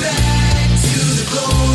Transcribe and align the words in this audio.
Back 0.00 0.70
to 0.70 0.98
the 1.18 1.26
glory 1.30 1.67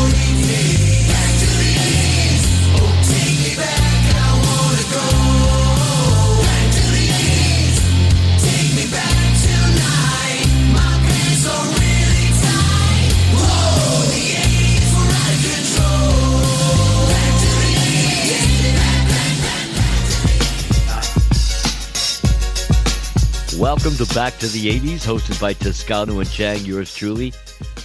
Welcome 23.64 23.94
to 23.94 24.14
Back 24.14 24.36
to 24.40 24.46
the 24.48 24.78
80s, 24.78 25.06
hosted 25.06 25.40
by 25.40 25.54
Toscano 25.54 26.20
and 26.20 26.30
Chang, 26.30 26.66
yours 26.66 26.94
truly. 26.94 27.32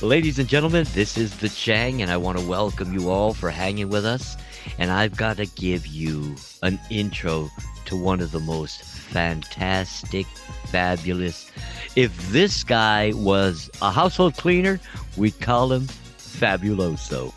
Ladies 0.02 0.38
and 0.38 0.50
gentlemen, 0.50 0.86
this 0.92 1.18
is 1.18 1.38
the 1.38 1.48
Chang, 1.48 2.02
and 2.02 2.12
I 2.12 2.18
want 2.18 2.38
to 2.38 2.46
welcome 2.46 2.94
you 2.94 3.10
all 3.10 3.34
for 3.34 3.50
hanging 3.50 3.88
with 3.88 4.06
us. 4.06 4.36
And 4.78 4.92
I've 4.92 5.16
got 5.16 5.38
to 5.38 5.45
give 5.45 5.88
you 5.88 6.36
an 6.64 6.81
intro 6.90 7.50
to 7.86 7.95
one 7.95 8.20
of 8.20 8.34
the 8.34 8.42
most 8.42 8.84
fantastic, 8.84 10.26
fabulous. 10.66 11.50
If 11.96 12.30
this 12.30 12.66
guy 12.66 13.14
was 13.16 13.70
a 13.81 13.90
household 13.90 14.36
cleaner, 14.36 14.81
we'd 15.16 15.40
call 15.40 15.72
him 15.72 15.88
Fabuloso. 16.18 17.34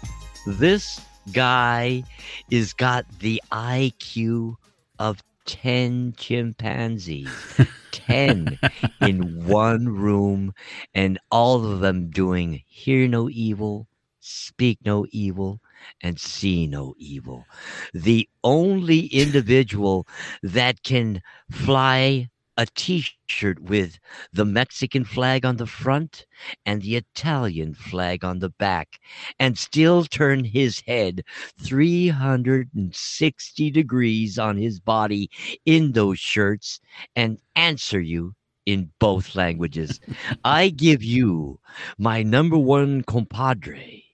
This 0.49 1.01
guy 1.33 2.03
is 2.51 2.73
got 2.73 3.07
the 3.21 3.41
IQ 3.53 4.57
of 4.99 5.23
10 5.47 6.15
chimpanzees. 6.17 7.59
10 7.93 8.59
in 9.01 9.47
one 9.47 9.89
room 9.89 10.53
and 10.95 11.19
all 11.31 11.65
of 11.65 11.81
them 11.81 12.11
doing 12.11 12.63
hear 12.67 13.07
no 13.09 13.29
evil, 13.31 13.87
speak 14.21 14.79
no 14.85 15.07
evil, 15.11 15.61
and 16.01 16.19
see 16.19 16.67
no 16.67 16.95
evil. 16.99 17.45
The 17.93 18.29
only 18.43 19.07
individual 19.07 20.07
that 20.43 20.83
can 20.83 21.23
fly 21.51 22.31
a 22.57 22.67
t 22.75 23.07
shirt 23.27 23.61
with 23.61 23.99
the 24.33 24.45
Mexican 24.45 25.05
flag 25.05 25.45
on 25.45 25.57
the 25.57 25.67
front 25.67 26.27
and 26.67 26.83
the 26.83 26.97
Italian 26.97 27.75
flag 27.75 28.25
on 28.25 28.41
the 28.41 28.51
back 28.51 28.99
and 29.39 29.57
still 29.57 30.05
turn 30.05 30.45
his 30.45 30.83
head 30.87 31.23
360 31.61 33.71
degrees 33.71 34.39
on 34.39 34.57
his 34.57 34.81
body 34.81 35.31
in 35.65 35.93
those 35.93 36.19
shirts 36.19 36.81
and 37.17 37.39
answer 37.57 38.01
you 38.01 38.35
in 38.67 38.91
both 38.99 39.35
languages. 39.35 40.01
I 40.45 40.69
give 40.69 41.03
you 41.03 41.59
my 41.99 42.23
number 42.23 42.59
one 42.59 43.03
compadre, 43.03 44.05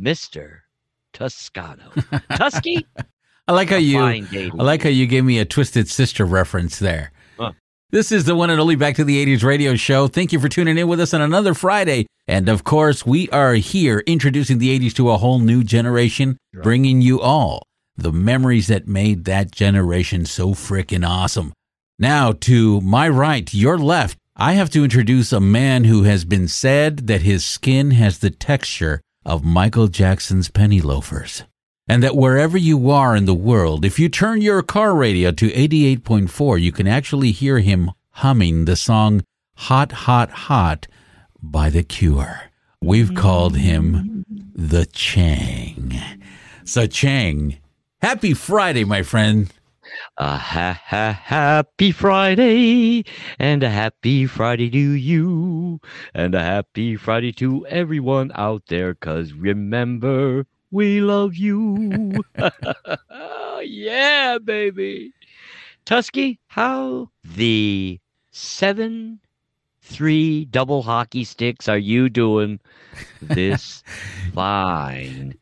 Mr. 0.00 0.60
Toscano. 1.12 1.90
Tusky? 2.36 2.86
I 3.48 3.52
like 3.52 3.70
how 3.70 3.76
you 3.76 3.98
fine 3.98 4.24
day 4.26 4.50
to 4.50 4.58
I 4.58 4.62
like 4.62 4.82
how 4.82 4.90
you 4.90 5.06
gave 5.06 5.24
me 5.24 5.38
a 5.38 5.44
twisted 5.44 5.88
sister 5.88 6.24
reference 6.24 6.78
there. 6.78 7.12
This 7.90 8.12
is 8.12 8.26
the 8.26 8.36
one 8.36 8.50
and 8.50 8.60
only 8.60 8.76
Back 8.76 8.96
to 8.96 9.04
the 9.04 9.24
80s 9.24 9.42
radio 9.42 9.74
show. 9.74 10.08
Thank 10.08 10.30
you 10.30 10.38
for 10.38 10.50
tuning 10.50 10.76
in 10.76 10.88
with 10.88 11.00
us 11.00 11.14
on 11.14 11.22
another 11.22 11.54
Friday. 11.54 12.06
And 12.26 12.46
of 12.50 12.62
course, 12.62 13.06
we 13.06 13.30
are 13.30 13.54
here 13.54 14.00
introducing 14.06 14.58
the 14.58 14.78
80s 14.78 14.92
to 14.96 15.08
a 15.08 15.16
whole 15.16 15.38
new 15.38 15.64
generation, 15.64 16.36
bringing 16.52 17.00
you 17.00 17.18
all 17.18 17.62
the 17.96 18.12
memories 18.12 18.66
that 18.66 18.86
made 18.86 19.24
that 19.24 19.52
generation 19.52 20.26
so 20.26 20.50
frickin' 20.50 21.02
awesome. 21.02 21.54
Now, 21.98 22.32
to 22.32 22.82
my 22.82 23.08
right, 23.08 23.52
your 23.54 23.78
left, 23.78 24.18
I 24.36 24.52
have 24.52 24.68
to 24.72 24.84
introduce 24.84 25.32
a 25.32 25.40
man 25.40 25.84
who 25.84 26.02
has 26.02 26.26
been 26.26 26.46
said 26.46 27.06
that 27.06 27.22
his 27.22 27.42
skin 27.42 27.92
has 27.92 28.18
the 28.18 28.30
texture 28.30 29.00
of 29.24 29.46
Michael 29.46 29.88
Jackson's 29.88 30.50
penny 30.50 30.82
loafers. 30.82 31.44
And 31.88 32.02
that 32.02 32.16
wherever 32.16 32.58
you 32.58 32.90
are 32.90 33.16
in 33.16 33.24
the 33.24 33.34
world, 33.34 33.84
if 33.84 33.98
you 33.98 34.10
turn 34.10 34.42
your 34.42 34.62
car 34.62 34.94
radio 34.94 35.32
to 35.32 35.48
88.4, 35.48 36.60
you 36.60 36.70
can 36.70 36.86
actually 36.86 37.32
hear 37.32 37.60
him 37.60 37.92
humming 38.10 38.66
the 38.66 38.76
song 38.76 39.22
Hot, 39.56 39.92
Hot, 39.92 40.30
Hot 40.30 40.86
by 41.42 41.70
The 41.70 41.82
Cure. 41.82 42.42
We've 42.82 43.14
called 43.14 43.56
him 43.56 44.24
the 44.54 44.86
Chang. 44.86 45.98
So, 46.64 46.86
Chang, 46.86 47.58
happy 48.02 48.34
Friday, 48.34 48.84
my 48.84 49.02
friend. 49.02 49.50
A 50.18 50.36
ha 50.36 50.78
ha 50.84 51.12
happy 51.12 51.92
Friday, 51.92 53.04
and 53.38 53.62
a 53.62 53.70
happy 53.70 54.26
Friday 54.26 54.68
to 54.70 54.78
you, 54.78 55.80
and 56.12 56.34
a 56.34 56.42
happy 56.42 56.96
Friday 56.96 57.32
to 57.32 57.66
everyone 57.66 58.30
out 58.34 58.64
there, 58.66 58.94
cause 58.94 59.32
remember, 59.32 60.44
we 60.70 61.00
love 61.00 61.34
you. 61.36 62.12
yeah, 63.62 64.38
baby. 64.38 65.12
Tusky, 65.84 66.38
how 66.48 67.10
the 67.24 67.98
seven 68.30 69.20
three 69.82 70.44
double 70.44 70.82
hockey 70.82 71.24
sticks 71.24 71.68
are 71.68 71.78
you 71.78 72.08
doing 72.08 72.60
this 73.22 73.82
fine? 74.34 75.34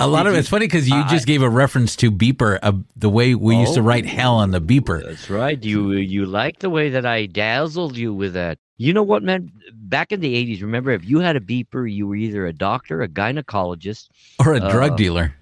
A 0.00 0.08
lot 0.08 0.26
of 0.26 0.34
it's 0.34 0.48
funny 0.48 0.66
because 0.66 0.88
you 0.88 1.04
just 1.06 1.24
gave 1.24 1.40
a 1.40 1.48
reference 1.48 1.94
to 1.96 2.10
beeper, 2.10 2.58
uh, 2.64 2.72
the 2.96 3.08
way 3.08 3.36
we 3.36 3.56
used 3.56 3.74
to 3.74 3.82
write 3.82 4.04
Oh. 4.06 4.08
hell 4.08 4.34
on 4.34 4.50
the 4.50 4.60
beeper. 4.60 5.04
That's 5.04 5.30
right. 5.30 5.62
You 5.62 5.92
you 5.92 6.26
like 6.26 6.58
the 6.58 6.68
way 6.68 6.90
that 6.90 7.06
I 7.06 7.26
dazzled 7.26 7.96
you 7.96 8.12
with 8.12 8.32
that. 8.34 8.58
You 8.76 8.92
know 8.92 9.04
what, 9.04 9.22
man? 9.22 9.52
Back 9.88 10.12
in 10.12 10.20
the 10.20 10.34
'80s, 10.34 10.60
remember 10.62 10.90
if 10.90 11.04
you 11.08 11.20
had 11.20 11.36
a 11.36 11.40
beeper, 11.40 11.90
you 11.90 12.06
were 12.06 12.16
either 12.16 12.46
a 12.46 12.52
doctor, 12.52 13.02
a 13.02 13.08
gynecologist, 13.08 14.08
Or 14.38 14.54
a 14.54 14.60
drug 14.60 14.92
Uh, 14.92 14.96
dealer. 14.96 15.34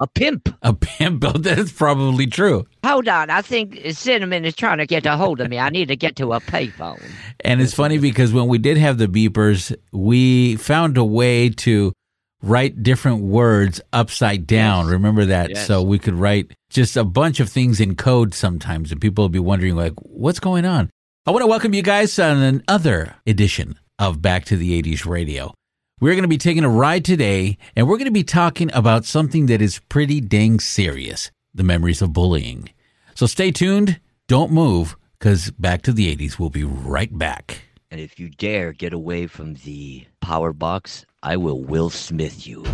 a 0.00 0.06
pimp. 0.06 0.48
A 0.62 0.72
pimp. 0.72 1.24
That's 1.36 1.70
probably 1.72 2.26
true. 2.26 2.64
Hold 2.84 3.08
on, 3.08 3.28
I 3.30 3.42
think 3.42 3.78
Cinnamon 3.92 4.44
is 4.46 4.56
trying 4.56 4.78
to 4.78 4.86
get 4.86 5.04
a 5.04 5.16
hold 5.16 5.40
of 5.42 5.50
me. 5.50 5.58
I 5.58 5.68
need 5.68 5.88
to 5.88 5.96
get 5.96 6.16
to 6.16 6.32
a 6.32 6.40
payphone. 6.40 7.02
And 7.44 7.60
it's 7.60 7.74
funny 7.74 7.98
because 7.98 8.32
when 8.32 8.48
we 8.48 8.56
did 8.58 8.78
have 8.78 8.96
the 8.98 9.06
beepers, 9.08 9.74
we 9.92 10.56
found 10.56 10.96
a 10.96 11.04
way 11.04 11.50
to 11.50 11.92
write 12.42 12.82
different 12.82 13.20
words 13.22 13.82
upside 13.92 14.46
down. 14.46 14.86
Yes. 14.86 14.92
Remember 14.92 15.26
that? 15.26 15.50
Yes. 15.50 15.66
So 15.66 15.82
we 15.82 15.98
could 15.98 16.14
write 16.14 16.52
just 16.70 16.96
a 16.96 17.04
bunch 17.04 17.38
of 17.38 17.50
things 17.50 17.80
in 17.80 17.96
code 17.96 18.32
sometimes, 18.32 18.90
and 18.92 18.98
people 19.00 19.24
would 19.26 19.32
be 19.32 19.38
wondering, 19.38 19.76
like, 19.76 19.92
what's 19.98 20.40
going 20.40 20.64
on? 20.64 20.88
I 21.26 21.32
want 21.32 21.42
to 21.42 21.46
welcome 21.46 21.74
you 21.74 21.82
guys 21.82 22.18
on 22.18 22.38
another 22.38 23.14
edition 23.26 23.78
of 24.00 24.22
Back 24.22 24.46
to 24.46 24.56
the 24.56 24.82
80s 24.82 25.06
Radio. 25.06 25.54
We're 26.00 26.14
going 26.14 26.22
to 26.22 26.28
be 26.28 26.38
taking 26.38 26.64
a 26.64 26.68
ride 26.68 27.04
today, 27.04 27.58
and 27.76 27.86
we're 27.86 27.98
going 27.98 28.06
to 28.06 28.10
be 28.10 28.24
talking 28.24 28.70
about 28.72 29.04
something 29.04 29.46
that 29.46 29.60
is 29.60 29.80
pretty 29.90 30.20
dang 30.20 30.58
serious 30.58 31.30
the 31.52 31.62
memories 31.62 32.00
of 32.00 32.12
bullying. 32.12 32.70
So 33.14 33.26
stay 33.26 33.50
tuned, 33.50 34.00
don't 34.26 34.50
move, 34.50 34.96
because 35.18 35.50
Back 35.50 35.82
to 35.82 35.92
the 35.92 36.16
80s 36.16 36.38
will 36.38 36.48
be 36.48 36.64
right 36.64 37.16
back. 37.16 37.62
And 37.90 38.00
if 38.00 38.18
you 38.18 38.30
dare 38.30 38.72
get 38.72 38.94
away 38.94 39.26
from 39.26 39.54
the 39.54 40.06
power 40.20 40.54
box, 40.54 41.04
I 41.22 41.36
will 41.36 41.60
Will 41.60 41.90
Smith 41.90 42.46
you. 42.46 42.64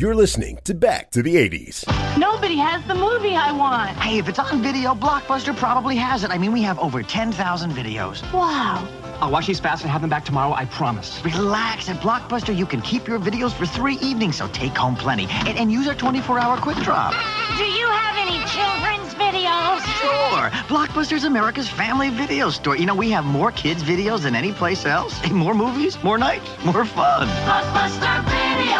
You're 0.00 0.14
listening 0.14 0.58
to 0.64 0.72
Back 0.72 1.10
to 1.10 1.22
the 1.22 1.36
80s. 1.36 1.86
Nobody 2.16 2.56
has 2.56 2.82
the 2.88 2.94
movie 2.94 3.36
I 3.36 3.52
want. 3.52 3.90
Hey, 3.98 4.16
if 4.16 4.30
it's 4.30 4.38
on 4.38 4.62
video, 4.62 4.94
Blockbuster 4.94 5.54
probably 5.54 5.94
has 5.96 6.24
it. 6.24 6.30
I 6.30 6.38
mean, 6.38 6.52
we 6.52 6.62
have 6.62 6.78
over 6.78 7.02
10,000 7.02 7.70
videos. 7.72 8.22
Wow. 8.32 8.88
I'll 9.22 9.30
watch 9.30 9.46
these 9.46 9.60
fast 9.60 9.82
and 9.82 9.90
have 9.90 10.00
them 10.00 10.08
back 10.08 10.24
tomorrow, 10.24 10.52
I 10.52 10.64
promise. 10.64 11.22
Relax. 11.24 11.88
At 11.90 11.96
Blockbuster, 11.96 12.56
you 12.56 12.64
can 12.64 12.80
keep 12.80 13.06
your 13.06 13.18
videos 13.18 13.52
for 13.52 13.66
three 13.66 13.96
evenings, 13.96 14.36
so 14.36 14.48
take 14.48 14.76
home 14.76 14.96
plenty. 14.96 15.26
And, 15.46 15.58
and 15.58 15.70
use 15.70 15.86
our 15.88 15.94
24-hour 15.94 16.56
quick 16.58 16.78
drop. 16.78 17.12
Do 17.58 17.64
you 17.64 17.86
have 17.86 18.16
any 18.16 18.38
children's 18.48 19.12
videos? 19.14 19.80
Sure. 20.00 20.48
Blockbuster's 20.68 21.24
America's 21.24 21.68
family 21.68 22.08
video 22.08 22.48
store. 22.48 22.76
You 22.76 22.86
know, 22.86 22.94
we 22.94 23.10
have 23.10 23.26
more 23.26 23.52
kids' 23.52 23.82
videos 23.82 24.22
than 24.22 24.34
any 24.34 24.52
place 24.52 24.86
else. 24.86 25.18
Hey, 25.18 25.32
more 25.34 25.54
movies, 25.54 26.02
more 26.02 26.16
nights, 26.16 26.48
more 26.64 26.84
fun. 26.86 27.28
Blockbuster 27.28 28.24
Video. 28.24 28.78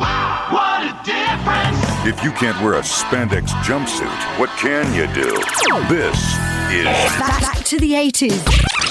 Wow. 0.00 0.48
What 0.50 0.82
a 0.84 0.92
difference. 1.04 2.06
If 2.06 2.22
you 2.24 2.30
can't 2.32 2.60
wear 2.62 2.74
a 2.74 2.80
spandex 2.80 3.48
jumpsuit, 3.62 4.38
what 4.38 4.50
can 4.50 4.92
you 4.94 5.06
do? 5.14 5.30
This 5.88 6.16
is 6.72 6.84
Back, 7.18 7.40
back 7.40 7.64
to 7.64 7.78
the 7.78 7.92
80s. 7.92 8.89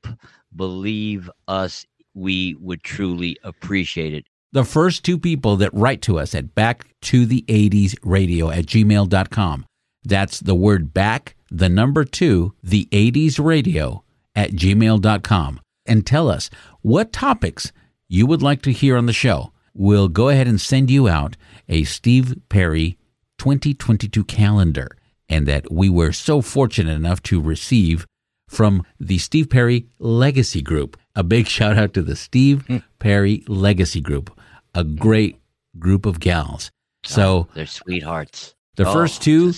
Believe 0.55 1.29
us, 1.47 1.85
we 2.15 2.55
would 2.59 2.81
truly 2.83 3.37
appreciate 3.43 4.13
it. 4.15 4.25
the 4.51 4.65
first 4.65 5.05
two 5.05 5.17
people 5.17 5.57
that 5.57 5.73
write 5.73 6.01
to 6.01 6.17
us 6.17 6.33
at 6.33 6.55
back 6.55 6.87
to 7.01 7.25
the 7.27 7.45
80s 7.47 7.95
radio 8.03 8.49
at 8.49 8.65
gmail.com. 8.65 9.65
That's 10.03 10.39
the 10.39 10.55
word 10.55 10.93
back, 10.93 11.35
the 11.51 11.69
number 11.69 12.05
two, 12.05 12.53
the 12.63 12.87
80s 12.91 13.43
radio 13.43 14.03
at 14.35 14.51
gmail.com. 14.51 15.59
And 15.85 16.05
tell 16.05 16.29
us 16.29 16.49
what 16.81 17.11
topics 17.11 17.71
you 18.07 18.25
would 18.25 18.41
like 18.41 18.61
to 18.63 18.71
hear 18.71 18.97
on 18.97 19.05
the 19.05 19.13
show. 19.13 19.51
We'll 19.73 20.07
go 20.07 20.29
ahead 20.29 20.47
and 20.47 20.59
send 20.59 20.89
you 20.89 21.07
out 21.07 21.35
a 21.67 21.83
Steve 21.83 22.35
Perry 22.49 22.97
2022 23.37 24.23
calendar, 24.25 24.89
and 25.27 25.47
that 25.47 25.71
we 25.71 25.89
were 25.89 26.11
so 26.11 26.41
fortunate 26.41 26.93
enough 26.93 27.23
to 27.23 27.41
receive 27.41 28.05
from 28.47 28.83
the 28.99 29.17
Steve 29.17 29.49
Perry 29.49 29.87
Legacy 29.97 30.61
Group. 30.61 30.97
A 31.15 31.23
big 31.23 31.47
shout 31.47 31.77
out 31.77 31.93
to 31.93 32.01
the 32.01 32.15
Steve 32.15 32.65
hmm. 32.67 32.77
Perry 32.99 33.43
Legacy 33.47 34.01
Group, 34.01 34.37
a 34.75 34.83
great 34.83 35.39
group 35.79 36.05
of 36.05 36.19
gals. 36.19 36.69
Oh, 37.05 37.09
so 37.09 37.47
They're 37.53 37.65
sweethearts. 37.65 38.53
The 38.83 38.89
Oh, 38.89 38.93
first 38.93 39.21
two 39.21 39.53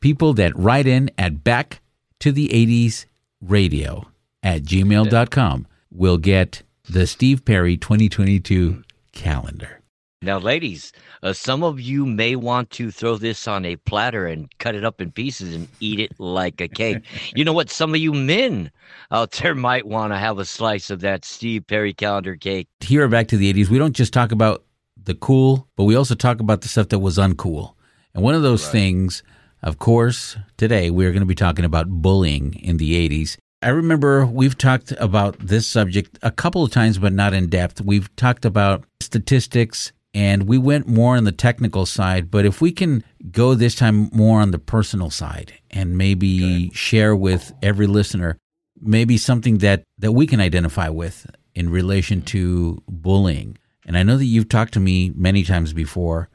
people 0.00 0.34
that 0.34 0.56
write 0.58 0.86
in 0.86 1.10
at 1.16 1.44
back 1.44 1.80
to 2.20 2.32
the 2.32 2.48
80s 2.48 3.06
radio 3.40 4.06
at 4.42 4.62
gmail.com 4.62 5.66
will 5.90 6.18
get 6.18 6.62
the 6.88 7.06
Steve 7.06 7.44
Perry 7.44 7.76
2022 7.76 8.82
calendar. 9.12 9.80
Now, 10.22 10.38
ladies, 10.38 10.90
uh, 11.22 11.34
some 11.34 11.62
of 11.62 11.78
you 11.80 12.06
may 12.06 12.34
want 12.34 12.70
to 12.70 12.90
throw 12.90 13.16
this 13.18 13.46
on 13.46 13.64
a 13.66 13.76
platter 13.76 14.26
and 14.26 14.48
cut 14.58 14.74
it 14.74 14.82
up 14.84 15.00
in 15.02 15.12
pieces 15.12 15.54
and 15.54 15.68
eat 15.80 16.00
it 16.00 16.18
like 16.18 16.60
a 16.62 16.68
cake. 16.68 17.04
you 17.36 17.44
know 17.44 17.52
what? 17.52 17.68
Some 17.70 17.90
of 17.94 18.00
you 18.00 18.12
men 18.14 18.70
out 19.10 19.32
there 19.32 19.54
might 19.54 19.86
want 19.86 20.12
to 20.14 20.18
have 20.18 20.38
a 20.38 20.44
slice 20.46 20.88
of 20.88 21.00
that 21.02 21.24
Steve 21.26 21.66
Perry 21.66 21.92
calendar 21.92 22.36
cake. 22.36 22.68
Here 22.80 23.04
at 23.04 23.10
Back 23.10 23.28
to 23.28 23.36
the 23.36 23.52
80s, 23.52 23.68
we 23.68 23.78
don't 23.78 23.94
just 23.94 24.14
talk 24.14 24.32
about 24.32 24.64
the 25.02 25.14
cool, 25.14 25.68
but 25.76 25.84
we 25.84 25.94
also 25.94 26.14
talk 26.14 26.40
about 26.40 26.62
the 26.62 26.68
stuff 26.68 26.88
that 26.88 27.00
was 27.00 27.18
uncool. 27.18 27.73
And 28.14 28.22
one 28.22 28.34
of 28.34 28.42
those 28.42 28.68
things, 28.68 29.22
of 29.62 29.78
course, 29.78 30.36
today 30.56 30.90
we're 30.90 31.10
going 31.10 31.22
to 31.22 31.26
be 31.26 31.34
talking 31.34 31.64
about 31.64 31.88
bullying 31.88 32.54
in 32.54 32.76
the 32.76 33.08
80s. 33.08 33.36
I 33.60 33.70
remember 33.70 34.26
we've 34.26 34.56
talked 34.56 34.92
about 34.98 35.38
this 35.38 35.66
subject 35.66 36.18
a 36.22 36.30
couple 36.30 36.62
of 36.62 36.70
times, 36.70 36.98
but 36.98 37.12
not 37.12 37.34
in 37.34 37.48
depth. 37.48 37.80
We've 37.80 38.14
talked 38.14 38.44
about 38.44 38.84
statistics 39.00 39.92
and 40.12 40.46
we 40.46 40.58
went 40.58 40.86
more 40.86 41.16
on 41.16 41.24
the 41.24 41.32
technical 41.32 41.86
side. 41.86 42.30
But 42.30 42.44
if 42.44 42.60
we 42.60 42.70
can 42.70 43.02
go 43.32 43.54
this 43.54 43.74
time 43.74 44.10
more 44.12 44.40
on 44.40 44.52
the 44.52 44.58
personal 44.58 45.10
side 45.10 45.54
and 45.70 45.98
maybe 45.98 46.70
share 46.70 47.16
with 47.16 47.52
every 47.62 47.86
listener 47.86 48.38
maybe 48.80 49.16
something 49.16 49.58
that, 49.58 49.82
that 49.98 50.12
we 50.12 50.26
can 50.26 50.40
identify 50.40 50.88
with 50.88 51.26
in 51.54 51.70
relation 51.70 52.20
to 52.22 52.82
bullying. 52.88 53.56
And 53.86 53.96
I 53.96 54.02
know 54.02 54.16
that 54.16 54.24
you've 54.24 54.48
talked 54.48 54.74
to 54.74 54.80
me 54.80 55.10
many 55.14 55.42
times 55.42 55.72
before 55.72 56.28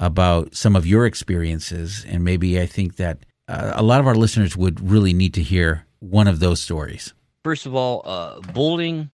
about 0.00 0.54
some 0.54 0.76
of 0.76 0.86
your 0.86 1.06
experiences, 1.06 2.04
and 2.08 2.24
maybe 2.24 2.60
I 2.60 2.66
think 2.66 2.96
that 2.96 3.18
uh, 3.48 3.72
a 3.74 3.82
lot 3.82 4.00
of 4.00 4.06
our 4.06 4.14
listeners 4.14 4.56
would 4.56 4.90
really 4.90 5.12
need 5.12 5.34
to 5.34 5.42
hear 5.42 5.86
one 6.00 6.28
of 6.28 6.38
those 6.40 6.60
stories. 6.60 7.14
First 7.44 7.66
of 7.66 7.74
all, 7.74 8.02
uh, 8.04 8.40
bullying 8.52 9.10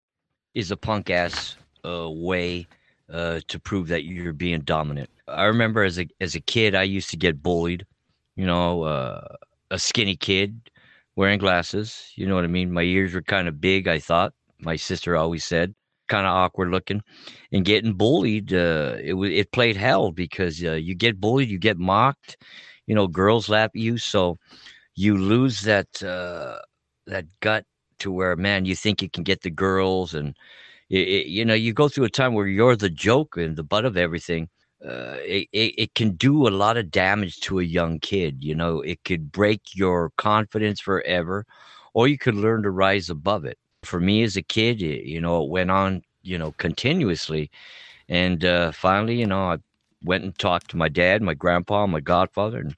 is 0.54 0.70
a 0.70 0.76
punk 0.76 1.10
ass 1.10 1.56
uh, 1.84 2.10
way 2.10 2.66
uh, 3.12 3.40
to 3.48 3.58
prove 3.58 3.88
that 3.88 4.04
you're 4.04 4.32
being 4.32 4.60
dominant. 4.60 5.10
I 5.28 5.44
remember 5.44 5.84
as 5.84 5.98
a 5.98 6.06
as 6.20 6.34
a 6.34 6.40
kid, 6.40 6.74
I 6.74 6.82
used 6.82 7.10
to 7.10 7.16
get 7.16 7.42
bullied. 7.42 7.86
You 8.36 8.46
know, 8.46 8.82
uh, 8.82 9.36
a 9.70 9.78
skinny 9.78 10.16
kid 10.16 10.70
wearing 11.16 11.38
glasses. 11.38 12.10
You 12.16 12.26
know 12.26 12.34
what 12.34 12.44
I 12.44 12.48
mean? 12.48 12.72
My 12.72 12.82
ears 12.82 13.14
were 13.14 13.22
kind 13.22 13.48
of 13.48 13.60
big. 13.60 13.88
I 13.88 13.98
thought 13.98 14.34
my 14.58 14.76
sister 14.76 15.16
always 15.16 15.44
said, 15.44 15.74
kind 16.08 16.26
of 16.26 16.32
awkward 16.32 16.70
looking, 16.70 17.02
and 17.52 17.64
getting 17.64 17.94
bullied. 17.94 18.52
Uh, 18.52 18.96
it 19.00 19.14
it 19.14 19.52
played 19.52 19.76
hell 19.76 20.12
because 20.12 20.62
uh, 20.64 20.72
you 20.72 20.94
get 20.94 21.20
bullied, 21.20 21.48
you 21.50 21.58
get 21.58 21.78
mocked. 21.78 22.36
You 22.86 22.94
know, 22.94 23.06
girls 23.06 23.48
lap 23.48 23.70
you, 23.74 23.96
so 23.98 24.38
you 24.94 25.16
lose 25.16 25.62
that 25.62 26.02
uh, 26.02 26.58
that 27.06 27.26
gut 27.40 27.64
to 27.98 28.10
where 28.10 28.36
man 28.36 28.64
you 28.64 28.74
think 28.74 29.02
you 29.02 29.10
can 29.10 29.22
get 29.24 29.42
the 29.42 29.50
girls 29.50 30.14
and 30.14 30.36
it, 30.90 31.08
it, 31.08 31.26
you 31.26 31.44
know 31.44 31.54
you 31.54 31.72
go 31.72 31.88
through 31.88 32.04
a 32.04 32.10
time 32.10 32.34
where 32.34 32.46
you're 32.46 32.76
the 32.76 32.90
joke 32.90 33.36
and 33.36 33.56
the 33.56 33.62
butt 33.62 33.84
of 33.84 33.96
everything 33.96 34.48
uh, 34.84 35.16
it, 35.22 35.48
it, 35.52 35.74
it 35.78 35.94
can 35.94 36.10
do 36.10 36.46
a 36.46 36.50
lot 36.50 36.76
of 36.76 36.90
damage 36.90 37.40
to 37.40 37.60
a 37.60 37.64
young 37.64 37.98
kid 38.00 38.42
you 38.42 38.54
know 38.54 38.80
it 38.80 39.02
could 39.04 39.30
break 39.32 39.60
your 39.74 40.10
confidence 40.16 40.80
forever 40.80 41.44
or 41.94 42.08
you 42.08 42.18
could 42.18 42.34
learn 42.34 42.62
to 42.62 42.70
rise 42.70 43.08
above 43.10 43.44
it 43.44 43.58
for 43.84 44.00
me 44.00 44.22
as 44.22 44.36
a 44.36 44.42
kid 44.42 44.82
it, 44.82 45.04
you 45.04 45.20
know 45.20 45.44
it 45.44 45.50
went 45.50 45.70
on 45.70 46.02
you 46.22 46.38
know 46.38 46.52
continuously. 46.52 47.50
And 48.08 48.44
uh, 48.44 48.72
finally 48.72 49.16
you 49.20 49.26
know 49.26 49.52
i 49.52 49.58
went 50.02 50.24
and 50.24 50.38
talked 50.38 50.70
to 50.70 50.76
my 50.76 50.88
dad 50.88 51.22
my 51.22 51.34
grandpa 51.34 51.86
my 51.86 52.00
godfather 52.00 52.58
and 52.58 52.76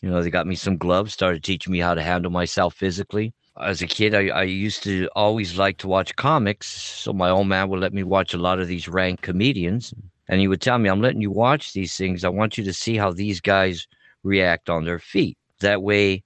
you 0.00 0.08
know 0.10 0.22
they 0.22 0.30
got 0.30 0.46
me 0.46 0.54
some 0.54 0.76
gloves 0.76 1.12
started 1.12 1.42
teaching 1.42 1.72
me 1.72 1.80
how 1.80 1.94
to 1.94 2.02
handle 2.02 2.30
myself 2.30 2.74
physically. 2.74 3.32
As 3.60 3.82
a 3.82 3.86
kid 3.86 4.14
I, 4.14 4.28
I 4.28 4.42
used 4.44 4.82
to 4.84 5.08
always 5.16 5.58
like 5.58 5.78
to 5.78 5.88
watch 5.88 6.14
comics 6.16 6.68
so 6.68 7.12
my 7.12 7.30
old 7.30 7.48
man 7.48 7.68
would 7.68 7.80
let 7.80 7.92
me 7.92 8.02
watch 8.02 8.34
a 8.34 8.38
lot 8.38 8.60
of 8.60 8.68
these 8.68 8.88
rank 8.88 9.22
comedians 9.22 9.92
and 10.28 10.40
he 10.40 10.48
would 10.48 10.60
tell 10.60 10.78
me 10.78 10.88
i'm 10.88 11.02
letting 11.02 11.20
you 11.20 11.30
watch 11.30 11.72
these 11.72 11.96
things. 11.96 12.24
I 12.24 12.28
want 12.28 12.56
you 12.56 12.64
to 12.64 12.72
see 12.72 12.96
how 12.96 13.12
these 13.12 13.40
guys 13.40 13.86
react 14.22 14.70
on 14.70 14.84
their 14.84 14.98
feet. 14.98 15.36
That 15.60 15.82
way, 15.82 16.22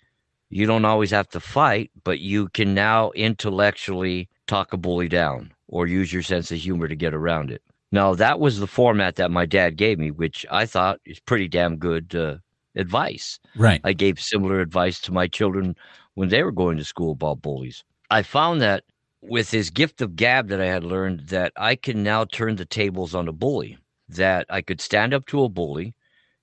you 0.51 0.67
don't 0.67 0.85
always 0.85 1.11
have 1.11 1.29
to 1.31 1.41
fight, 1.41 1.91
but 2.05 2.21
you 2.21 2.49
can 2.49 2.75
now 2.75 3.11
intellectually 3.13 4.29
talk 4.47 4.73
a 4.73 4.77
bully 4.77 5.09
down 5.09 5.53
or 5.69 5.87
use 5.87 6.13
your 6.13 6.23
sense 6.23 6.51
of 6.51 6.59
humor 6.59 6.89
to 6.89 6.97
get 6.97 7.15
around 7.15 7.51
it. 7.51 7.63
Now, 7.93 8.15
that 8.15 8.41
was 8.41 8.59
the 8.59 8.67
format 8.67 9.17
that 9.17 9.31
my 9.31 9.47
dad 9.47 9.77
gave 9.77 9.99
me, 9.99 10.11
which 10.11 10.45
I 10.51 10.67
thought 10.67 11.01
is 11.05 11.21
pretty 11.21 11.49
damn 11.49 11.77
good 11.77 12.15
uh, 12.15 12.37
advice. 12.75 13.39
Right. 13.57 13.81
I 13.85 13.93
gave 13.93 14.21
similar 14.21 14.61
advice 14.61 15.01
to 15.03 15.13
my 15.13 15.27
children 15.27 15.77
when 16.15 16.29
they 16.29 16.43
were 16.43 16.53
going 16.53 16.77
to 16.79 16.85
school 16.85 17.13
about 17.13 17.43
bullies. 17.43 17.85
I 18.11 18.23
found 18.23 18.61
that 18.61 18.85
with 19.23 19.51
his 19.51 19.71
gift 19.71 20.01
of 20.01 20.17
gab 20.17 20.49
that 20.49 20.61
I 20.61 20.67
had 20.67 20.85
learned 20.85 21.29
that 21.29 21.53
I 21.57 21.75
can 21.75 22.03
now 22.03 22.25
turn 22.25 22.57
the 22.57 22.65
tables 22.65 23.15
on 23.15 23.29
a 23.29 23.33
bully, 23.33 23.79
that 24.09 24.47
I 24.49 24.63
could 24.63 24.81
stand 24.81 25.15
up 25.15 25.27
to 25.27 25.45
a 25.45 25.49
bully. 25.49 25.95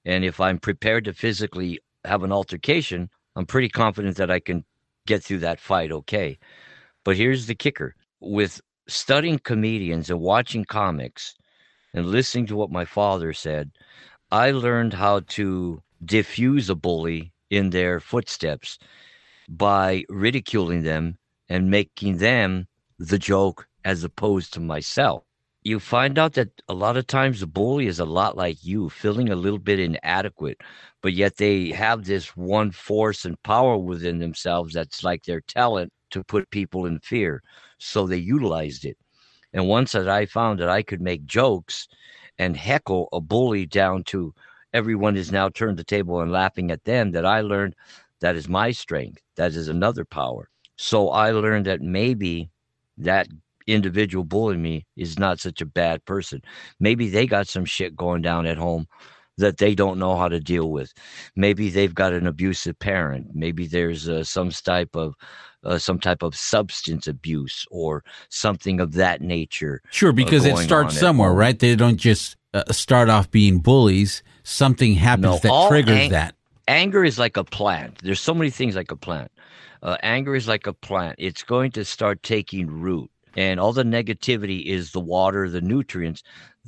And 0.06 0.26
if 0.26 0.40
I'm 0.42 0.60
prepared 0.60 1.06
to 1.06 1.14
physically 1.14 1.80
have 2.04 2.24
an 2.24 2.32
altercation, 2.32 3.10
I'm 3.36 3.46
pretty 3.46 3.70
confident 3.70 4.18
that 4.18 4.32
I 4.32 4.40
can 4.40 4.64
get 5.08 5.24
through 5.24 5.40
that 5.40 5.60
fight 5.60 5.92
okay. 5.92 6.38
But 7.04 7.18
here's 7.18 7.48
the 7.48 7.56
kicker 7.56 7.96
with 8.20 8.62
studying 8.88 9.40
comedians 9.40 10.10
and 10.10 10.20
watching 10.20 10.66
comics 10.66 11.36
and 11.94 12.06
listening 12.06 12.48
to 12.48 12.56
what 12.56 12.72
my 12.72 12.86
father 12.86 13.34
said, 13.34 13.72
I 14.32 14.52
learned 14.52 14.94
how 14.94 15.22
to 15.22 15.82
diffuse 16.04 16.70
a 16.70 16.76
bully 16.76 17.34
in 17.50 17.70
their 17.70 18.00
footsteps 18.00 18.78
by 19.48 20.06
ridiculing 20.10 20.84
them 20.84 21.18
and 21.50 21.70
making 21.70 22.18
them 22.18 22.68
the 22.98 23.20
joke 23.20 23.68
as 23.86 24.04
opposed 24.04 24.54
to 24.54 24.60
myself. 24.60 25.24
You 25.66 25.80
find 25.80 26.20
out 26.20 26.34
that 26.34 26.50
a 26.68 26.74
lot 26.74 26.98
of 26.98 27.08
times 27.08 27.40
the 27.40 27.48
bully 27.48 27.88
is 27.88 28.00
a 28.00 28.06
lot 28.06 28.36
like 28.36 28.66
you, 28.66 28.90
feeling 28.90 29.30
a 29.30 29.36
little 29.36 29.60
bit 29.60 29.80
inadequate, 29.80 30.60
but 31.02 31.14
yet 31.14 31.38
they 31.38 31.70
have 31.70 32.04
this 32.04 32.36
one 32.36 32.72
force 32.72 33.24
and 33.24 33.42
power 33.44 33.78
within 33.78 34.20
themselves 34.20 34.74
that's 34.74 35.06
like 35.06 35.24
their 35.24 35.40
talent 35.42 35.94
to 36.12 36.24
put 36.24 36.50
people 36.50 36.86
in 36.86 37.00
fear. 37.00 37.42
So 37.78 38.06
they 38.06 38.18
utilized 38.18 38.84
it. 38.84 38.98
And 39.54 39.68
once 39.68 39.94
that 39.94 40.10
I 40.10 40.26
found 40.26 40.60
that 40.60 40.70
I 40.70 40.82
could 40.82 41.02
make 41.02 41.26
jokes 41.26 41.88
and 42.38 42.58
heckle 42.58 43.08
a 43.14 43.22
bully 43.22 43.66
down 43.66 44.04
to 44.06 44.34
everyone 44.74 45.16
is 45.16 45.32
now 45.32 45.48
turned 45.48 45.78
the 45.78 45.84
table 45.86 46.20
and 46.20 46.32
laughing 46.32 46.72
at 46.72 46.84
them, 46.84 47.12
that 47.12 47.26
I 47.26 47.40
learned 47.40 47.76
that 48.20 48.36
is 48.36 48.50
my 48.50 48.72
strength. 48.72 49.22
That 49.36 49.54
is 49.54 49.70
another 49.70 50.04
power. 50.04 50.50
So 50.76 51.10
I 51.10 51.32
learned 51.32 51.68
that 51.68 51.82
maybe 51.82 52.50
that 52.98 53.28
individual 53.68 54.24
bullying 54.24 54.62
me 54.62 54.86
is 54.96 55.20
not 55.20 55.40
such 55.40 55.62
a 55.62 55.66
bad 55.66 56.04
person. 56.06 56.42
Maybe 56.80 57.10
they 57.10 57.26
got 57.26 57.48
some 57.48 57.66
shit 57.66 57.96
going 57.96 58.22
down 58.22 58.46
at 58.46 58.58
home 58.58 58.88
that 59.38 59.58
they 59.58 59.74
don't 59.74 59.98
know 59.98 60.16
how 60.16 60.28
to 60.28 60.40
deal 60.40 60.70
with. 60.70 60.94
Maybe 61.36 61.70
they've 61.70 61.94
got 61.94 62.14
an 62.14 62.28
abusive 62.28 62.78
parent. 62.78 63.28
Maybe 63.34 63.66
there's 63.66 64.08
uh, 64.08 64.24
some 64.24 64.52
type 64.52 64.96
of 64.96 65.16
uh, 65.64 65.78
some 65.78 65.98
type 65.98 66.24
of 66.24 66.36
substance 66.36 67.08
abuse 67.08 67.66
or 67.72 68.04
something 68.30 68.80
of 68.80 68.94
that 68.94 69.22
nature. 69.22 69.82
Sure, 69.92 70.12
because 70.12 70.46
it 70.46 70.58
starts 70.58 70.98
somewhere, 71.00 71.32
right? 71.32 71.58
They 71.58 71.76
don't 71.76 71.98
just 71.98 72.36
uh, 72.54 72.72
start 72.72 73.10
off 73.10 73.32
being 73.32 73.60
bullies. 73.60 74.24
Something 74.44 74.94
happens 74.96 75.24
No, 75.24 75.38
that 75.38 75.68
triggers 75.70 75.98
ang- 75.98 76.12
that. 76.12 76.36
Anger 76.68 77.04
is 77.04 77.20
like 77.20 77.36
a 77.38 77.44
plant. 77.44 78.00
There's 78.04 78.22
so 78.22 78.34
many 78.34 78.50
things 78.50 78.76
like 78.76 78.92
a 78.92 78.96
plant. 78.96 79.32
Uh, 79.82 79.98
anger 80.02 80.34
is 80.34 80.48
like 80.48 80.66
a 80.66 80.74
plant. 80.74 81.16
It's 81.18 81.44
going 81.44 81.72
to 81.72 81.84
start 81.84 82.24
taking 82.24 82.68
root, 82.68 83.12
and 83.36 83.60
all 83.60 83.74
the 83.74 83.84
negativity 83.84 84.66
is 84.66 84.92
the 84.92 85.00
water, 85.00 85.50
the 85.50 85.62
nutrients 85.62 86.24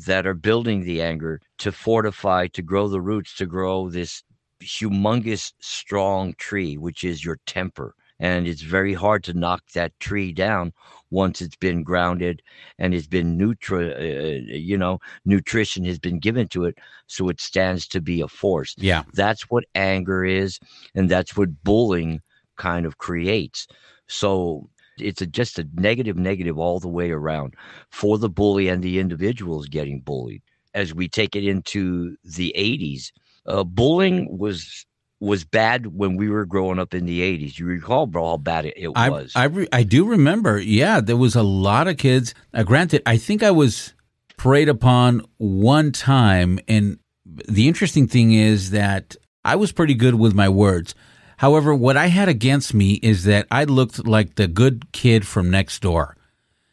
that 0.06 0.26
are 0.26 0.34
building 0.34 0.84
the 0.84 1.02
anger 1.02 1.42
to 1.60 1.72
fortify, 1.72 2.48
to 2.48 2.62
grow 2.62 2.88
the 2.88 3.02
roots, 3.02 3.36
to 3.36 3.46
grow 3.46 3.90
this 3.90 4.24
humongous, 4.62 5.54
strong 5.60 6.34
tree, 6.38 6.78
which 6.78 7.04
is 7.04 7.24
your 7.24 7.40
temper. 7.46 7.94
And 8.20 8.48
it's 8.48 8.62
very 8.62 8.94
hard 8.94 9.26
to 9.26 9.34
knock 9.34 9.64
that 9.74 9.98
tree 10.00 10.32
down 10.32 10.72
once 11.12 11.42
it's 11.42 11.58
been 11.58 11.84
grounded 11.84 12.42
and 12.80 12.94
it's 12.94 13.08
been 13.08 13.38
nutri- 13.38 13.94
uh, 13.94 14.56
you 14.56 14.78
know, 14.78 15.00
nutrition 15.26 15.84
has 15.84 16.00
been 16.00 16.20
given 16.20 16.48
to 16.50 16.64
it, 16.64 16.78
so 17.08 17.28
it 17.28 17.42
stands 17.42 17.88
to 17.90 18.02
be 18.02 18.22
a 18.22 18.28
force. 18.28 18.74
Yeah. 18.78 19.04
That's 19.14 19.50
what 19.50 19.66
anger 19.76 20.24
is, 20.24 20.60
and 20.96 21.10
that's 21.10 21.36
what 21.36 21.64
bullying 21.64 22.22
kind 22.56 22.86
of 22.86 22.98
creates. 22.98 23.68
So 24.08 24.70
it's 24.98 25.22
a, 25.22 25.26
just 25.26 25.60
a 25.60 25.68
negative, 25.74 26.18
negative 26.18 26.58
all 26.58 26.80
the 26.80 26.88
way 26.88 27.12
around 27.12 27.56
for 27.90 28.18
the 28.18 28.30
bully 28.30 28.68
and 28.70 28.84
the 28.84 29.00
individuals 29.00 29.68
getting 29.68 30.00
bullied. 30.02 30.42
As 30.74 30.94
we 30.94 31.08
take 31.08 31.36
it 31.36 31.46
into 31.46 32.18
the 32.24 32.54
80s, 32.58 33.12
uh, 33.46 33.64
bullying 33.64 34.38
was 34.38 34.86
was 35.22 35.46
bad 35.46 35.88
when 35.88 36.18
we 36.18 36.30
were 36.30 36.46
growing 36.46 36.78
up 36.78 36.94
in 36.94 37.06
the 37.06 37.22
80s. 37.22 37.58
You 37.58 37.66
recall, 37.66 38.06
bro, 38.06 38.32
how 38.32 38.38
bad 38.38 38.66
it, 38.66 38.74
it 38.76 38.92
I 38.96 39.10
was. 39.10 39.32
I, 39.34 39.46
re- 39.46 39.68
I 39.72 39.84
do 39.84 40.06
remember. 40.06 40.60
Yeah, 40.60 41.00
there 41.00 41.16
was 41.16 41.36
a 41.36 41.42
lot 41.42 41.88
of 41.88 41.98
kids. 41.98 42.34
Granted, 42.66 43.02
I 43.06 43.18
think 43.18 43.42
I 43.42 43.52
was 43.52 43.94
preyed 44.38 44.68
upon 44.68 45.22
one 45.38 45.94
time, 45.94 46.60
and 46.68 47.00
the 47.26 47.68
interesting 47.68 48.08
thing 48.08 48.34
is 48.34 48.72
that 48.72 49.16
I 49.44 49.56
was 49.56 49.72
pretty 49.72 49.94
good 49.94 50.16
with 50.16 50.34
my 50.34 50.50
words. 50.50 50.96
However, 51.38 51.76
what 51.76 51.98
I 51.98 52.08
had 52.08 52.30
against 52.30 52.74
me 52.74 52.94
is 52.94 53.26
that 53.26 53.48
I 53.52 53.66
looked 53.66 54.08
like 54.08 54.36
the 54.36 54.48
good 54.48 54.92
kid 54.92 55.28
from 55.28 55.52
next 55.52 55.82
door. 55.82 56.16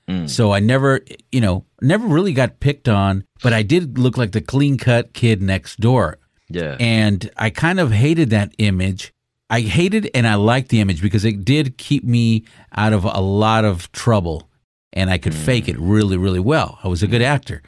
Mm. 0.09 0.29
So 0.29 0.53
I 0.53 0.61
never, 0.61 1.01
you 1.31 1.41
know, 1.41 1.65
never 1.81 2.07
really 2.07 2.33
got 2.33 2.61
picked 2.61 2.89
on, 2.89 3.25
but 3.43 3.53
I 3.53 3.63
did 3.63 3.99
look 3.99 4.17
like 4.17 4.33
the 4.33 4.41
clean 4.41 4.79
cut 4.79 5.13
kid 5.13 5.43
next 5.43 5.81
door. 5.81 6.19
yeah. 6.49 6.77
And 6.79 7.31
I 7.37 7.51
kind 7.51 7.81
of 7.81 7.93
hated 7.93 8.31
that 8.31 8.53
image. 8.59 9.13
I 9.51 9.61
hated 9.61 10.11
and 10.15 10.27
I 10.27 10.37
liked 10.37 10.71
the 10.71 10.81
image 10.81 11.03
because 11.03 11.25
it 11.25 11.45
did 11.45 11.77
keep 11.77 12.05
me 12.05 12.45
out 12.75 12.93
of 12.93 13.05
a 13.05 13.21
lot 13.21 13.65
of 13.65 13.91
trouble 13.93 14.49
and 14.93 15.11
I 15.11 15.19
could 15.19 15.35
fake 15.35 15.69
it 15.69 15.77
mm. 15.77 15.91
really, 15.91 16.17
really 16.17 16.41
well. 16.41 16.79
I 16.83 16.89
was 16.89 17.03
a 17.03 17.07
good 17.07 17.23
mm. 17.23 17.27
actor. 17.27 17.63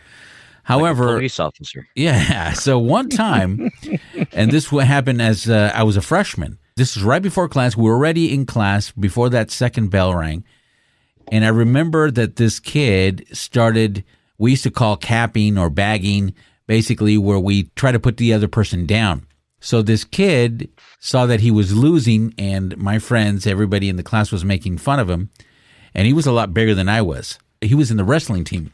However, 0.65 1.17
Police 1.17 1.39
officer. 1.39 1.87
yeah. 1.95 2.53
So 2.55 2.79
one 2.79 3.11
time, 3.11 3.71
and 4.33 4.51
this 4.51 4.73
what 4.73 4.87
happened 4.87 5.21
as 5.21 5.49
uh, 5.49 5.71
I 5.75 5.83
was 5.83 5.97
a 5.97 6.03
freshman. 6.03 6.59
This 6.77 6.97
was 6.97 7.05
right 7.05 7.23
before 7.23 7.49
class. 7.49 7.77
We 7.77 7.85
were 7.85 7.95
already 7.95 8.35
in 8.35 8.47
class 8.47 8.91
before 8.91 9.31
that 9.31 9.51
second 9.51 9.91
bell 9.91 10.15
rang. 10.15 10.45
And 11.31 11.45
I 11.45 11.49
remember 11.49 12.11
that 12.11 12.37
this 12.37 12.59
kid 12.59 13.27
started, 13.33 14.05
we 14.39 14.53
used 14.53 14.65
to 14.65 14.71
call 14.71 14.97
capping 14.97 15.57
or 15.57 15.71
bagging, 15.71 16.35
basically 16.67 17.17
where 17.17 17.39
we 17.39 17.65
try 17.77 17.93
to 17.93 18.01
put 18.01 18.17
the 18.17 18.33
other 18.33 18.49
person 18.49 18.87
down. 18.87 19.27
So 19.61 19.83
this 19.83 20.05
kid 20.05 20.69
saw 20.99 21.27
that 21.27 21.41
he 21.41 21.51
was 21.51 21.75
losing, 21.75 22.35
and 22.37 22.77
my 22.77 22.99
friends, 22.99 23.47
everybody 23.47 23.89
in 23.89 23.97
the 23.97 24.03
class 24.03 24.31
was 24.31 24.45
making 24.45 24.79
fun 24.79 24.99
of 24.99 25.09
him. 25.09 25.31
And 25.95 26.07
he 26.07 26.13
was 26.13 26.27
a 26.27 26.33
lot 26.33 26.53
bigger 26.53 26.75
than 26.75 26.89
I 26.89 27.01
was. 27.03 27.39
He 27.61 27.75
was 27.75 27.91
in 27.91 27.97
the 27.97 28.05
wrestling 28.05 28.45
team 28.45 28.73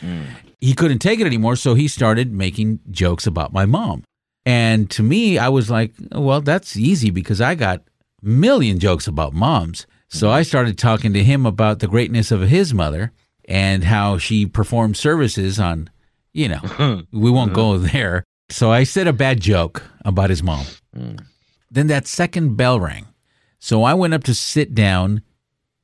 hmm. 0.00 0.24
he 0.60 0.74
couldn't 0.74 0.98
take 0.98 1.20
it 1.20 1.26
anymore, 1.26 1.56
so 1.56 1.74
he 1.74 1.88
started 1.88 2.32
making 2.32 2.80
jokes 2.90 3.26
about 3.26 3.52
my 3.52 3.64
mom. 3.64 4.04
And 4.46 4.90
to 4.92 5.02
me, 5.02 5.38
I 5.38 5.48
was 5.48 5.70
like, 5.70 5.92
oh, 6.12 6.20
well, 6.22 6.40
that's 6.40 6.76
easy 6.76 7.10
because 7.10 7.40
I 7.40 7.54
got 7.54 7.80
a 7.80 8.26
million 8.26 8.78
jokes 8.78 9.06
about 9.06 9.34
moms. 9.34 9.86
So 10.08 10.26
mm-hmm. 10.26 10.36
I 10.36 10.42
started 10.42 10.78
talking 10.78 11.12
to 11.12 11.22
him 11.22 11.44
about 11.44 11.80
the 11.80 11.88
greatness 11.88 12.30
of 12.30 12.40
his 12.42 12.72
mother 12.72 13.12
and 13.46 13.84
how 13.84 14.18
she 14.18 14.46
performed 14.46 14.96
services 14.96 15.58
on, 15.58 15.90
you 16.32 16.48
know, 16.48 16.60
uh-huh. 16.62 17.02
we 17.12 17.30
won't 17.30 17.52
go 17.52 17.78
there. 17.78 18.24
So 18.50 18.70
I 18.72 18.84
said 18.84 19.06
a 19.06 19.12
bad 19.12 19.40
joke 19.40 19.82
about 20.04 20.30
his 20.30 20.42
mom. 20.42 20.64
Mm. 20.96 21.22
Then 21.70 21.88
that 21.88 22.06
second 22.06 22.56
bell 22.56 22.80
rang. 22.80 23.06
So 23.58 23.82
I 23.82 23.94
went 23.94 24.14
up 24.14 24.24
to 24.24 24.34
sit 24.34 24.74
down, 24.74 25.22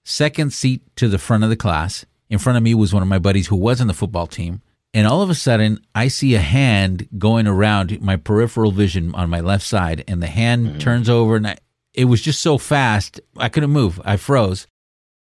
second 0.05 0.53
seat 0.53 0.83
to 0.97 1.09
the 1.09 1.19
front 1.19 1.45
of 1.45 1.51
the 1.51 1.57
class. 1.57 2.07
In 2.31 2.39
front 2.39 2.57
of 2.57 2.63
me 2.63 2.75
was 2.75 2.95
one 2.95 3.03
of 3.03 3.09
my 3.09 3.19
buddies 3.19 3.49
who 3.49 3.57
was 3.57 3.81
on 3.81 3.87
the 3.87 3.95
football 3.95 4.27
team. 4.27 4.63
And 4.95 5.07
all 5.07 5.21
of 5.23 5.29
a 5.29 5.35
sudden, 5.35 5.81
I 5.95 6.09
see 6.09 6.35
a 6.35 6.41
hand 6.41 7.09
going 7.19 7.47
around 7.47 8.01
my 8.01 8.17
peripheral 8.17 8.71
vision 8.71 9.15
on 9.15 9.29
my 9.29 9.41
left 9.41 9.67
side, 9.67 10.05
and 10.09 10.23
the 10.23 10.29
hand 10.29 10.81
turns 10.81 11.09
over, 11.09 11.37
and 11.37 11.49
I, 11.49 11.57
it 11.93 12.05
was 12.05 12.23
just 12.23 12.41
so 12.41 12.59
fast, 12.59 13.21
I 13.37 13.49
couldn't 13.49 13.73
move. 13.73 14.01
I 14.05 14.17
froze. 14.17 14.69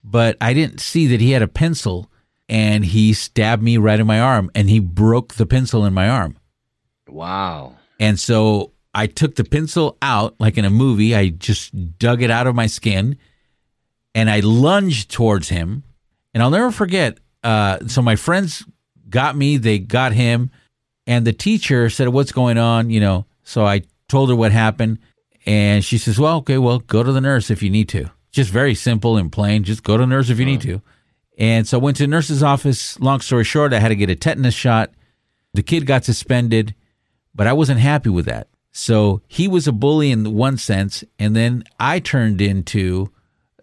But 0.03 0.35
I 0.41 0.53
didn't 0.53 0.81
see 0.81 1.07
that 1.07 1.21
he 1.21 1.31
had 1.31 1.41
a 1.41 1.47
pencil, 1.47 2.12
and 2.50 2.83
he 2.83 3.13
stabbed 3.13 3.63
me 3.63 3.77
right 3.77 4.00
in 4.00 4.05
my 4.05 4.19
arm, 4.19 4.51
and 4.53 4.69
he 4.69 4.79
broke 4.79 5.35
the 5.35 5.45
pencil 5.45 5.85
in 5.85 5.93
my 5.93 6.09
arm. 6.09 6.38
Wow. 7.07 7.77
And 8.00 8.19
so 8.19 8.74
I 8.93 9.07
took 9.07 9.35
the 9.35 9.43
pencil 9.43 9.97
out, 10.01 10.35
like 10.39 10.57
in 10.57 10.65
a 10.65 10.69
movie. 10.69 11.15
I 11.15 11.29
just 11.29 11.97
dug 11.97 12.21
it 12.21 12.31
out 12.31 12.47
of 12.47 12.55
my 12.55 12.67
skin 12.67 13.17
and 14.13 14.29
I 14.29 14.39
lunged 14.39 15.12
towards 15.12 15.50
him. 15.50 15.83
And 16.33 16.41
I'll 16.41 16.50
never 16.50 16.71
forget. 16.71 17.17
Uh, 17.43 17.88
so 17.88 18.01
my 18.01 18.15
friends 18.15 18.65
got 19.15 19.38
me, 19.38 19.55
they 19.55 19.79
got 19.79 20.12
him, 20.12 20.51
and 21.07 21.25
the 21.25 21.31
teacher 21.31 21.89
said, 21.89 22.10
What's 22.10 22.34
going 22.34 22.57
on? 22.57 22.89
You 22.89 23.00
know, 23.00 23.25
so 23.43 23.65
I 23.65 23.84
told 24.10 24.29
her 24.29 24.36
what 24.36 24.51
happened. 24.51 25.00
And 25.45 25.86
she 25.86 25.98
says, 25.98 26.19
Well, 26.19 26.38
okay, 26.38 26.57
well, 26.57 26.79
go 26.79 27.01
to 27.01 27.13
the 27.13 27.22
nurse 27.22 27.50
if 27.50 27.63
you 27.63 27.69
need 27.69 27.88
to. 27.89 28.10
Just 28.34 28.51
very 28.51 28.75
simple 28.75 29.15
and 29.15 29.31
plain. 29.31 29.63
Just 29.63 29.84
go 29.84 29.95
to 29.95 30.03
the 30.03 30.07
nurse 30.07 30.29
if 30.29 30.38
you 30.38 30.45
need 30.45 30.60
to. 30.62 30.81
And 31.38 31.65
so 31.65 31.79
I 31.79 31.81
went 31.81 31.95
to 31.98 32.03
the 32.03 32.07
nurse's 32.07 32.43
office. 32.43 33.00
Long 33.00 33.22
story 33.22 33.45
short, 33.45 33.72
I 33.72 33.79
had 33.79 33.88
to 33.89 33.95
get 33.95 34.10
a 34.10 34.15
tetanus 34.15 34.53
shot. 34.53 34.91
The 35.53 35.63
kid 35.63 35.86
got 35.86 36.03
suspended, 36.03 36.75
but 37.34 37.48
I 37.48 37.53
wasn't 37.53 37.79
happy 37.79 38.10
with 38.10 38.25
that. 38.25 38.50
So 38.74 39.22
he 39.29 39.48
was 39.48 39.65
a 39.65 39.72
bully 39.72 40.12
in 40.12 40.34
one 40.34 40.57
sense, 40.57 41.05
and 41.17 41.34
then 41.34 41.63
I 41.79 42.00
turned 42.00 42.41
into 42.41 43.13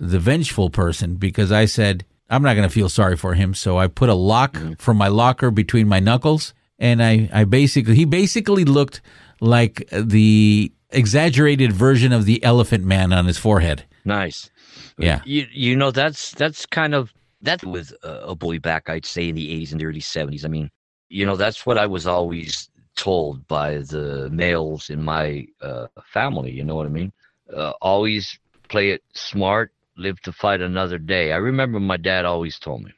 the 0.01 0.19
vengeful 0.19 0.71
person 0.71 1.17
because 1.17 1.53
I 1.53 1.67
said, 1.67 2.07
I'm 2.33 2.43
not 2.43 2.55
going 2.55 2.69
to 2.69 2.73
feel 2.73 2.89
sorry 2.89 3.17
for 3.17 3.35
him. 3.35 3.55
So 3.55 3.79
I 3.79 3.87
put 3.87 4.09
a 4.09 4.15
lock 4.15 4.59
from 4.79 4.97
my 4.97 5.09
locker 5.09 5.51
between 5.51 5.87
my 5.87 6.01
knuckles, 6.01 6.55
and 6.79 7.03
I, 7.03 7.29
I 7.33 7.45
basically, 7.45 7.95
he 7.95 8.05
basically 8.05 8.65
looked 8.65 9.01
like 9.41 9.89
the 9.93 10.73
exaggerated 10.91 11.73
version 11.73 12.13
of 12.13 12.25
the 12.25 12.43
elephant 12.43 12.85
man 12.85 13.13
on 13.13 13.27
his 13.27 13.39
forehead. 13.39 13.85
Nice. 14.05 14.51
Yeah. 14.99 15.21
You 15.25 15.47
you 15.53 15.77
know 15.77 15.91
that's 15.91 16.33
that's 16.33 16.67
kind 16.67 16.95
of 16.95 17.13
that 17.43 17.65
was 17.65 17.95
a 18.03 18.35
bully 18.35 18.59
back 18.59 18.89
I'd 18.89 19.07
say 19.07 19.29
in 19.29 19.35
the 19.35 19.49
80s 19.61 19.73
and 19.73 19.81
the 19.81 19.87
early 19.87 20.01
70s. 20.01 20.45
I 20.45 20.49
mean, 20.49 20.71
you 21.09 21.27
know 21.27 21.37
that's 21.37 21.67
what 21.67 21.79
I 21.79 21.87
was 21.87 22.07
always 22.07 22.69
told 22.97 23.47
by 23.49 23.79
the 23.79 24.29
males 24.31 24.91
in 24.91 25.03
my 25.03 25.47
uh, 25.61 25.87
family. 26.05 26.51
You 26.53 26.65
know 26.65 26.77
what 26.77 26.87
I 26.87 26.91
mean? 26.91 27.13
Uh, 27.55 27.73
always 27.81 28.39
play 28.69 28.91
it 28.91 29.03
smart, 29.15 29.73
live 29.97 30.21
to 30.23 30.33
fight 30.33 30.61
another 30.61 30.99
day. 30.99 31.33
I 31.33 31.37
remember 31.37 31.81
my 31.81 31.97
dad 31.97 32.25
always 32.25 32.59
told 32.59 32.83
me, 32.83 32.93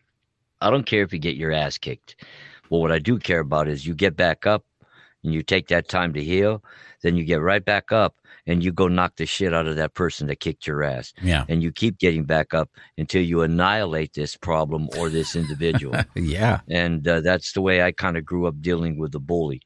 I 0.60 0.70
don't 0.70 0.86
care 0.86 1.02
if 1.02 1.12
you 1.12 1.18
get 1.18 1.36
your 1.36 1.52
ass 1.52 1.78
kicked. 1.78 2.16
Well, 2.70 2.80
what 2.80 2.92
I 2.92 2.98
do 2.98 3.18
care 3.18 3.40
about 3.40 3.68
is 3.68 3.86
you 3.86 3.94
get 3.94 4.16
back 4.16 4.46
up 4.46 4.64
and 5.22 5.32
you 5.32 5.42
take 5.42 5.68
that 5.68 5.88
time 5.88 6.12
to 6.14 6.22
heal, 6.22 6.62
then 7.02 7.16
you 7.16 7.24
get 7.24 7.40
right 7.40 7.64
back 7.64 7.92
up 7.92 8.14
and 8.46 8.62
you 8.62 8.72
go 8.72 8.88
knock 8.88 9.16
the 9.16 9.26
shit 9.26 9.54
out 9.54 9.66
of 9.66 9.76
that 9.76 9.94
person 9.94 10.26
that 10.26 10.40
kicked 10.40 10.66
your 10.66 10.82
ass. 10.82 11.12
Yeah. 11.22 11.44
And 11.48 11.62
you 11.62 11.72
keep 11.72 11.98
getting 11.98 12.24
back 12.24 12.52
up 12.54 12.70
until 12.98 13.22
you 13.22 13.42
annihilate 13.42 14.12
this 14.14 14.36
problem 14.36 14.88
or 14.98 15.08
this 15.08 15.34
individual. 15.36 15.96
Yeah. 16.14 16.60
and 16.68 17.06
uh, 17.06 17.20
that's 17.20 17.52
the 17.52 17.60
way 17.60 17.82
I 17.82 17.92
kind 17.92 18.16
of 18.16 18.24
grew 18.24 18.46
up 18.46 18.60
dealing 18.60 18.98
with 18.98 19.12
the 19.12 19.20
bully. 19.20 19.60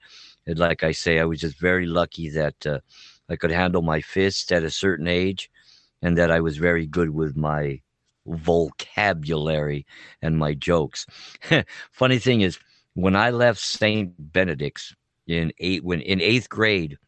And 0.46 0.58
like 0.58 0.82
I 0.82 0.92
say, 0.92 1.18
I 1.18 1.24
was 1.24 1.40
just 1.40 1.58
very 1.60 1.86
lucky 1.86 2.30
that 2.30 2.66
uh, 2.66 2.80
I 3.28 3.36
could 3.36 3.50
handle 3.50 3.82
my 3.82 4.00
fists 4.00 4.50
at 4.50 4.62
a 4.62 4.70
certain 4.70 5.06
age, 5.06 5.50
and 6.02 6.16
that 6.18 6.30
I 6.30 6.40
was 6.40 6.56
very 6.56 6.86
good 6.86 7.10
with 7.10 7.36
my 7.36 7.80
vocabulary 8.26 9.86
and 10.22 10.38
my 10.38 10.54
jokes. 10.54 11.06
Funny 11.92 12.18
thing 12.18 12.42
is, 12.42 12.58
when 12.94 13.16
I 13.16 13.30
left 13.30 13.60
Saint 13.60 14.14
Benedict's 14.18 14.94
in 15.26 15.52
eight, 15.58 15.84
when 15.84 16.00
in 16.00 16.20
eighth 16.20 16.48
grade, 16.48 16.98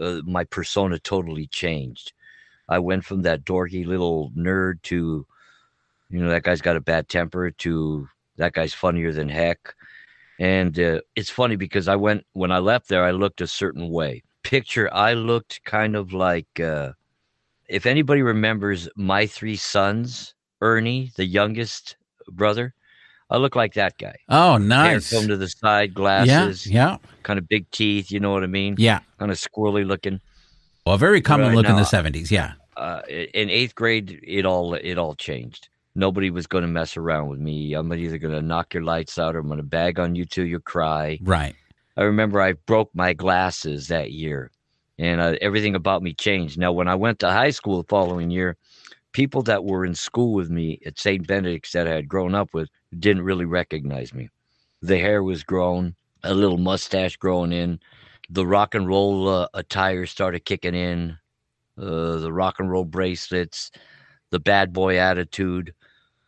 uh, 0.00 0.20
my 0.24 0.44
persona 0.44 0.98
totally 0.98 1.46
changed. 1.46 2.12
I 2.68 2.78
went 2.78 3.04
from 3.04 3.22
that 3.22 3.44
dorky 3.44 3.86
little 3.86 4.30
nerd 4.36 4.82
to, 4.82 5.26
you 6.10 6.20
know, 6.20 6.28
that 6.28 6.42
guy's 6.42 6.60
got 6.60 6.76
a 6.76 6.80
bad 6.80 7.08
temper 7.08 7.50
to 7.50 8.08
that 8.36 8.52
guy's 8.52 8.74
funnier 8.74 9.12
than 9.12 9.28
heck. 9.28 9.74
And 10.38 10.78
uh, 10.78 11.00
it's 11.16 11.30
funny 11.30 11.56
because 11.56 11.88
I 11.88 11.96
went 11.96 12.24
when 12.32 12.52
I 12.52 12.58
left 12.58 12.88
there, 12.88 13.04
I 13.04 13.10
looked 13.10 13.40
a 13.40 13.46
certain 13.46 13.90
way. 13.90 14.22
Picture, 14.42 14.92
I 14.94 15.14
looked 15.14 15.64
kind 15.64 15.96
of 15.96 16.12
like 16.12 16.60
uh, 16.60 16.92
if 17.68 17.86
anybody 17.86 18.22
remembers 18.22 18.88
my 18.96 19.26
three 19.26 19.56
sons, 19.56 20.34
Ernie, 20.60 21.12
the 21.16 21.24
youngest 21.26 21.96
brother, 22.30 22.74
I 23.30 23.36
look 23.36 23.54
like 23.54 23.74
that 23.74 23.98
guy. 23.98 24.16
Oh, 24.28 24.56
nice. 24.56 25.10
combed 25.12 25.28
to 25.28 25.36
the 25.36 25.48
side, 25.48 25.92
glasses, 25.94 26.66
Yeah. 26.66 26.96
kind 27.22 27.38
of 27.38 27.46
big 27.48 27.70
teeth. 27.70 28.10
You 28.10 28.20
know 28.20 28.32
what 28.32 28.42
I 28.42 28.46
mean? 28.46 28.76
Yeah. 28.78 29.00
Kind 29.18 29.30
of 29.30 29.36
squirrely 29.38 29.86
looking. 29.86 30.20
Well, 30.86 30.96
very 30.96 31.20
common 31.20 31.48
Right 31.48 31.56
look 31.56 31.66
in 31.66 31.76
the 31.76 31.82
70s. 31.84 32.30
Yeah. 32.30 32.54
uh, 32.78 33.02
in 33.08 33.50
eighth 33.50 33.74
grade, 33.74 34.20
it 34.22 34.46
all 34.46 34.74
it 34.74 34.96
all 34.98 35.14
changed. 35.14 35.68
Nobody 35.94 36.30
was 36.30 36.46
going 36.46 36.62
to 36.62 36.68
mess 36.68 36.96
around 36.96 37.28
with 37.28 37.40
me. 37.40 37.74
I'm 37.74 37.92
either 37.92 38.18
going 38.18 38.34
to 38.34 38.40
knock 38.40 38.72
your 38.72 38.84
lights 38.84 39.18
out 39.18 39.34
or 39.34 39.40
I'm 39.40 39.46
going 39.48 39.56
to 39.58 39.64
bag 39.64 39.98
on 39.98 40.14
you 40.14 40.24
till 40.24 40.44
you 40.46 40.60
cry. 40.60 41.18
Right. 41.22 41.54
I 41.96 42.02
remember 42.04 42.40
I 42.40 42.52
broke 42.52 42.90
my 42.94 43.12
glasses 43.14 43.88
that 43.88 44.12
year, 44.12 44.52
and 44.98 45.20
uh, 45.20 45.36
everything 45.40 45.74
about 45.74 46.02
me 46.02 46.12
changed. 46.14 46.58
Now, 46.58 46.72
when 46.72 46.88
I 46.88 46.94
went 46.94 47.18
to 47.20 47.30
high 47.30 47.50
school 47.50 47.82
the 47.82 47.88
following 47.88 48.30
year, 48.30 48.56
people 49.12 49.42
that 49.42 49.64
were 49.64 49.84
in 49.84 49.94
school 49.94 50.32
with 50.34 50.50
me 50.50 50.80
at 50.86 50.98
St. 50.98 51.26
Benedict's 51.26 51.72
that 51.72 51.88
I 51.88 51.94
had 51.94 52.08
grown 52.08 52.34
up 52.34 52.52
with 52.52 52.68
didn't 52.98 53.22
really 53.22 53.44
recognize 53.44 54.12
me. 54.12 54.28
The 54.82 54.98
hair 54.98 55.22
was 55.22 55.42
grown, 55.42 55.94
a 56.22 56.34
little 56.34 56.58
mustache 56.58 57.16
growing 57.16 57.52
in, 57.52 57.80
the 58.30 58.46
rock 58.46 58.74
and 58.74 58.86
roll 58.86 59.28
uh, 59.28 59.48
attire 59.54 60.06
started 60.06 60.44
kicking 60.44 60.74
in, 60.74 61.16
uh, 61.78 62.18
the 62.18 62.32
rock 62.32 62.56
and 62.58 62.70
roll 62.70 62.84
bracelets, 62.84 63.70
the 64.30 64.40
bad 64.40 64.72
boy 64.72 64.98
attitude. 64.98 65.74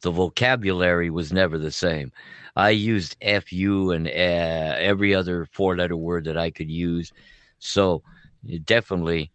The 0.02 0.10
vocabulary 0.10 1.10
was 1.10 1.32
never 1.32 1.58
the 1.58 1.70
same. 1.70 2.10
I 2.56 2.70
used 2.70 3.16
"fu" 3.22 3.90
and 3.90 4.06
uh, 4.06 4.10
every 4.10 5.14
other 5.14 5.46
four-letter 5.52 5.96
word 5.96 6.24
that 6.24 6.38
I 6.38 6.50
could 6.50 6.70
use. 6.70 7.12
So 7.58 8.02
it 8.44 8.64
definitely, 8.64 9.30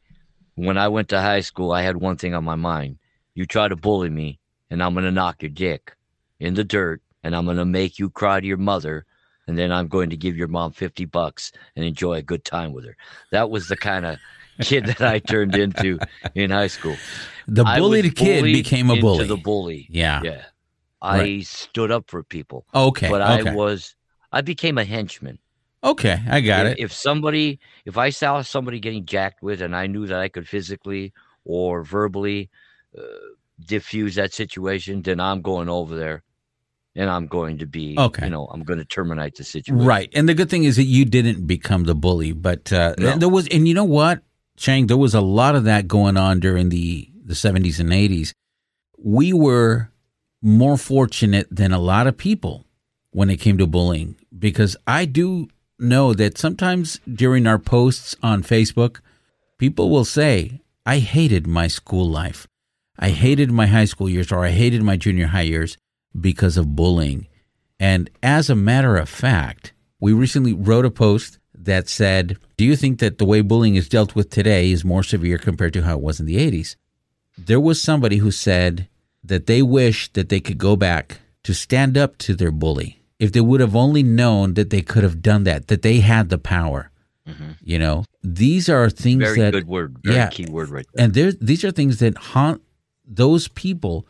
when 0.55 0.77
I 0.77 0.87
went 0.87 1.09
to 1.09 1.21
high 1.21 1.41
school, 1.41 1.71
I 1.71 1.81
had 1.81 1.97
one 1.97 2.17
thing 2.17 2.33
on 2.33 2.43
my 2.43 2.55
mind: 2.55 2.97
you 3.33 3.45
try 3.45 3.67
to 3.67 3.75
bully 3.75 4.09
me, 4.09 4.39
and 4.69 4.81
I'm 4.81 4.93
gonna 4.93 5.11
knock 5.11 5.41
your 5.41 5.51
dick 5.51 5.95
in 6.39 6.53
the 6.53 6.63
dirt, 6.63 7.01
and 7.23 7.35
I'm 7.35 7.45
gonna 7.45 7.65
make 7.65 7.99
you 7.99 8.09
cry 8.09 8.39
to 8.39 8.47
your 8.47 8.57
mother, 8.57 9.05
and 9.47 9.57
then 9.57 9.71
I'm 9.71 9.87
going 9.87 10.09
to 10.09 10.17
give 10.17 10.37
your 10.37 10.47
mom 10.47 10.71
fifty 10.71 11.05
bucks 11.05 11.51
and 11.75 11.85
enjoy 11.85 12.15
a 12.15 12.21
good 12.21 12.43
time 12.43 12.73
with 12.73 12.85
her. 12.85 12.97
That 13.31 13.49
was 13.49 13.67
the 13.67 13.77
kind 13.77 14.05
of 14.05 14.17
kid 14.61 14.85
that 14.85 15.01
I 15.01 15.19
turned 15.19 15.55
into 15.55 15.99
in 16.33 16.51
high 16.51 16.67
school. 16.67 16.95
The 17.47 17.63
bullied 17.63 18.15
kid 18.15 18.43
became 18.43 18.89
a 18.89 18.99
bully. 18.99 19.27
The 19.27 19.37
bully. 19.37 19.87
Yeah. 19.89 20.21
Yeah. 20.23 20.45
I 21.01 21.19
Right. 21.19 21.45
stood 21.45 21.91
up 21.91 22.09
for 22.09 22.23
people. 22.23 22.65
Okay. 22.73 23.09
But 23.09 23.21
okay. 23.21 23.49
I 23.49 23.53
was 23.53 23.95
I 24.31 24.41
became 24.41 24.77
a 24.77 24.85
henchman. 24.85 25.39
Okay. 25.91 26.21
I 26.27 26.41
got 26.41 26.65
if, 26.65 26.71
it. 26.73 26.79
If 26.79 26.93
somebody 26.93 27.59
if 27.85 27.97
I 27.97 28.09
saw 28.09 28.41
somebody 28.41 28.79
getting 28.79 29.05
jacked 29.05 29.41
with 29.41 29.61
and 29.61 29.75
I 29.75 29.87
knew 29.87 30.07
that 30.07 30.19
I 30.19 30.29
could 30.29 30.47
physically 30.47 31.13
or 31.45 31.83
verbally 31.83 32.49
uh, 32.97 33.01
diffuse 33.65 34.15
that 34.15 34.33
situation, 34.33 35.01
then 35.01 35.19
I'm 35.19 35.41
going 35.41 35.69
over 35.69 35.95
there 35.95 36.23
and 36.95 37.09
I'm 37.09 37.27
going 37.27 37.57
to 37.59 37.65
be 37.65 37.95
Okay. 37.97 38.25
you 38.25 38.31
know, 38.31 38.47
I'm 38.47 38.63
going 38.63 38.79
to 38.79 38.85
terminate 38.85 39.35
the 39.35 39.43
situation. 39.43 39.85
Right. 39.85 40.09
And 40.13 40.27
the 40.27 40.33
good 40.33 40.49
thing 40.49 40.63
is 40.63 40.75
that 40.77 40.83
you 40.83 41.05
didn't 41.05 41.45
become 41.45 41.83
the 41.83 41.95
bully, 41.95 42.31
but 42.31 42.71
uh, 42.73 42.95
No. 42.97 43.17
there 43.17 43.29
was, 43.29 43.47
and 43.49 43.67
you 43.67 43.73
know 43.73 43.83
what, 43.83 44.21
Chang, 44.57 44.87
there 44.87 44.97
was 44.97 45.13
a 45.13 45.21
lot 45.21 45.55
of 45.55 45.65
that 45.65 45.87
going 45.87 46.15
on 46.17 46.39
during 46.39 46.69
the, 46.69 47.09
the 47.23 47.33
70s 47.33 47.79
and 47.79 47.89
80s. 47.89 48.31
We 48.97 49.33
were 49.33 49.91
more 50.41 50.77
fortunate 50.77 51.47
than 51.51 51.71
a 51.73 51.79
lot 51.79 52.07
of 52.07 52.17
people 52.17 52.65
when 53.11 53.29
it 53.29 53.37
came 53.37 53.57
to 53.57 53.67
bullying 53.67 54.15
because 54.37 54.77
I 54.87 55.05
do 55.05 55.47
know 55.79 56.13
that 56.13 56.37
sometimes 56.37 56.99
during 57.11 57.47
our 57.47 57.59
posts 57.59 58.15
on 58.21 58.43
Facebook, 58.43 58.99
people 59.57 59.89
will 59.89 60.05
say, 60.05 60.61
I 60.85 60.99
hated 60.99 61.47
my 61.47 61.67
school 61.67 62.09
life. 62.09 62.47
I 62.97 63.09
hated 63.09 63.51
my 63.51 63.67
high 63.67 63.85
school 63.85 64.09
years 64.09 64.31
or 64.31 64.45
I 64.45 64.51
hated 64.51 64.83
my 64.83 64.97
junior 64.97 65.27
high 65.27 65.41
years 65.41 65.77
because 66.19 66.57
of 66.57 66.75
bullying. 66.75 67.27
And 67.79 68.09
as 68.23 68.49
a 68.49 68.55
matter 68.55 68.95
of 68.95 69.09
fact, 69.09 69.73
we 69.99 70.13
recently 70.13 70.53
wrote 70.53 70.85
a 70.85 70.91
post 70.91 71.39
that 71.53 71.89
said, 71.89 72.37
Do 72.57 72.65
you 72.65 72.75
think 72.75 72.99
that 72.99 73.17
the 73.17 73.25
way 73.25 73.41
bullying 73.41 73.75
is 73.75 73.89
dealt 73.89 74.15
with 74.15 74.29
today 74.29 74.71
is 74.71 74.85
more 74.85 75.03
severe 75.03 75.37
compared 75.37 75.73
to 75.73 75.81
how 75.81 75.95
it 75.95 76.01
was 76.01 76.19
in 76.19 76.25
the 76.25 76.37
80s? 76.37 76.75
There 77.37 77.59
was 77.59 77.81
somebody 77.81 78.17
who 78.17 78.31
said 78.31 78.87
that 79.23 79.47
they 79.47 79.61
wish 79.61 80.11
that 80.13 80.29
they 80.29 80.39
could 80.39 80.57
go 80.57 80.75
back 80.75 81.19
to 81.43 81.53
stand 81.53 81.97
up 81.97 82.17
to 82.19 82.35
their 82.35 82.51
bully. 82.51 83.01
If 83.19 83.31
they 83.31 83.41
would 83.41 83.61
have 83.61 83.75
only 83.75 84.03
known 84.03 84.55
that 84.55 84.69
they 84.69 84.81
could 84.81 85.03
have 85.03 85.21
done 85.21 85.43
that, 85.45 85.67
that 85.67 85.81
they 85.81 85.99
had 85.99 86.29
the 86.29 86.37
power. 86.37 86.91
Mm-hmm. 87.27 87.51
You 87.63 87.79
know, 87.79 88.05
these 88.23 88.69
are 88.69 88.89
things 88.89 89.23
Very 89.23 89.39
that 89.39 89.51
good 89.51 89.67
word. 89.67 89.97
Very 90.03 90.17
yeah, 90.17 90.29
key 90.29 90.45
word 90.45 90.69
right 90.69 90.85
there. 90.93 91.05
and 91.05 91.13
there, 91.13 91.31
these 91.31 91.63
are 91.63 91.71
things 91.71 91.99
that 91.99 92.17
haunt 92.17 92.61
those 93.07 93.47
people 93.47 94.05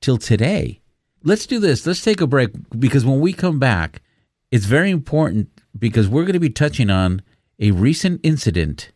till 0.00 0.18
today. 0.18 0.80
Let's 1.22 1.46
do 1.46 1.58
this. 1.60 1.86
Let's 1.86 2.02
take 2.02 2.20
a 2.20 2.26
break 2.26 2.50
because 2.78 3.04
when 3.04 3.20
we 3.20 3.32
come 3.32 3.58
back, 3.58 4.02
it's 4.50 4.66
very 4.66 4.90
important 4.90 5.48
because 5.78 6.08
we're 6.08 6.24
going 6.24 6.34
to 6.34 6.40
be 6.40 6.50
touching 6.50 6.90
on 6.90 7.22
a 7.58 7.70
recent 7.70 8.20
incident 8.22 8.90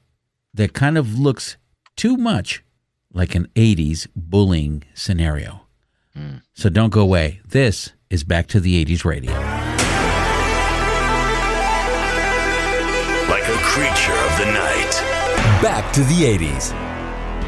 that 0.53 0.73
kind 0.73 0.99
of 0.99 1.19
looks 1.19 1.57
too 1.97 2.17
much 2.17 2.65
like 3.13 3.35
an 3.35 3.49
80s 3.55 4.07
bullying 4.15 4.85
scenario. 4.95 5.63
Hmm. 6.15 6.37
So 6.53 6.69
don't 6.69 6.91
go 6.91 7.01
away. 7.01 7.41
This 7.47 7.93
is 8.11 8.25
Back 8.25 8.47
to 8.49 8.61
the 8.61 8.85
80s 8.85 9.05
Radio. 9.05 9.33
Like 13.29 13.45
a 13.45 13.59
creature 13.63 14.13
of 14.13 14.39
the 14.39 14.47
night. 14.53 14.93
Back 15.63 15.93
to 15.93 16.01
the 16.05 16.23
80s. 16.23 16.88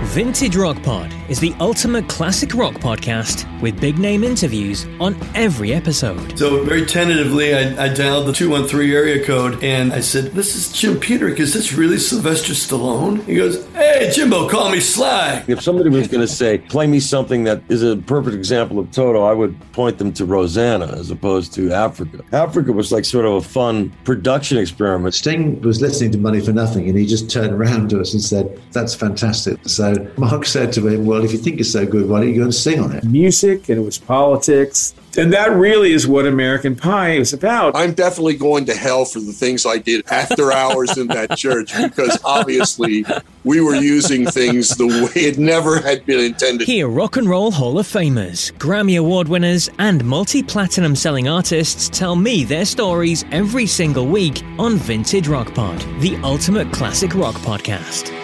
Vintage 0.05 0.57
Rock 0.57 0.83
Pod 0.83 1.15
is 1.29 1.39
the 1.39 1.55
ultimate 1.61 2.09
classic 2.09 2.55
rock 2.55 2.75
podcast 2.75 3.47
with 3.61 3.79
big 3.81 3.99
name 3.99 4.25
interviews 4.25 4.87
on 4.99 5.15
every 5.37 5.73
episode. 5.73 6.37
So 6.37 6.65
very 6.65 6.85
tentatively, 6.85 7.55
I, 7.55 7.85
I 7.85 7.95
dialed 7.95 8.27
the 8.27 8.33
213 8.33 8.91
area 8.91 9.25
code 9.25 9.63
and 9.63 9.93
I 9.93 10.01
said, 10.01 10.33
This 10.33 10.57
is 10.57 10.73
Jim 10.73 10.99
Peterick. 10.99 11.39
Is 11.39 11.53
this 11.53 11.75
really 11.75 11.99
Sylvester 11.99 12.55
Stallone? 12.55 13.23
He 13.25 13.37
goes, 13.37 13.65
Hey, 13.75 14.11
Jimbo, 14.13 14.49
call 14.49 14.71
me 14.71 14.81
Sly. 14.81 15.45
If 15.47 15.63
somebody 15.63 15.91
was 15.91 16.09
going 16.09 16.23
to 16.23 16.29
say, 16.29 16.59
play 16.59 16.87
me 16.89 16.99
something 16.99 17.45
that 17.45 17.63
is 17.69 17.83
a 17.85 17.97
perfect 17.97 18.35
example 18.35 18.79
of 18.81 18.91
Toto, 18.91 19.23
I 19.23 19.33
would 19.33 19.55
point 19.73 19.99
them 19.99 20.13
to 20.15 20.25
Rosanna 20.25 20.87
as 20.99 21.11
opposed 21.11 21.53
to 21.55 21.73
Africa. 21.73 22.25
Africa 22.33 22.73
was 22.73 22.91
like 22.91 23.05
sort 23.05 23.27
of 23.27 23.35
a 23.35 23.43
fun 23.43 23.93
production 24.05 24.59
experiment. 24.59 25.15
Sting 25.15 25.61
was 25.61 25.81
listening 25.81 26.11
to 26.13 26.19
Money 26.19 26.41
for 26.41 26.53
Nothing 26.53 26.89
and 26.89 26.99
he 26.99 27.07
just 27.07 27.31
turned 27.31 27.53
around 27.53 27.91
to 27.91 28.01
us 28.01 28.13
and 28.15 28.23
said, 28.23 28.61
That's 28.73 28.95
fantastic. 28.95 29.59
So 29.69 29.90
Mark 30.17 30.47
said 30.47 30.73
to 30.75 30.87
him, 30.89 31.07
Well, 31.07 31.25
if 31.25 31.33
you 31.33 31.39
think 31.39 31.61
it's 31.61 31.73
so 31.73 31.87
good, 31.87 32.09
why 32.09 32.21
don't 32.21 32.29
you 32.29 32.37
go 32.37 32.45
and 32.45 32.55
sing 32.55 32.81
on 32.81 32.93
it? 32.93 33.05
Music 33.05 33.69
and 33.69 33.79
it 33.79 33.85
was 33.85 33.99
politics. 33.99 34.95
And 35.19 35.33
that 35.33 35.51
really 35.51 35.93
is 35.93 36.07
what 36.07 36.27
American 36.27 36.77
Pie 36.77 37.15
is 37.15 37.33
about. 37.33 37.75
I'm 37.75 37.95
definitely 37.95 38.37
going 38.37 38.67
to 38.67 38.75
hell 38.75 39.05
for 39.05 39.19
the 39.19 39.33
things 39.33 39.67
I 39.67 39.79
did 39.79 40.05
after 40.11 40.53
hours 40.53 40.97
in 40.97 41.09
that 41.09 41.37
church 41.37 41.77
because 41.77 42.19
obviously 42.25 43.05
we 43.43 43.61
were 43.61 43.75
using 43.75 44.27
things 44.27 44.71
the 44.77 44.87
way 44.87 45.23
it 45.23 45.39
never 45.39 45.81
had 45.81 46.07
been 46.07 46.21
intended. 46.21 46.69
Here, 46.69 46.89
Rock 46.89 47.17
and 47.17 47.29
Roll 47.29 47.51
Hall 47.51 47.79
of 47.79 47.87
Famers, 47.87 48.53
Grammy 48.53 48.99
Award 48.99 49.29
winners, 49.29 49.69
and 49.79 50.05
multi 50.05 50.43
platinum 50.43 50.95
selling 50.95 51.29
artists 51.29 51.89
tell 51.89 52.15
me 52.15 52.45
their 52.45 52.65
stories 52.65 53.25
every 53.33 53.67
single 53.67 54.07
week 54.07 54.43
on 54.59 54.77
Vintage 54.77 55.27
Rock 55.27 55.53
Pod, 55.55 55.81
the 56.01 56.17
ultimate 56.23 56.73
classic 56.73 57.15
rock 57.15 57.35
podcast. 57.37 58.20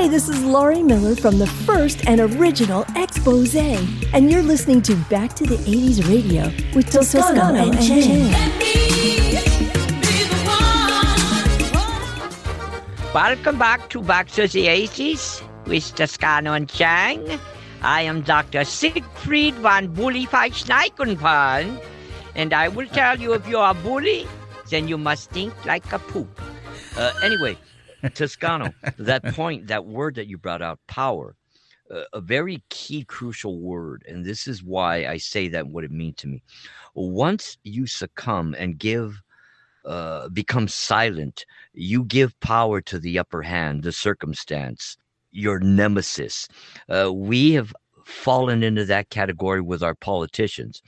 Hey, 0.00 0.08
this 0.08 0.30
is 0.30 0.42
Laurie 0.42 0.82
Miller 0.82 1.14
from 1.14 1.38
the 1.38 1.46
first 1.46 2.08
and 2.08 2.22
original 2.22 2.86
Expose, 2.96 3.54
and 3.54 4.30
you're 4.32 4.42
listening 4.42 4.80
to 4.80 4.96
Back 5.10 5.34
to 5.34 5.44
the 5.44 5.56
80s 5.56 6.08
Radio 6.08 6.44
with 6.74 6.90
Toscano, 6.90 7.52
and 7.54 7.76
Chang. 7.84 8.32
Welcome 13.12 13.58
back 13.58 13.90
to 13.90 14.00
Back 14.00 14.28
to 14.28 14.48
the 14.48 14.68
80s 14.68 15.42
with 15.66 15.94
Toscano 15.94 16.54
and 16.54 16.66
Chang. 16.66 17.38
I 17.82 18.00
am 18.00 18.22
Dr. 18.22 18.64
Siegfried 18.64 19.56
von 19.56 19.88
Bullify 19.88 20.48
Schneickenpan, 20.48 21.78
and 22.34 22.54
I 22.54 22.68
will 22.68 22.86
tell 22.86 23.20
you 23.20 23.34
if 23.34 23.46
you're 23.46 23.68
a 23.68 23.74
bully, 23.74 24.26
then 24.70 24.88
you 24.88 24.96
must 24.96 25.28
think 25.28 25.52
like 25.66 25.92
a 25.92 25.98
poop. 25.98 26.40
Uh, 26.96 27.12
anyway, 27.22 27.58
Toscano, 28.14 28.72
that 28.98 29.24
point, 29.34 29.66
that 29.68 29.84
word 29.84 30.14
that 30.16 30.26
you 30.26 30.38
brought 30.38 30.62
out, 30.62 30.78
power, 30.86 31.36
uh, 31.90 32.04
a 32.12 32.20
very 32.20 32.62
key, 32.70 33.04
crucial 33.04 33.58
word. 33.58 34.04
And 34.08 34.24
this 34.24 34.46
is 34.46 34.62
why 34.62 35.06
I 35.06 35.16
say 35.18 35.48
that, 35.48 35.66
what 35.66 35.84
it 35.84 35.90
means 35.90 36.16
to 36.16 36.28
me. 36.28 36.42
Once 36.94 37.58
you 37.64 37.86
succumb 37.86 38.54
and 38.58 38.78
give, 38.78 39.20
uh, 39.84 40.28
become 40.28 40.68
silent, 40.68 41.44
you 41.72 42.04
give 42.04 42.38
power 42.40 42.80
to 42.82 42.98
the 42.98 43.18
upper 43.18 43.42
hand, 43.42 43.82
the 43.82 43.92
circumstance, 43.92 44.96
your 45.32 45.58
nemesis. 45.60 46.48
Uh, 46.88 47.12
we 47.12 47.52
have 47.52 47.72
fallen 48.04 48.62
into 48.62 48.84
that 48.84 49.10
category 49.10 49.60
with 49.60 49.82
our 49.82 49.94
politicians. 49.94 50.82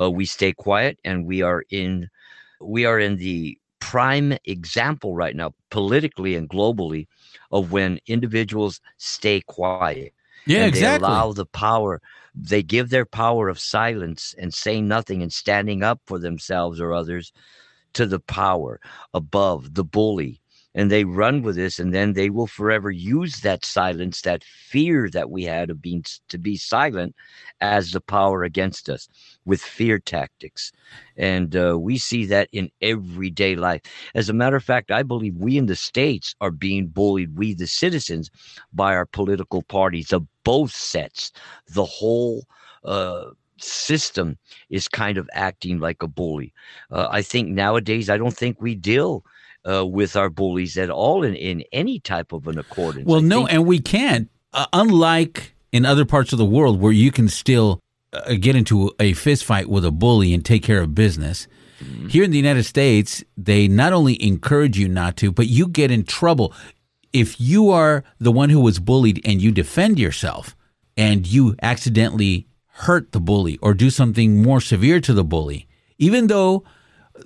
Uh, 0.00 0.10
we 0.10 0.24
stay 0.24 0.52
quiet 0.52 0.98
and 1.04 1.26
we 1.26 1.42
are 1.42 1.64
in, 1.70 2.08
we 2.60 2.84
are 2.84 3.00
in 3.00 3.16
the 3.16 3.58
prime 3.80 4.36
example 4.44 5.14
right 5.14 5.34
now, 5.34 5.54
politically 5.70 6.34
and 6.34 6.48
globally, 6.48 7.06
of 7.50 7.72
when 7.72 7.98
individuals 8.06 8.80
stay 8.96 9.40
quiet. 9.40 10.12
Yeah, 10.46 10.64
and 10.64 10.68
exactly. 10.68 11.06
They 11.06 11.12
allow 11.12 11.32
the 11.32 11.46
power. 11.46 12.00
They 12.34 12.62
give 12.62 12.90
their 12.90 13.04
power 13.04 13.48
of 13.48 13.58
silence 13.58 14.34
and 14.38 14.52
saying 14.54 14.88
nothing 14.88 15.22
and 15.22 15.32
standing 15.32 15.82
up 15.82 16.00
for 16.06 16.18
themselves 16.18 16.80
or 16.80 16.92
others 16.92 17.32
to 17.94 18.06
the 18.06 18.20
power 18.20 18.80
above 19.12 19.74
the 19.74 19.84
bully. 19.84 20.40
And 20.74 20.90
they 20.90 21.04
run 21.04 21.42
with 21.42 21.56
this, 21.56 21.78
and 21.80 21.92
then 21.92 22.12
they 22.12 22.30
will 22.30 22.46
forever 22.46 22.90
use 22.90 23.40
that 23.40 23.64
silence, 23.64 24.20
that 24.22 24.44
fear 24.44 25.08
that 25.10 25.30
we 25.30 25.44
had 25.44 25.70
of 25.70 25.82
being 25.82 26.04
to 26.28 26.38
be 26.38 26.56
silent, 26.56 27.16
as 27.60 27.90
the 27.90 28.00
power 28.00 28.44
against 28.44 28.88
us 28.88 29.08
with 29.48 29.60
fear 29.62 29.98
tactics. 29.98 30.70
And 31.16 31.56
uh, 31.56 31.78
we 31.78 31.98
see 31.98 32.26
that 32.26 32.48
in 32.52 32.70
everyday 32.82 33.56
life. 33.56 33.80
As 34.14 34.28
a 34.28 34.32
matter 34.34 34.56
of 34.56 34.62
fact, 34.62 34.90
I 34.90 35.02
believe 35.02 35.36
we 35.36 35.56
in 35.56 35.66
the 35.66 35.74
States 35.76 36.34
are 36.40 36.50
being 36.50 36.86
bullied, 36.88 37.36
we 37.38 37.54
the 37.54 37.66
citizens, 37.66 38.30
by 38.72 38.94
our 38.94 39.06
political 39.06 39.62
parties 39.62 40.12
of 40.12 40.26
both 40.44 40.72
sets. 40.72 41.32
The 41.66 41.84
whole 41.86 42.46
uh, 42.84 43.30
system 43.56 44.36
is 44.70 44.86
kind 44.86 45.18
of 45.18 45.28
acting 45.32 45.78
like 45.80 46.02
a 46.02 46.08
bully. 46.08 46.52
Uh, 46.90 47.08
I 47.10 47.22
think 47.22 47.48
nowadays, 47.48 48.10
I 48.10 48.18
don't 48.18 48.36
think 48.36 48.60
we 48.60 48.74
deal. 48.74 49.24
Uh, 49.68 49.84
with 49.84 50.16
our 50.16 50.30
bullies 50.30 50.78
at 50.78 50.88
all 50.88 51.24
in, 51.24 51.34
in 51.34 51.62
any 51.72 51.98
type 51.98 52.32
of 52.32 52.46
an 52.46 52.58
accordance. 52.58 53.06
Well, 53.06 53.18
I 53.18 53.22
no, 53.22 53.38
think- 53.40 53.52
and 53.52 53.66
we 53.66 53.80
can't. 53.80 54.30
Uh, 54.54 54.66
unlike 54.72 55.52
in 55.72 55.84
other 55.84 56.06
parts 56.06 56.32
of 56.32 56.38
the 56.38 56.44
world 56.46 56.80
where 56.80 56.92
you 56.92 57.10
can 57.10 57.28
still 57.28 57.80
uh, 58.12 58.34
get 58.34 58.56
into 58.56 58.92
a 58.98 59.12
fist 59.12 59.44
fight 59.44 59.68
with 59.68 59.84
a 59.84 59.90
bully 59.90 60.32
and 60.32 60.44
take 60.44 60.62
care 60.62 60.80
of 60.80 60.94
business. 60.94 61.46
Here 62.08 62.24
in 62.24 62.32
the 62.32 62.38
United 62.38 62.64
States, 62.64 63.22
they 63.36 63.68
not 63.68 63.92
only 63.92 64.20
encourage 64.22 64.76
you 64.76 64.88
not 64.88 65.16
to, 65.18 65.30
but 65.30 65.46
you 65.46 65.68
get 65.68 65.92
in 65.92 66.04
trouble. 66.04 66.52
If 67.12 67.40
you 67.40 67.70
are 67.70 68.02
the 68.18 68.32
one 68.32 68.50
who 68.50 68.60
was 68.60 68.80
bullied 68.80 69.20
and 69.24 69.40
you 69.40 69.52
defend 69.52 69.98
yourself 69.98 70.56
and 70.96 71.24
you 71.26 71.54
accidentally 71.62 72.48
hurt 72.66 73.12
the 73.12 73.20
bully 73.20 73.58
or 73.62 73.74
do 73.74 73.90
something 73.90 74.42
more 74.42 74.60
severe 74.60 75.00
to 75.00 75.12
the 75.12 75.22
bully, 75.22 75.68
even 75.98 76.26
though 76.26 76.64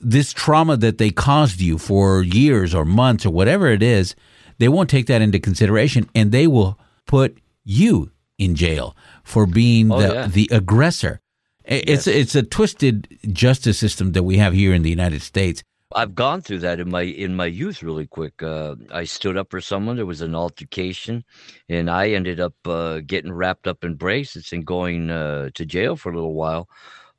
this 0.02 0.32
trauma 0.32 0.76
that 0.76 0.98
they 0.98 1.10
caused 1.10 1.60
you 1.60 1.78
for 1.78 2.22
years 2.22 2.74
or 2.74 2.84
months 2.84 3.24
or 3.24 3.30
whatever 3.30 3.68
it 3.68 3.82
is, 3.82 4.14
they 4.58 4.68
won't 4.68 4.90
take 4.90 5.06
that 5.06 5.22
into 5.22 5.38
consideration 5.38 6.08
and 6.14 6.30
they 6.30 6.46
will 6.46 6.78
put 7.06 7.38
you 7.64 8.10
in 8.44 8.54
jail 8.54 8.96
for 9.24 9.46
being 9.46 9.90
Oh, 9.92 10.00
the, 10.00 10.14
yeah. 10.14 10.26
the 10.26 10.48
aggressor. 10.50 11.20
It's 11.64 12.06
it's 12.08 12.34
a 12.34 12.42
twisted 12.42 13.06
justice 13.32 13.78
system 13.78 14.12
that 14.12 14.24
we 14.24 14.38
have 14.38 14.52
here 14.52 14.74
in 14.74 14.82
the 14.82 14.90
United 14.90 15.22
States. 15.22 15.62
I've 15.94 16.14
gone 16.14 16.40
through 16.40 16.60
that 16.60 16.80
in 16.80 16.90
my 16.90 17.02
in 17.02 17.36
my 17.36 17.46
youth 17.46 17.82
really 17.82 18.06
quick. 18.06 18.42
Uh, 18.42 18.74
I 18.90 19.04
stood 19.04 19.36
up 19.36 19.50
for 19.50 19.60
someone. 19.60 19.96
There 19.96 20.06
was 20.06 20.22
an 20.22 20.34
altercation, 20.34 21.24
and 21.68 21.88
I 21.88 22.10
ended 22.10 22.40
up 22.40 22.54
uh, 22.64 23.00
getting 23.06 23.32
wrapped 23.32 23.66
up 23.68 23.84
in 23.84 23.94
bracelets 23.94 24.52
and 24.52 24.66
going 24.66 25.10
uh, 25.10 25.50
to 25.54 25.64
jail 25.66 25.96
for 25.96 26.10
a 26.10 26.14
little 26.14 26.34
while 26.34 26.68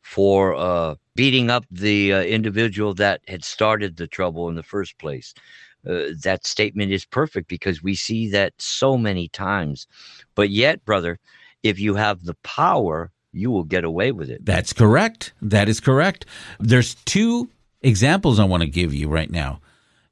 for 0.02 0.54
uh, 0.56 0.96
beating 1.16 1.50
up 1.50 1.66
the 1.72 2.14
uh, 2.14 2.22
individual 2.24 2.94
that 2.96 3.22
had 3.28 3.46
started 3.46 3.96
the 3.96 4.08
trouble 4.08 4.50
in 4.50 4.56
the 4.56 4.64
first 4.64 4.98
place. 5.00 5.34
Uh, 5.88 6.14
that 6.24 6.46
statement 6.46 6.92
is 6.92 7.06
perfect 7.06 7.48
because 7.48 7.84
we 7.84 7.96
see 7.96 8.30
that 8.30 8.54
so 8.58 8.98
many 8.98 9.28
times. 9.30 9.88
But 10.36 10.50
yet, 10.50 10.84
brother, 10.86 11.20
if 11.62 11.80
you 11.80 11.96
have 11.96 12.24
the 12.24 12.36
power, 12.44 13.12
you 13.32 13.52
will 13.52 13.64
get 13.64 13.84
away 13.84 14.12
with 14.12 14.30
it. 14.30 14.46
That's 14.46 14.74
correct. 14.74 15.34
That 15.42 15.68
is 15.68 15.80
correct. 15.80 16.26
There's 16.60 16.96
two 17.06 17.50
examples 17.82 18.40
I 18.40 18.46
want 18.46 18.62
to 18.64 18.70
give 18.70 18.94
you 18.94 19.10
right 19.10 19.30
now. 19.30 19.60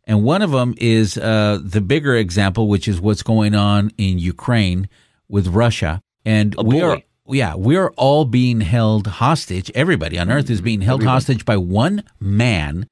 And 0.06 0.24
one 0.24 0.42
of 0.42 0.52
them 0.52 0.74
is 0.78 1.18
uh, 1.18 1.60
the 1.64 1.80
bigger 1.82 2.16
example, 2.16 2.68
which 2.68 2.88
is 2.88 3.00
what's 3.00 3.24
going 3.24 3.56
on 3.56 3.92
in 3.98 4.20
Ukraine 4.20 4.90
with 5.30 5.48
Russia. 5.48 6.02
And 6.26 6.56
Oh, 6.58 6.64
we 6.64 6.82
are, 6.82 7.02
yeah, 7.28 7.56
we're 7.56 7.90
all 7.92 8.26
being 8.26 8.62
held 8.62 9.08
hostage. 9.08 9.72
Everybody 9.76 10.18
on 10.20 10.30
earth 10.30 10.50
is 10.50 10.60
being 10.60 10.82
held 10.82 11.02
Everybody. 11.02 11.14
hostage 11.14 11.46
by 11.46 11.58
one 11.58 12.04
man 12.20 12.88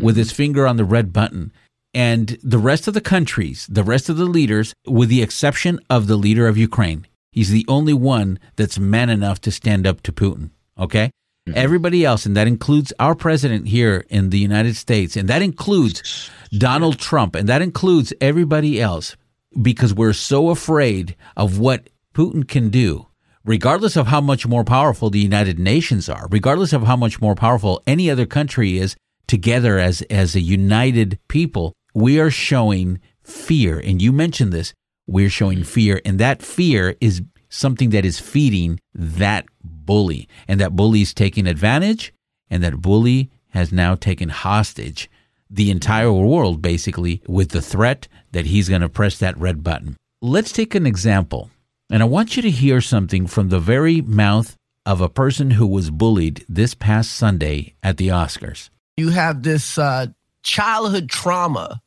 with 0.00 0.16
his 0.16 0.30
finger 0.30 0.66
on 0.66 0.76
the 0.76 0.84
red 0.84 1.12
button. 1.12 1.52
And 1.94 2.38
the 2.42 2.58
rest 2.58 2.88
of 2.88 2.94
the 2.94 3.00
countries, 3.00 3.66
the 3.70 3.84
rest 3.84 4.08
of 4.08 4.16
the 4.16 4.24
leaders, 4.24 4.74
with 4.86 5.08
the 5.08 5.22
exception 5.22 5.78
of 5.90 6.06
the 6.06 6.16
leader 6.16 6.48
of 6.48 6.56
Ukraine, 6.56 7.06
he's 7.32 7.50
the 7.50 7.66
only 7.68 7.92
one 7.92 8.38
that's 8.56 8.78
man 8.78 9.10
enough 9.10 9.40
to 9.42 9.50
stand 9.50 9.86
up 9.86 10.00
to 10.02 10.12
Putin. 10.12 10.50
Okay? 10.78 11.10
Mm-hmm. 11.48 11.58
Everybody 11.58 12.04
else, 12.04 12.24
and 12.24 12.36
that 12.36 12.46
includes 12.46 12.92
our 12.98 13.14
president 13.14 13.68
here 13.68 14.06
in 14.08 14.30
the 14.30 14.38
United 14.38 14.76
States, 14.76 15.16
and 15.16 15.28
that 15.28 15.42
includes 15.42 16.30
Donald 16.56 16.98
Trump, 16.98 17.34
and 17.34 17.48
that 17.48 17.62
includes 17.62 18.12
everybody 18.20 18.80
else, 18.80 19.16
because 19.60 19.92
we're 19.92 20.12
so 20.12 20.50
afraid 20.50 21.16
of 21.36 21.58
what 21.58 21.90
Putin 22.14 22.46
can 22.46 22.70
do, 22.70 23.06
regardless 23.44 23.96
of 23.96 24.06
how 24.06 24.20
much 24.20 24.46
more 24.46 24.64
powerful 24.64 25.10
the 25.10 25.18
United 25.18 25.58
Nations 25.58 26.08
are, 26.08 26.28
regardless 26.30 26.72
of 26.72 26.84
how 26.84 26.96
much 26.96 27.20
more 27.20 27.34
powerful 27.34 27.82
any 27.86 28.08
other 28.08 28.24
country 28.24 28.78
is 28.78 28.96
together 29.26 29.78
as, 29.78 30.02
as 30.02 30.34
a 30.34 30.40
united 30.40 31.18
people, 31.28 31.72
we 31.94 32.18
are 32.18 32.30
showing 32.30 33.00
fear. 33.22 33.78
And 33.78 34.00
you 34.00 34.12
mentioned 34.12 34.52
this, 34.52 34.74
we're 35.06 35.30
showing 35.30 35.64
fear, 35.64 36.00
and 36.04 36.18
that 36.18 36.42
fear 36.42 36.94
is 37.00 37.22
something 37.48 37.90
that 37.90 38.04
is 38.04 38.18
feeding 38.18 38.80
that 38.94 39.46
bully. 39.62 40.28
And 40.48 40.60
that 40.60 40.76
bully 40.76 41.02
is 41.02 41.12
taking 41.12 41.46
advantage, 41.46 42.12
and 42.48 42.62
that 42.62 42.80
bully 42.80 43.30
has 43.50 43.72
now 43.72 43.94
taken 43.94 44.30
hostage 44.30 45.10
the 45.50 45.70
entire 45.70 46.12
world 46.12 46.62
basically 46.62 47.20
with 47.28 47.50
the 47.50 47.60
threat 47.60 48.08
that 48.32 48.46
he's 48.46 48.70
going 48.70 48.80
to 48.80 48.88
press 48.88 49.18
that 49.18 49.36
red 49.36 49.62
button. 49.62 49.96
Let's 50.22 50.52
take 50.52 50.74
an 50.74 50.86
example. 50.86 51.50
And 51.90 52.02
I 52.02 52.06
want 52.06 52.36
you 52.36 52.42
to 52.42 52.50
hear 52.50 52.80
something 52.80 53.26
from 53.26 53.50
the 53.50 53.60
very 53.60 54.00
mouth 54.00 54.56
of 54.86 55.02
a 55.02 55.10
person 55.10 55.50
who 55.52 55.66
was 55.66 55.90
bullied 55.90 56.44
this 56.48 56.74
past 56.74 57.12
Sunday 57.12 57.74
at 57.82 57.98
the 57.98 58.08
Oscars. 58.08 58.70
You 58.96 59.10
have 59.10 59.42
this 59.42 59.76
uh, 59.76 60.06
childhood 60.42 61.08
trauma 61.08 61.80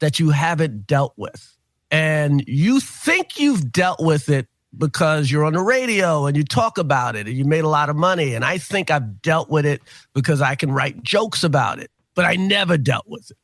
that 0.00 0.18
you 0.18 0.30
haven't 0.30 0.86
dealt 0.86 1.14
with. 1.16 1.56
And 1.90 2.44
you 2.46 2.80
think 2.80 3.38
you've 3.38 3.72
dealt 3.72 4.00
with 4.00 4.28
it 4.28 4.46
because 4.76 5.30
you're 5.30 5.44
on 5.44 5.54
the 5.54 5.62
radio 5.62 6.26
and 6.26 6.36
you 6.36 6.44
talk 6.44 6.78
about 6.78 7.16
it 7.16 7.26
and 7.26 7.36
you 7.36 7.44
made 7.44 7.64
a 7.64 7.68
lot 7.68 7.88
of 7.88 7.96
money. 7.96 8.34
And 8.34 8.44
I 8.44 8.58
think 8.58 8.90
I've 8.90 9.22
dealt 9.22 9.48
with 9.48 9.64
it 9.64 9.80
because 10.14 10.40
I 10.40 10.54
can 10.54 10.70
write 10.70 11.02
jokes 11.02 11.42
about 11.42 11.78
it, 11.78 11.90
but 12.14 12.24
I 12.24 12.36
never 12.36 12.76
dealt 12.76 13.06
with 13.08 13.30
it. 13.30 13.38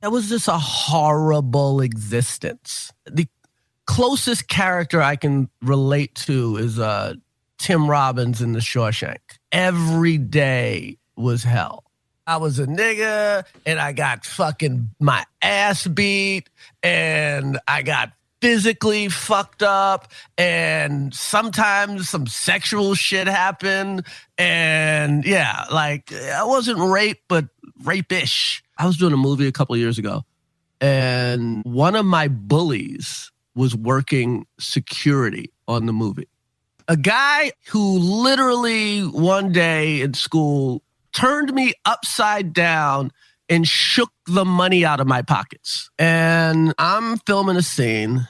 That 0.00 0.10
was 0.10 0.30
just 0.30 0.48
a 0.48 0.58
horrible 0.58 1.82
existence. 1.82 2.90
The 3.04 3.28
closest 3.86 4.48
character 4.48 5.02
I 5.02 5.16
can 5.16 5.50
relate 5.60 6.14
to 6.14 6.56
is 6.56 6.78
uh, 6.78 7.14
Tim 7.58 7.88
Robbins 7.88 8.40
in 8.40 8.52
The 8.52 8.60
Shawshank. 8.60 9.18
Every 9.52 10.16
day 10.16 10.96
was 11.16 11.44
hell. 11.44 11.89
I 12.30 12.36
was 12.36 12.60
a 12.60 12.66
nigga 12.66 13.44
and 13.66 13.80
I 13.80 13.92
got 13.92 14.24
fucking 14.24 14.90
my 15.00 15.24
ass 15.42 15.86
beat 15.86 16.48
and 16.80 17.58
I 17.66 17.82
got 17.82 18.12
physically 18.40 19.08
fucked 19.08 19.64
up 19.64 20.12
and 20.38 21.12
sometimes 21.12 22.08
some 22.08 22.28
sexual 22.28 22.94
shit 22.94 23.26
happened 23.26 24.06
and 24.38 25.26
yeah 25.26 25.66
like 25.70 26.10
i 26.10 26.42
wasn't 26.42 26.78
rape 26.78 27.20
but 27.28 27.44
rapish 27.84 28.62
i 28.78 28.86
was 28.86 28.96
doing 28.96 29.12
a 29.12 29.16
movie 29.18 29.46
a 29.46 29.52
couple 29.52 29.76
years 29.76 29.98
ago 29.98 30.24
and 30.80 31.62
one 31.64 31.94
of 31.94 32.06
my 32.06 32.28
bullies 32.28 33.30
was 33.54 33.76
working 33.76 34.46
security 34.58 35.52
on 35.68 35.86
the 35.86 35.92
movie. 35.92 36.28
A 36.88 36.96
guy 36.96 37.52
who 37.68 37.98
literally 37.98 39.02
one 39.02 39.52
day 39.52 40.00
in 40.00 40.14
school 40.14 40.82
turned 41.12 41.52
me 41.52 41.72
upside 41.84 42.52
down 42.52 43.12
and 43.48 43.66
shook 43.66 44.12
the 44.26 44.44
money 44.44 44.84
out 44.84 45.00
of 45.00 45.06
my 45.06 45.22
pockets. 45.22 45.90
And 45.98 46.72
I'm 46.78 47.18
filming 47.18 47.56
a 47.56 47.62
scene. 47.62 48.28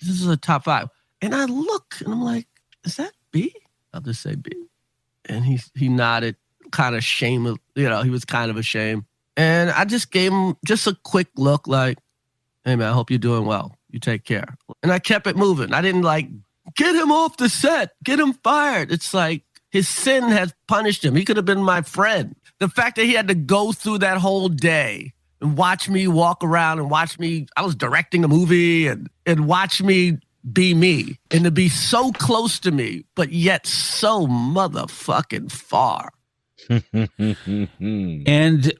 This 0.00 0.20
is 0.20 0.26
a 0.26 0.36
top 0.36 0.64
five. 0.64 0.88
And 1.20 1.34
I 1.34 1.46
look 1.46 1.96
and 2.04 2.12
I'm 2.12 2.22
like, 2.22 2.46
is 2.84 2.96
that 2.96 3.12
B? 3.32 3.54
I'll 3.92 4.00
just 4.00 4.20
say 4.20 4.34
B. 4.36 4.50
And 5.24 5.44
he 5.44 5.58
he 5.74 5.88
nodded, 5.88 6.36
kind 6.70 6.94
of 6.94 7.02
shame, 7.02 7.56
you 7.74 7.88
know, 7.88 8.02
he 8.02 8.10
was 8.10 8.24
kind 8.24 8.50
of 8.50 8.56
ashamed. 8.56 9.04
And 9.36 9.70
I 9.70 9.84
just 9.84 10.10
gave 10.10 10.32
him 10.32 10.56
just 10.64 10.86
a 10.86 10.96
quick 11.02 11.28
look 11.36 11.66
like, 11.66 11.98
hey 12.64 12.76
man, 12.76 12.88
I 12.88 12.92
hope 12.92 13.10
you're 13.10 13.18
doing 13.18 13.46
well. 13.46 13.76
You 13.90 13.98
take 13.98 14.24
care. 14.24 14.56
And 14.82 14.92
I 14.92 14.98
kept 14.98 15.26
it 15.26 15.36
moving. 15.36 15.72
I 15.72 15.80
didn't 15.80 16.02
like 16.02 16.28
get 16.76 16.94
him 16.94 17.10
off 17.10 17.36
the 17.36 17.48
set, 17.48 17.92
get 18.04 18.20
him 18.20 18.34
fired. 18.34 18.92
It's 18.92 19.14
like 19.14 19.42
his 19.70 19.88
sin 19.88 20.24
has 20.24 20.54
punished 20.66 21.04
him. 21.04 21.14
He 21.14 21.24
could 21.24 21.36
have 21.36 21.46
been 21.46 21.62
my 21.62 21.82
friend. 21.82 22.34
The 22.58 22.68
fact 22.68 22.96
that 22.96 23.04
he 23.04 23.12
had 23.12 23.28
to 23.28 23.34
go 23.34 23.72
through 23.72 23.98
that 23.98 24.18
whole 24.18 24.48
day 24.48 25.12
and 25.40 25.56
watch 25.56 25.88
me 25.88 26.08
walk 26.08 26.42
around 26.42 26.78
and 26.78 26.90
watch 26.90 27.18
me, 27.18 27.46
I 27.56 27.62
was 27.62 27.74
directing 27.74 28.24
a 28.24 28.28
movie 28.28 28.88
and, 28.88 29.08
and 29.26 29.46
watch 29.46 29.82
me 29.82 30.18
be 30.52 30.74
me 30.74 31.18
and 31.30 31.44
to 31.44 31.50
be 31.50 31.68
so 31.68 32.12
close 32.12 32.58
to 32.60 32.70
me, 32.70 33.04
but 33.14 33.32
yet 33.32 33.66
so 33.66 34.26
motherfucking 34.26 35.52
far. 35.52 36.10
And 38.26 38.72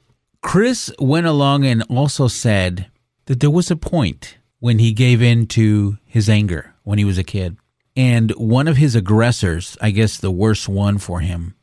Chris 0.42 0.92
went 0.98 1.26
along 1.26 1.64
and 1.64 1.82
also 1.88 2.28
said 2.28 2.90
that 3.26 3.40
there 3.40 3.50
was 3.50 3.70
a 3.70 3.76
point 3.76 4.38
when 4.60 4.78
he 4.78 4.92
gave 4.92 5.22
in 5.22 5.46
to 5.48 5.98
his 6.04 6.28
anger 6.28 6.74
when 6.82 6.98
he 6.98 7.04
was 7.04 7.18
a 7.18 7.24
kid. 7.24 7.56
And 7.98 8.30
one 8.36 8.68
of 8.68 8.76
his 8.76 8.94
aggressors, 8.94 9.76
I 9.80 9.90
guess 9.90 10.18
the 10.18 10.30
worst 10.30 10.68
one 10.68 10.98
for 10.98 11.18
him, 11.18 11.56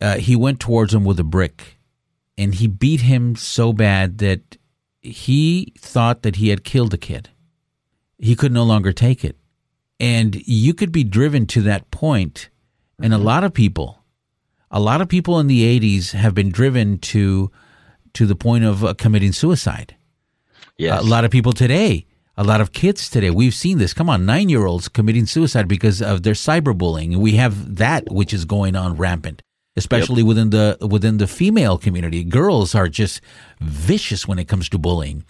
uh, 0.00 0.16
he 0.16 0.34
went 0.34 0.58
towards 0.58 0.92
him 0.92 1.04
with 1.04 1.20
a 1.20 1.24
brick 1.24 1.78
and 2.36 2.56
he 2.56 2.66
beat 2.66 3.02
him 3.02 3.36
so 3.36 3.72
bad 3.72 4.18
that 4.18 4.58
he 5.00 5.72
thought 5.78 6.22
that 6.22 6.36
he 6.36 6.48
had 6.48 6.64
killed 6.64 6.90
the 6.90 6.98
kid. 6.98 7.30
He 8.18 8.34
could 8.34 8.50
no 8.50 8.64
longer 8.64 8.92
take 8.92 9.24
it. 9.24 9.36
And 10.00 10.34
you 10.44 10.74
could 10.74 10.90
be 10.90 11.04
driven 11.04 11.46
to 11.46 11.62
that 11.62 11.88
point, 11.92 12.50
And 13.00 13.14
a 13.14 13.18
lot 13.18 13.44
of 13.44 13.54
people, 13.54 14.02
a 14.72 14.80
lot 14.80 15.00
of 15.00 15.08
people 15.08 15.38
in 15.38 15.46
the 15.46 15.62
80s 15.78 16.14
have 16.14 16.34
been 16.34 16.50
driven 16.50 16.98
to 16.98 17.52
to 18.14 18.26
the 18.26 18.34
point 18.34 18.64
of 18.64 18.84
uh, 18.84 18.94
committing 18.94 19.32
suicide. 19.32 19.94
Yes. 20.78 21.00
A 21.00 21.04
lot 21.06 21.24
of 21.24 21.30
people 21.30 21.52
today, 21.52 22.06
a 22.36 22.44
lot 22.44 22.60
of 22.60 22.72
kids 22.72 23.08
today, 23.08 23.30
we've 23.30 23.54
seen 23.54 23.78
this. 23.78 23.94
Come 23.94 24.10
on, 24.10 24.26
nine 24.26 24.48
year 24.48 24.66
olds 24.66 24.88
committing 24.88 25.26
suicide 25.26 25.68
because 25.68 26.02
of 26.02 26.22
their 26.22 26.34
cyberbullying. 26.34 27.16
We 27.16 27.32
have 27.36 27.76
that 27.76 28.10
which 28.10 28.32
is 28.34 28.44
going 28.44 28.76
on 28.76 28.96
rampant, 28.96 29.42
especially 29.76 30.22
within 30.22 30.50
the 30.50 30.76
within 30.88 31.16
the 31.18 31.26
female 31.26 31.78
community. 31.78 32.24
Girls 32.24 32.74
are 32.74 32.88
just 32.88 33.20
vicious 33.60 34.28
when 34.28 34.38
it 34.38 34.48
comes 34.48 34.68
to 34.70 34.78
bullying. 34.78 35.24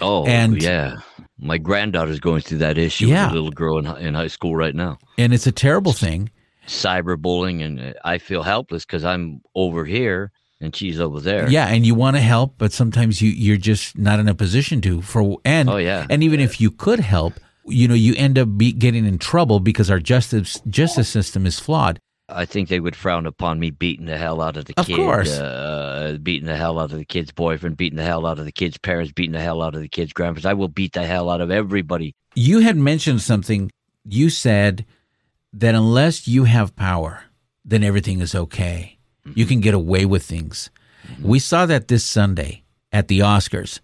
Oh, 0.00 0.24
And- 0.26 0.60
yeah. 0.62 0.96
My 1.42 1.56
granddaughter's 1.56 2.20
going 2.20 2.42
through 2.42 2.58
that 2.58 2.76
issue 2.76 3.06
Yeah. 3.06 3.24
with 3.26 3.32
a 3.32 3.34
little 3.34 3.50
girl 3.50 3.78
in, 3.78 3.86
in 4.06 4.12
high 4.14 4.26
school 4.26 4.54
right 4.54 4.74
now. 4.74 4.98
And 5.16 5.32
it's 5.32 5.46
a 5.46 5.52
terrible 5.52 5.92
thing. 5.94 6.28
Cyberbullying, 6.66 7.64
and 7.64 7.94
I 8.04 8.18
feel 8.18 8.42
helpless 8.42 8.84
because 8.84 9.04
I'm 9.04 9.40
over 9.54 9.84
here 9.86 10.32
and 10.60 10.74
she's 10.74 11.00
over 11.00 11.20
there. 11.20 11.48
Yeah, 11.48 11.66
and 11.66 11.86
you 11.86 11.94
want 11.94 12.16
to 12.16 12.20
help, 12.22 12.54
but 12.58 12.72
sometimes 12.72 13.20
you 13.22 13.30
you're 13.30 13.56
just 13.56 13.96
not 13.96 14.18
in 14.20 14.28
a 14.28 14.34
position 14.34 14.80
to. 14.82 15.00
For 15.02 15.38
and 15.44 15.68
Oh, 15.70 15.76
yeah. 15.78 16.06
and 16.10 16.22
even 16.22 16.40
if 16.40 16.60
you 16.60 16.70
could 16.70 17.00
help, 17.00 17.34
you 17.66 17.88
know, 17.88 17.94
you 17.94 18.14
end 18.16 18.38
up 18.38 18.56
be, 18.56 18.72
getting 18.72 19.04
in 19.06 19.18
trouble 19.18 19.60
because 19.60 19.90
our 19.90 20.00
justice 20.00 20.60
justice 20.68 21.08
system 21.08 21.46
is 21.46 21.58
flawed. 21.58 21.98
I 22.32 22.44
think 22.44 22.68
they 22.68 22.78
would 22.78 22.94
frown 22.94 23.26
upon 23.26 23.58
me 23.58 23.70
beating 23.70 24.06
the 24.06 24.16
hell 24.16 24.40
out 24.40 24.56
of 24.56 24.64
the 24.66 24.74
Of 24.76 24.86
kid. 24.86 24.94
course. 24.94 25.36
Uh, 25.36 26.16
beating 26.22 26.46
the 26.46 26.54
hell 26.56 26.78
out 26.78 26.92
of 26.92 26.98
the 26.98 27.04
kid's 27.04 27.32
boyfriend, 27.32 27.76
beating 27.76 27.96
the 27.96 28.04
hell 28.04 28.24
out 28.24 28.38
of 28.38 28.44
the 28.44 28.52
kid's 28.52 28.78
parents, 28.78 29.10
beating 29.10 29.32
the 29.32 29.40
hell 29.40 29.60
out 29.62 29.74
of 29.74 29.80
the 29.80 29.88
kid's 29.88 30.12
grandparents. 30.12 30.46
I 30.46 30.52
will 30.52 30.68
beat 30.68 30.92
the 30.92 31.04
hell 31.04 31.28
out 31.28 31.40
of 31.40 31.50
everybody. 31.50 32.14
You 32.36 32.60
had 32.60 32.76
mentioned 32.76 33.20
something. 33.22 33.72
You 34.04 34.30
said 34.30 34.86
that 35.52 35.74
unless 35.74 36.28
you 36.28 36.44
have 36.44 36.76
power, 36.76 37.24
then 37.64 37.82
everything 37.82 38.20
is 38.20 38.32
okay. 38.36 38.98
You 39.34 39.46
can 39.46 39.60
get 39.60 39.74
away 39.74 40.04
with 40.04 40.22
things. 40.24 40.70
We 41.22 41.38
saw 41.38 41.66
that 41.66 41.88
this 41.88 42.04
Sunday 42.04 42.62
at 42.92 43.08
the 43.08 43.20
Oscars. 43.20 43.80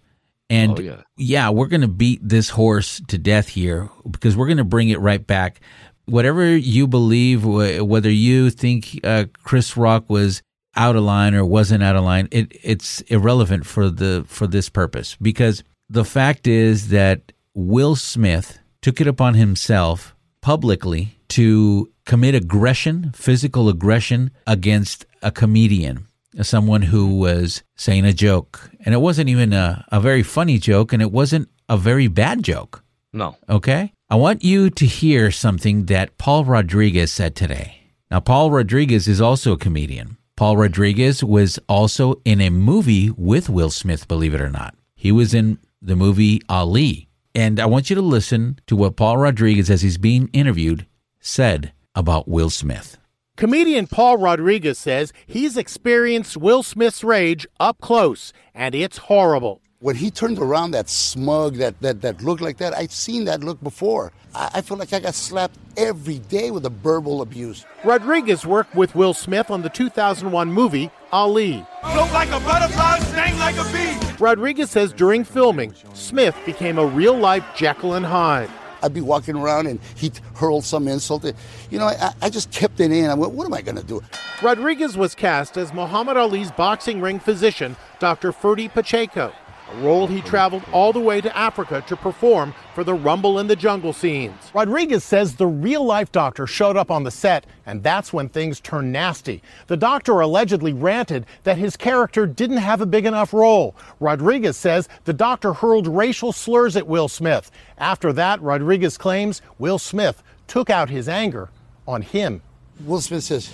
And 0.49 0.79
Oh, 0.79 1.03
yeah. 1.17 1.49
we're 1.49 1.67
going 1.67 1.81
to 1.81 1.87
beat 1.87 2.21
this 2.27 2.49
horse 2.49 3.01
to 3.09 3.17
death 3.17 3.49
here 3.49 3.89
because 4.09 4.37
we're 4.37 4.47
going 4.47 4.57
to 4.57 4.63
bring 4.63 4.89
it 4.89 4.99
right 4.99 5.25
back. 5.25 5.59
Whatever 6.05 6.55
you 6.55 6.87
believe, 6.87 7.41
wh- 7.43 7.85
whether 7.85 8.09
you 8.09 8.49
think 8.49 8.99
uh, 9.03 9.25
Chris 9.43 9.75
Rock 9.75 10.09
was 10.09 10.41
out 10.75 10.95
of 10.95 11.03
line 11.03 11.35
or 11.35 11.43
wasn't 11.43 11.83
out 11.83 11.95
of 11.97 12.03
line, 12.05 12.29
it, 12.31 12.51
it's 12.63 13.01
irrelevant 13.01 13.65
for 13.65 13.89
the 13.89 14.23
for 14.27 14.47
this 14.47 14.69
purpose 14.69 15.17
because 15.21 15.63
the 15.89 16.05
fact 16.05 16.47
is 16.47 16.89
that 16.89 17.33
Will 17.53 17.95
Smith 17.95 18.59
took 18.81 19.01
it 19.01 19.07
upon 19.07 19.33
himself 19.33 20.15
publicly 20.47 21.09
to 21.27 21.91
commit 22.05 22.33
aggression, 22.33 23.11
physical 23.13 23.67
aggression 23.67 24.31
against 24.55 25.05
a 25.21 25.29
comedian, 25.29 26.07
someone 26.41 26.83
who 26.83 27.19
was 27.19 27.63
saying 27.75 28.05
a 28.05 28.13
joke. 28.13 28.71
And 28.85 28.95
it 28.95 28.99
wasn't 28.99 29.27
even 29.27 29.51
a, 29.51 29.83
a 29.91 29.99
very 29.99 30.23
funny 30.23 30.57
joke, 30.57 30.93
and 30.93 31.01
it 31.01 31.11
wasn't 31.11 31.49
a 31.67 31.75
very 31.75 32.07
bad 32.07 32.43
joke. 32.43 32.81
No. 33.11 33.35
Okay? 33.49 33.91
I 34.09 34.15
want 34.15 34.41
you 34.41 34.69
to 34.69 34.85
hear 34.85 35.31
something 35.31 35.87
that 35.87 36.17
Paul 36.17 36.45
Rodriguez 36.45 37.11
said 37.11 37.35
today. 37.35 37.81
Now, 38.09 38.21
Paul 38.21 38.49
Rodriguez 38.49 39.05
is 39.09 39.19
also 39.19 39.51
a 39.51 39.57
comedian. 39.57 40.15
Paul 40.37 40.55
Rodriguez 40.55 41.25
was 41.25 41.59
also 41.67 42.21
in 42.23 42.39
a 42.39 42.51
movie 42.51 43.11
with 43.17 43.49
Will 43.49 43.69
Smith, 43.69 44.07
believe 44.07 44.33
it 44.33 44.39
or 44.39 44.49
not. 44.49 44.75
He 44.95 45.11
was 45.11 45.33
in 45.33 45.59
the 45.81 45.97
movie 45.97 46.41
Ali. 46.47 47.06
And 47.35 47.59
I 47.59 47.65
want 47.65 47.89
you 47.89 47.95
to 47.95 48.01
listen 48.01 48.59
to 48.67 48.75
what 48.75 48.95
Paul 48.95 49.17
Rodriguez, 49.17 49.69
as 49.69 49.81
he's 49.81 49.97
being 49.97 50.29
interviewed, 50.33 50.87
said 51.19 51.71
about 51.93 52.27
Will 52.27 52.49
Smith. 52.49 52.97
Comedian 53.35 53.85
Paul 53.85 54.17
Rodriguez 54.17 54.79
says 54.79 55.13
he's 55.27 55.57
experienced 55.57 56.37
Will 56.37 56.63
Smith's 56.63 57.03
rage 57.03 57.45
up 57.59 57.79
close, 57.79 58.33
and 58.55 58.73
it's 58.73 58.97
horrible. 58.97 59.61
When 59.79 59.95
he 59.95 60.09
turned 60.09 60.39
around, 60.39 60.71
that 60.71 60.89
smug, 60.89 61.57
that, 61.57 61.79
that, 61.81 62.01
that 62.01 62.23
look 62.23 62.41
like 62.41 62.57
that, 62.57 62.73
I've 62.73 62.91
seen 62.91 63.25
that 63.25 63.43
look 63.43 63.61
before. 63.61 64.11
I, 64.33 64.49
I 64.55 64.61
feel 64.61 64.75
like 64.75 64.91
I 64.91 64.99
got 64.99 65.13
slapped 65.13 65.55
every 65.77 66.17
day 66.17 66.49
with 66.49 66.65
a 66.65 66.71
verbal 66.71 67.21
abuse. 67.21 67.63
Rodriguez 67.83 68.43
worked 68.43 68.73
with 68.73 68.95
Will 68.95 69.13
Smith 69.13 69.51
on 69.51 69.61
the 69.61 69.69
2001 69.69 70.51
movie 70.51 70.89
Ali. 71.11 71.63
Float 71.81 72.11
like 72.11 72.29
a 72.29 72.39
butterfly, 72.39 72.97
sting 73.01 73.37
like 73.37 73.55
a 73.57 73.63
bee. 73.71 74.15
Rodriguez 74.17 74.71
says 74.71 74.91
during 74.93 75.23
filming, 75.23 75.75
Smith 75.93 76.35
became 76.43 76.79
a 76.79 76.85
real 76.85 77.15
life 77.15 77.45
Jekyll 77.55 77.93
and 77.93 78.05
Hyde. 78.05 78.49
I'd 78.81 78.95
be 78.95 79.01
walking 79.01 79.35
around 79.35 79.67
and 79.67 79.79
he'd 79.95 80.19
hurl 80.37 80.63
some 80.63 80.87
insult. 80.87 81.23
You 81.69 81.77
know, 81.77 81.85
I, 81.85 82.13
I 82.23 82.29
just 82.31 82.49
kept 82.49 82.79
it 82.79 82.91
in. 82.91 83.11
I 83.11 83.13
went, 83.13 83.33
what 83.33 83.45
am 83.45 83.53
I 83.53 83.61
going 83.61 83.77
to 83.77 83.83
do? 83.83 84.01
Rodriguez 84.41 84.97
was 84.97 85.13
cast 85.13 85.55
as 85.55 85.71
Muhammad 85.71 86.17
Ali's 86.17 86.51
boxing 86.51 86.99
ring 86.99 87.19
physician, 87.19 87.75
Dr. 87.99 88.31
Ferdy 88.31 88.69
Pacheco. 88.69 89.33
A 89.71 89.75
role 89.81 90.07
he 90.07 90.21
traveled 90.21 90.63
all 90.71 90.93
the 90.93 90.99
way 90.99 91.19
to 91.21 91.37
Africa 91.37 91.83
to 91.87 91.95
perform 91.95 92.53
for 92.73 92.83
the 92.83 92.93
Rumble 92.93 93.39
in 93.39 93.47
the 93.47 93.55
Jungle 93.55 93.93
scenes. 93.93 94.51
Rodriguez 94.53 95.03
says 95.03 95.35
the 95.35 95.47
real 95.47 95.83
life 95.83 96.11
doctor 96.11 96.47
showed 96.47 96.77
up 96.77 96.89
on 96.89 97.03
the 97.03 97.11
set, 97.11 97.45
and 97.65 97.83
that's 97.83 98.13
when 98.13 98.29
things 98.29 98.59
turned 98.59 98.91
nasty. 98.91 99.41
The 99.67 99.77
doctor 99.77 100.19
allegedly 100.19 100.73
ranted 100.73 101.25
that 101.43 101.57
his 101.57 101.75
character 101.75 102.25
didn't 102.25 102.57
have 102.57 102.81
a 102.81 102.85
big 102.85 103.05
enough 103.05 103.33
role. 103.33 103.75
Rodriguez 103.99 104.57
says 104.57 104.87
the 105.05 105.13
doctor 105.13 105.53
hurled 105.53 105.87
racial 105.87 106.31
slurs 106.31 106.75
at 106.77 106.87
Will 106.87 107.07
Smith. 107.07 107.51
After 107.77 108.13
that, 108.13 108.41
Rodriguez 108.41 108.97
claims 108.97 109.41
Will 109.59 109.79
Smith 109.79 110.23
took 110.47 110.69
out 110.69 110.89
his 110.89 111.09
anger 111.09 111.49
on 111.87 112.01
him. 112.01 112.41
Will 112.85 113.01
Smith 113.01 113.23
says, 113.23 113.53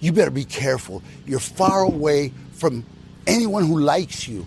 You 0.00 0.12
better 0.12 0.30
be 0.30 0.44
careful. 0.44 1.02
You're 1.24 1.40
far 1.40 1.82
away 1.82 2.32
from 2.52 2.84
anyone 3.26 3.66
who 3.66 3.78
likes 3.80 4.26
you. 4.26 4.46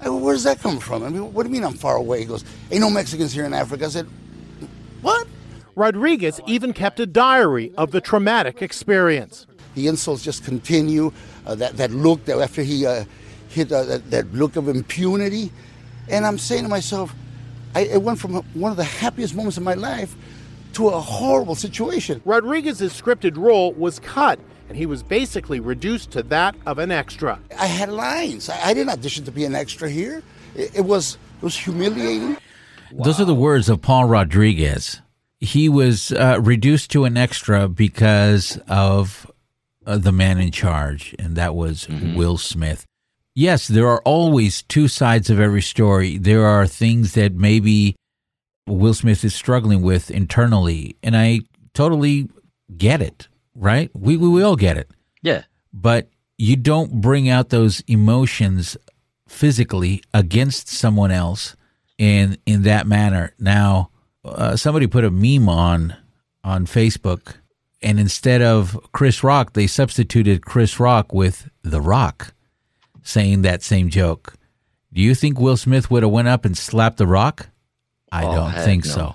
I 0.00 0.08
Where 0.08 0.34
does 0.34 0.44
that 0.44 0.60
come 0.60 0.78
from? 0.78 1.02
I 1.02 1.08
mean, 1.08 1.32
what 1.32 1.44
do 1.44 1.48
you 1.48 1.52
mean 1.52 1.64
I'm 1.64 1.74
far 1.74 1.96
away? 1.96 2.20
He 2.20 2.24
goes, 2.24 2.44
Ain't 2.70 2.80
no 2.80 2.90
Mexicans 2.90 3.32
here 3.32 3.44
in 3.44 3.54
Africa. 3.54 3.86
I 3.86 3.88
said, 3.88 4.06
What? 5.02 5.26
Rodriguez 5.74 6.40
even 6.46 6.72
kept 6.72 6.98
a 6.98 7.06
diary 7.06 7.72
of 7.76 7.92
the 7.92 8.00
traumatic 8.00 8.62
experience. 8.62 9.46
The 9.74 9.86
insults 9.86 10.24
just 10.24 10.44
continue. 10.44 11.12
Uh, 11.46 11.54
that, 11.54 11.76
that 11.76 11.92
look 11.92 12.24
that 12.24 12.38
after 12.40 12.62
he 12.62 12.84
uh, 12.84 13.04
hit 13.48 13.70
uh, 13.72 13.84
that, 13.84 14.10
that 14.10 14.32
look 14.34 14.56
of 14.56 14.68
impunity. 14.68 15.52
And 16.08 16.26
I'm 16.26 16.38
saying 16.38 16.64
to 16.64 16.68
myself, 16.68 17.14
I, 17.74 17.82
it 17.82 18.02
went 18.02 18.18
from 18.18 18.34
one 18.54 18.70
of 18.70 18.76
the 18.76 18.84
happiest 18.84 19.34
moments 19.34 19.56
of 19.56 19.62
my 19.62 19.74
life 19.74 20.16
to 20.74 20.88
a 20.88 21.00
horrible 21.00 21.54
situation. 21.54 22.20
Rodriguez's 22.24 22.98
scripted 23.00 23.36
role 23.36 23.72
was 23.72 23.98
cut, 23.98 24.38
and 24.68 24.76
he 24.76 24.86
was 24.86 25.02
basically 25.02 25.60
reduced 25.60 26.10
to 26.12 26.22
that 26.24 26.54
of 26.66 26.78
an 26.78 26.90
extra. 26.90 27.40
I 27.58 27.66
had 27.66 27.88
lines. 27.88 28.48
I, 28.48 28.68
I 28.68 28.74
didn't 28.74 28.90
audition 28.90 29.24
to 29.24 29.32
be 29.32 29.44
an 29.44 29.54
extra 29.54 29.88
here. 29.88 30.22
It, 30.54 30.76
it 30.76 30.84
was 30.84 31.18
it 31.38 31.44
was 31.44 31.56
humiliating. 31.56 32.36
Those 32.92 33.20
are 33.20 33.24
the 33.24 33.34
words 33.34 33.68
of 33.68 33.82
Paul 33.82 34.06
Rodriguez. 34.06 35.00
He 35.40 35.68
was 35.68 36.10
uh, 36.12 36.40
reduced 36.42 36.90
to 36.92 37.04
an 37.04 37.16
extra 37.16 37.68
because 37.68 38.58
of 38.66 39.30
uh, 39.86 39.98
the 39.98 40.12
man 40.12 40.38
in 40.38 40.50
charge, 40.50 41.14
and 41.18 41.36
that 41.36 41.54
was 41.54 41.88
Will 41.88 42.38
Smith. 42.38 42.84
Yes, 43.34 43.68
there 43.68 43.86
are 43.86 44.02
always 44.02 44.62
two 44.62 44.88
sides 44.88 45.30
of 45.30 45.38
every 45.38 45.62
story. 45.62 46.18
There 46.18 46.44
are 46.44 46.66
things 46.66 47.12
that 47.12 47.34
maybe 47.34 47.94
Will 48.66 48.94
Smith 48.94 49.24
is 49.24 49.34
struggling 49.34 49.80
with 49.80 50.10
internally, 50.10 50.96
and 51.04 51.16
I 51.16 51.42
totally 51.72 52.28
get 52.76 53.00
it, 53.00 53.28
right? 53.54 53.90
We, 53.94 54.16
we, 54.16 54.28
we 54.28 54.42
all 54.42 54.56
get 54.56 54.76
it. 54.78 54.90
Yeah. 55.22 55.44
But 55.72 56.08
you 56.36 56.56
don't 56.56 57.00
bring 57.00 57.28
out 57.28 57.48
those 57.50 57.80
emotions 57.86 58.76
physically 59.28 60.02
against 60.14 60.68
someone 60.68 61.10
else 61.10 61.56
in 61.98 62.38
in 62.46 62.62
that 62.62 62.86
manner. 62.86 63.34
Now, 63.38 63.90
uh, 64.24 64.56
somebody 64.56 64.86
put 64.86 65.04
a 65.04 65.10
meme 65.10 65.48
on 65.48 65.96
on 66.44 66.66
Facebook, 66.66 67.34
and 67.82 67.98
instead 68.00 68.40
of 68.40 68.78
Chris 68.92 69.22
Rock, 69.24 69.52
they 69.52 69.66
substituted 69.66 70.44
Chris 70.44 70.78
Rock 70.80 71.12
with 71.12 71.50
The 71.62 71.80
Rock, 71.80 72.32
saying 73.02 73.42
that 73.42 73.62
same 73.62 73.90
joke. 73.90 74.34
Do 74.92 75.02
you 75.02 75.14
think 75.14 75.38
Will 75.38 75.56
Smith 75.56 75.90
would 75.90 76.02
have 76.02 76.12
went 76.12 76.28
up 76.28 76.44
and 76.44 76.56
slapped 76.56 76.96
The 76.96 77.06
Rock? 77.06 77.48
I 78.10 78.24
Oh, 78.24 78.32
don't 78.34 78.64
think 78.64 78.86
no. 78.86 78.90
so. 78.90 79.14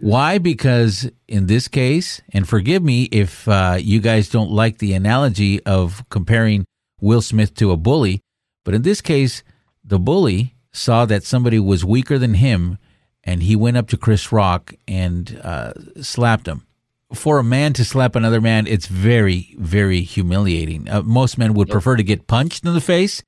Why? 0.00 0.38
Because 0.38 1.10
in 1.26 1.46
this 1.46 1.66
case, 1.66 2.20
and 2.32 2.48
forgive 2.48 2.82
me 2.82 3.04
if 3.04 3.48
uh, 3.48 3.78
you 3.80 4.00
guys 4.00 4.28
don't 4.28 4.50
like 4.50 4.78
the 4.78 4.92
analogy 4.92 5.62
of 5.64 6.08
comparing 6.08 6.64
Will 7.00 7.22
Smith 7.22 7.54
to 7.54 7.72
a 7.72 7.76
bully, 7.76 8.20
but 8.64 8.74
in 8.74 8.82
this 8.82 9.00
case, 9.00 9.42
the 9.84 9.98
bully 9.98 10.54
saw 10.72 11.04
that 11.06 11.24
somebody 11.24 11.58
was 11.58 11.84
weaker 11.84 12.18
than 12.18 12.34
him, 12.34 12.78
and 13.24 13.42
he 13.42 13.56
went 13.56 13.76
up 13.76 13.88
to 13.88 13.96
Chris 13.96 14.30
Rock 14.30 14.74
and 14.86 15.40
uh, 15.42 15.72
slapped 16.00 16.46
him. 16.46 16.64
For 17.12 17.38
a 17.38 17.44
man 17.44 17.72
to 17.72 17.84
slap 17.84 18.14
another 18.14 18.40
man, 18.40 18.66
it's 18.66 18.86
very, 18.86 19.54
very 19.58 20.02
humiliating. 20.02 20.88
Uh, 20.88 21.02
most 21.02 21.38
men 21.38 21.54
would 21.54 21.70
prefer 21.70 21.96
to 21.96 22.02
get 22.02 22.26
punched 22.26 22.64
in 22.64 22.74
the 22.74 22.80
face 22.80 23.22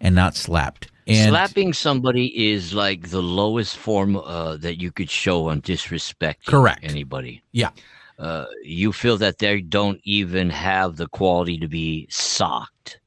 and 0.00 0.14
not 0.14 0.36
slapped. 0.36 0.91
And 1.06 1.30
Slapping 1.30 1.72
somebody 1.72 2.26
is 2.52 2.72
like 2.74 3.08
the 3.10 3.22
lowest 3.22 3.76
form 3.76 4.16
uh, 4.16 4.56
that 4.58 4.80
you 4.80 4.92
could 4.92 5.10
show 5.10 5.48
on 5.48 5.60
disrespect. 5.60 6.46
Correct. 6.46 6.84
Anybody. 6.84 7.42
yeah, 7.52 7.70
Uh, 8.18 8.46
you 8.62 8.92
feel 8.92 9.16
that 9.18 9.38
they 9.38 9.60
don't 9.60 10.00
even 10.04 10.48
have 10.50 10.96
the 10.96 11.08
quality 11.08 11.58
to 11.58 11.66
be 11.68 12.06
socked 12.10 13.00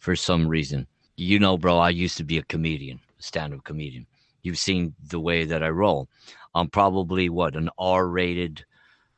for 0.00 0.16
some 0.16 0.48
reason. 0.48 0.86
You 1.16 1.38
know, 1.38 1.56
bro, 1.56 1.78
I 1.78 1.90
used 1.90 2.16
to 2.16 2.24
be 2.24 2.38
a 2.38 2.42
comedian, 2.44 2.98
a 3.18 3.22
stand 3.22 3.54
up 3.54 3.62
comedian. 3.64 4.06
You've 4.42 4.58
seen 4.58 4.94
the 5.08 5.20
way 5.20 5.44
that 5.44 5.62
I 5.62 5.68
roll. 5.68 6.08
I'm 6.54 6.68
probably 6.68 7.28
what, 7.28 7.54
an 7.54 7.70
R 7.78 8.08
rated 8.08 8.64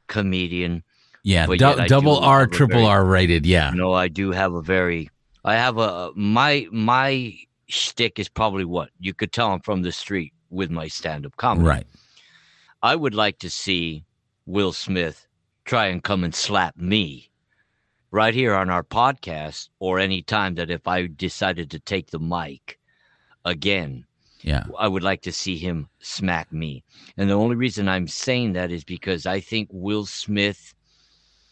comedian. 0.09 0.83
yeah, 1.23 1.47
but 1.47 1.59
dou- 1.61 1.67
yet 1.67 1.81
I 1.81 1.87
double 1.87 2.21
do 2.21 2.27
R, 2.27 2.47
triple 2.47 2.77
very- 2.81 2.87
R 2.87 3.05
rated. 3.05 3.47
Yeah, 3.47 3.71
You 3.71 3.79
know, 3.79 3.93
I 3.95 4.09
do 4.09 4.33
have 4.33 4.53
a 4.53 4.61
very, 4.63 5.09
I 5.45 5.55
have 5.55 5.79
a, 5.79 6.11
my, 6.15 6.67
my 6.73 7.35
shtick 7.73 8.19
is 8.19 8.29
probably 8.29 8.65
what 8.65 8.91
you 9.01 9.15
could 9.15 9.33
tell 9.33 9.53
I'm 9.53 9.61
from 9.61 9.83
the 9.83 9.93
street 9.93 10.33
with 10.51 10.71
my 10.71 10.89
stand 10.89 11.25
up 11.27 11.37
comedy. 11.37 11.67
right. 11.67 11.87
I 12.83 12.97
would 12.97 13.15
like 13.15 13.39
to 13.39 13.51
see 13.51 14.05
Will 14.47 14.73
Smith 14.73 15.27
try 15.65 15.87
and 15.87 16.03
come 16.03 16.25
and 16.25 16.35
slap 16.35 16.77
me 16.77 17.31
right 18.11 18.35
here 18.35 18.55
on 18.55 18.69
our 18.69 18.83
podcast 18.83 19.69
or 19.79 19.99
any 19.99 20.21
time 20.23 20.55
that 20.57 20.71
if 20.71 20.87
I 20.87 21.07
decided 21.07 21.71
to 21.71 21.79
take 21.81 22.11
the 22.11 22.19
mic 22.19 22.79
again, 23.45 24.05
Yeah. 24.43 24.65
I 24.79 24.89
would 24.89 25.05
like 25.05 25.23
to 25.23 25.33
see 25.33 25.57
him 25.57 25.89
smack 26.01 26.53
me. 26.53 26.83
And 27.17 27.31
the 27.31 27.35
only 27.35 27.55
reason 27.57 27.89
I'm 27.89 28.09
saying 28.09 28.53
that 28.55 28.71
is 28.73 28.85
because 28.85 29.25
I 29.27 29.39
think 29.41 29.69
Will 29.73 30.05
Smith 30.05 30.75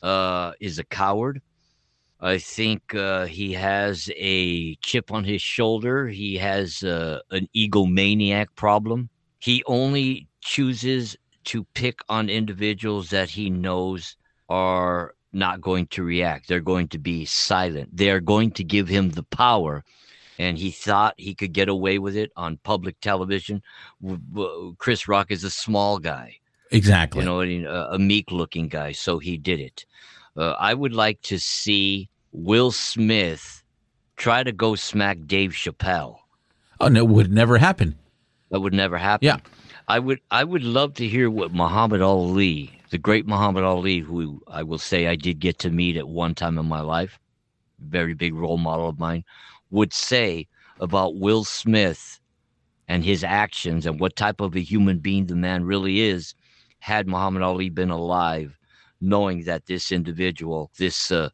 uh, 0.03 0.53
is 0.61 0.79
a 0.79 0.85
coward. 0.85 1.41
I 2.23 2.39
think 2.39 2.95
uh, 2.95 3.27
he 3.27 3.53
has 3.55 4.11
a 4.17 4.75
chip 4.77 5.11
on 5.11 5.25
his 5.25 5.41
shoulder. 5.41 6.09
He 6.09 6.37
has 6.37 6.83
uh, 6.83 7.21
an 7.31 7.49
egomaniac 7.57 8.49
problem. 8.57 9.09
He 9.39 9.63
only 9.67 10.29
chooses 10.43 11.17
to 11.45 11.65
pick 11.75 12.01
on 12.09 12.29
individuals 12.29 13.09
that 13.11 13.31
he 13.31 13.49
knows 13.49 14.17
are 14.51 15.15
not 15.33 15.61
going 15.61 15.87
to 15.87 16.03
react. 16.03 16.49
They're 16.49 16.61
going 16.61 16.89
to 16.89 16.99
be 16.99 17.25
silent. 17.25 17.97
They 17.97 18.11
are 18.11 18.21
going 18.21 18.51
to 18.53 18.65
give 18.65 18.89
him 18.89 19.11
the 19.11 19.23
power. 19.23 19.83
And 20.39 20.59
he 20.59 20.71
thought 20.71 21.15
he 21.17 21.35
could 21.35 21.53
get 21.53 21.69
away 21.69 21.99
with 21.99 22.17
it 22.17 22.33
on 22.37 22.59
public 22.59 23.01
television. 23.01 23.63
Chris 24.79 25.09
Rock 25.09 25.31
is 25.31 25.45
a 25.45 25.51
small 25.51 25.99
guy 25.99 26.41
Exactly. 26.71 27.21
you 27.21 27.27
know, 27.27 27.41
a 27.91 27.99
meek 27.99 28.31
looking 28.31 28.69
guy. 28.69 28.93
So 28.93 29.19
he 29.19 29.37
did 29.37 29.61
it. 29.61 29.85
Uh, 30.37 30.53
I 30.53 30.75
would 30.75 30.93
like 30.93 31.21
to 31.23 31.39
see 31.39 32.09
Will 32.33 32.71
Smith 32.71 33.63
try 34.17 34.43
to 34.43 34.53
go 34.53 34.75
smack 34.75 35.19
Dave 35.27 35.51
Chappelle. 35.53 36.19
oh 36.81 36.89
no, 36.89 37.01
it 37.01 37.09
would 37.09 37.33
never 37.33 37.59
happen. 37.59 37.97
That 38.51 38.61
would 38.61 38.75
never 38.75 38.99
happen. 38.99 39.27
Yeah. 39.27 39.39
I 39.89 39.99
would 39.99 40.21
I 40.31 40.45
would 40.45 40.63
love 40.63 40.95
to 40.95 41.09
hear 41.09 41.29
what 41.31 41.53
Muhammad 41.53 42.01
Ali, 42.01 42.71
the 42.91 42.99
great 42.99 43.27
Muhammad 43.27 43.65
Ali, 43.65 43.99
who 43.99 44.41
I 44.47 44.63
will 44.63 44.79
say 44.79 45.07
I 45.09 45.17
did 45.17 45.41
get 45.41 45.59
to 45.61 45.71
meet 45.71 45.97
at 45.97 46.09
one 46.09 46.35
time 46.35 46.59
in 46.59 46.67
my 46.67 46.81
life, 46.81 47.19
very 47.81 48.15
big 48.15 48.35
role 48.35 48.59
model 48.59 48.89
of 48.89 48.99
mine, 48.99 49.25
would 49.71 49.93
say 49.93 50.47
about 50.79 51.17
Will 51.17 51.45
Smith 51.45 52.21
and 52.87 53.05
his 53.05 53.25
actions 53.25 53.87
and 53.87 53.99
what 53.99 54.17
type 54.17 54.41
of 54.41 54.55
a 54.55 54.61
human 54.61 54.99
being 54.99 55.27
the 55.27 55.35
man 55.37 55.65
really 55.65 56.01
is 56.01 56.35
had 56.79 57.09
Muhammad 57.09 57.43
Ali 57.43 57.69
been 57.69 57.91
alive, 57.91 58.57
knowing 59.01 59.45
that 59.45 59.67
this 59.67 59.93
individual, 59.93 60.71
this 60.79 61.11
uh, 61.11 61.31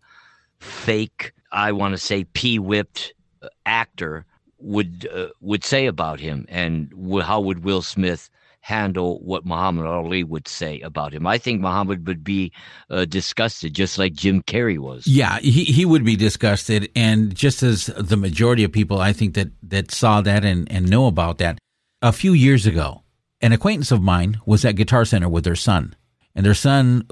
fake, 0.61 1.33
I 1.53 1.73
want 1.73 1.93
to 1.93 1.99
say 1.99 2.25
p 2.25 2.59
whipped 2.59 3.13
uh, 3.43 3.49
actor, 3.65 4.25
would 4.59 5.09
uh, 5.13 5.29
would 5.41 5.65
say 5.65 5.87
about 5.87 6.21
him, 6.21 6.47
and 6.49 6.91
w- 6.91 7.23
how 7.23 7.41
would 7.41 7.65
Will 7.65 7.83
Smith 7.83 8.31
handle 8.61 9.21
what 9.21 9.47
Muhammad 9.47 9.87
Ali 9.87 10.25
would 10.25 10.49
say 10.49 10.81
about 10.81 11.15
him? 11.15 11.27
I 11.27 11.39
think 11.39 11.61
Muhammad 11.61 12.07
would 12.09 12.25
be 12.25 12.53
uh, 12.91 13.05
disgusted, 13.05 13.75
just 13.75 13.97
like 13.97 14.13
Jim 14.13 14.43
Carrey 14.43 14.79
was. 14.79 15.07
Yeah, 15.07 15.39
he, 15.39 15.65
he 15.65 15.85
would 15.85 16.05
be 16.05 16.17
disgusted, 16.17 16.91
and 16.97 17.35
just 17.35 17.63
as 17.63 17.87
the 17.87 18.17
majority 18.17 18.65
of 18.65 18.73
people, 18.73 19.01
I 19.01 19.13
think 19.13 19.35
that 19.35 19.49
that 19.63 19.91
saw 19.91 20.21
that 20.23 20.45
and 20.45 20.71
and 20.71 20.89
know 20.89 21.07
about 21.07 21.39
that. 21.39 21.59
A 22.03 22.13
few 22.13 22.33
years 22.33 22.67
ago, 22.67 23.03
an 23.41 23.53
acquaintance 23.53 23.93
of 23.93 24.03
mine 24.03 24.41
was 24.47 24.65
at 24.65 24.77
Guitar 24.77 25.05
Center 25.05 25.29
with 25.29 25.45
their 25.45 25.57
son, 25.57 25.95
and 26.35 26.45
their 26.45 26.55
son 26.55 27.07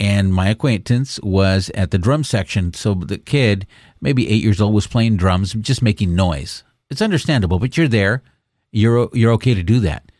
and 0.00 0.32
my 0.32 0.48
acquaintance 0.48 1.20
was 1.22 1.70
at 1.74 1.90
the 1.90 1.98
drum 1.98 2.24
section. 2.24 2.72
So 2.72 2.94
the 2.94 3.18
kid, 3.18 3.66
maybe 4.00 4.28
eight 4.28 4.42
years 4.42 4.60
old, 4.60 4.74
was 4.74 4.86
playing 4.86 5.18
drums, 5.18 5.52
just 5.52 5.82
making 5.82 6.16
noise. 6.16 6.64
It's 6.88 7.02
understandable, 7.02 7.58
but 7.58 7.76
you're 7.76 7.86
there, 7.86 8.22
you're 8.72 9.10
you're 9.12 9.32
okay 9.32 9.54
to 9.54 9.62
do 9.62 9.78
that. 9.80 10.10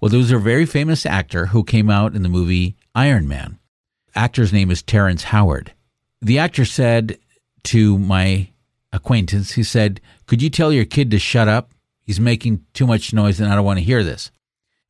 Well, 0.00 0.08
there 0.08 0.18
was 0.18 0.32
a 0.32 0.38
very 0.38 0.64
famous 0.64 1.04
actor 1.04 1.46
who 1.46 1.62
came 1.62 1.90
out 1.90 2.16
in 2.16 2.22
the 2.22 2.28
movie 2.30 2.76
Iron 2.94 3.28
Man. 3.28 3.58
Actor's 4.14 4.52
name 4.52 4.70
is 4.70 4.82
Terrence 4.82 5.24
Howard. 5.24 5.74
The 6.22 6.38
actor 6.38 6.64
said 6.64 7.18
to 7.64 7.98
my 7.98 8.48
acquaintance, 8.92 9.52
he 9.52 9.62
said, 9.62 10.00
Could 10.26 10.40
you 10.40 10.48
tell 10.48 10.72
your 10.72 10.86
kid 10.86 11.10
to 11.10 11.18
shut 11.18 11.46
up? 11.46 11.72
He's 12.02 12.18
making 12.18 12.64
too 12.72 12.86
much 12.86 13.12
noise 13.12 13.38
and 13.38 13.52
I 13.52 13.54
don't 13.54 13.64
want 13.64 13.78
to 13.78 13.84
hear 13.84 14.02
this. 14.02 14.30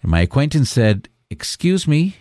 And 0.00 0.11
my 0.11 0.20
acquaintance 0.20 0.70
said, 0.70 1.09
Excuse 1.28 1.88
me, 1.88 2.16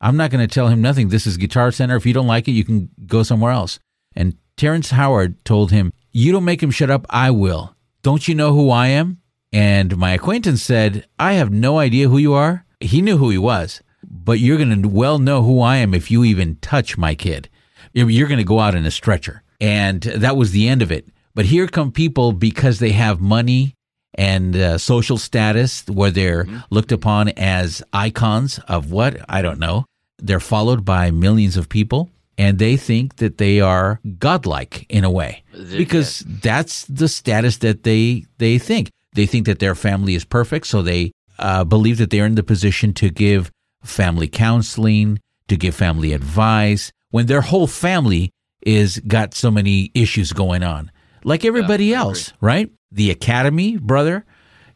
I'm 0.00 0.16
not 0.16 0.30
going 0.30 0.46
to 0.46 0.52
tell 0.52 0.68
him 0.68 0.80
nothing. 0.80 1.08
This 1.08 1.26
is 1.26 1.36
Guitar 1.36 1.72
Center. 1.72 1.96
If 1.96 2.06
you 2.06 2.12
don't 2.12 2.26
like 2.26 2.46
it, 2.46 2.52
you 2.52 2.64
can 2.64 2.90
go 3.06 3.22
somewhere 3.22 3.52
else. 3.52 3.78
And 4.14 4.36
Terrence 4.56 4.90
Howard 4.90 5.44
told 5.44 5.70
him, 5.72 5.92
You 6.12 6.32
don't 6.32 6.44
make 6.44 6.62
him 6.62 6.70
shut 6.70 6.90
up, 6.90 7.06
I 7.10 7.30
will. 7.30 7.74
Don't 8.02 8.28
you 8.28 8.34
know 8.34 8.52
who 8.52 8.70
I 8.70 8.88
am? 8.88 9.20
And 9.52 9.96
my 9.96 10.12
acquaintance 10.12 10.62
said, 10.62 11.06
I 11.18 11.34
have 11.34 11.50
no 11.50 11.78
idea 11.78 12.08
who 12.08 12.18
you 12.18 12.34
are. 12.34 12.64
He 12.80 13.02
knew 13.02 13.16
who 13.16 13.30
he 13.30 13.38
was, 13.38 13.82
but 14.04 14.38
you're 14.38 14.56
going 14.56 14.82
to 14.82 14.88
well 14.88 15.18
know 15.18 15.42
who 15.42 15.60
I 15.60 15.76
am 15.76 15.94
if 15.94 16.10
you 16.10 16.22
even 16.22 16.56
touch 16.56 16.96
my 16.96 17.14
kid. 17.14 17.48
You're 17.92 18.28
going 18.28 18.38
to 18.38 18.44
go 18.44 18.60
out 18.60 18.74
in 18.74 18.86
a 18.86 18.90
stretcher. 18.90 19.42
And 19.60 20.02
that 20.02 20.36
was 20.36 20.52
the 20.52 20.68
end 20.68 20.82
of 20.82 20.92
it. 20.92 21.08
But 21.34 21.46
here 21.46 21.66
come 21.66 21.90
people 21.90 22.32
because 22.32 22.78
they 22.78 22.92
have 22.92 23.20
money 23.20 23.74
and 24.14 24.56
uh, 24.56 24.78
social 24.78 25.18
status 25.18 25.84
where 25.86 26.10
they're 26.10 26.46
looked 26.70 26.92
upon 26.92 27.28
as 27.30 27.82
icons 27.92 28.58
of 28.68 28.90
what? 28.90 29.18
I 29.28 29.42
don't 29.42 29.58
know. 29.58 29.84
They're 30.18 30.40
followed 30.40 30.84
by 30.84 31.10
millions 31.10 31.56
of 31.56 31.68
people 31.68 32.10
and 32.38 32.58
they 32.58 32.76
think 32.76 33.16
that 33.16 33.38
they 33.38 33.60
are 33.60 34.00
godlike 34.18 34.86
in 34.88 35.04
a 35.04 35.10
way 35.10 35.42
because 35.76 36.20
that's 36.26 36.84
the 36.84 37.08
status 37.08 37.58
that 37.58 37.82
they 37.82 38.24
they 38.38 38.58
think. 38.58 38.90
They 39.14 39.26
think 39.26 39.46
that 39.46 39.58
their 39.58 39.74
family 39.74 40.14
is 40.14 40.24
perfect, 40.24 40.66
so 40.68 40.80
they 40.80 41.10
uh, 41.38 41.64
believe 41.64 41.98
that 41.98 42.10
they're 42.10 42.26
in 42.26 42.36
the 42.36 42.42
position 42.44 42.94
to 42.94 43.10
give 43.10 43.50
family 43.82 44.28
counseling, 44.28 45.18
to 45.48 45.56
give 45.56 45.74
family 45.74 46.12
advice 46.12 46.92
when 47.10 47.26
their 47.26 47.40
whole 47.40 47.66
family 47.66 48.30
is 48.62 49.00
got 49.06 49.34
so 49.34 49.50
many 49.50 49.90
issues 49.94 50.32
going 50.32 50.62
on, 50.62 50.90
like 51.24 51.44
everybody 51.44 51.92
else, 51.94 52.32
right? 52.40 52.70
The 52.90 53.10
academy, 53.10 53.76
brother, 53.76 54.24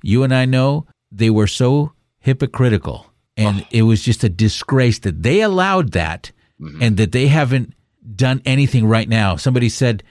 you 0.02 0.22
and 0.22 0.34
I 0.34 0.44
know 0.44 0.86
they 1.10 1.30
were 1.30 1.46
so 1.46 1.92
hypocritical, 2.18 3.06
and 3.36 3.62
oh. 3.62 3.66
it 3.70 3.82
was 3.82 4.02
just 4.02 4.24
a 4.24 4.28
disgrace 4.28 4.98
that 5.00 5.22
they 5.22 5.40
allowed 5.40 5.92
that, 5.92 6.32
mm-hmm. 6.60 6.82
and 6.82 6.96
that 6.96 7.12
they 7.12 7.28
haven't 7.28 7.74
done 8.16 8.42
anything 8.44 8.86
right 8.86 9.08
now. 9.08 9.36
Somebody 9.36 9.68
said 9.68 10.02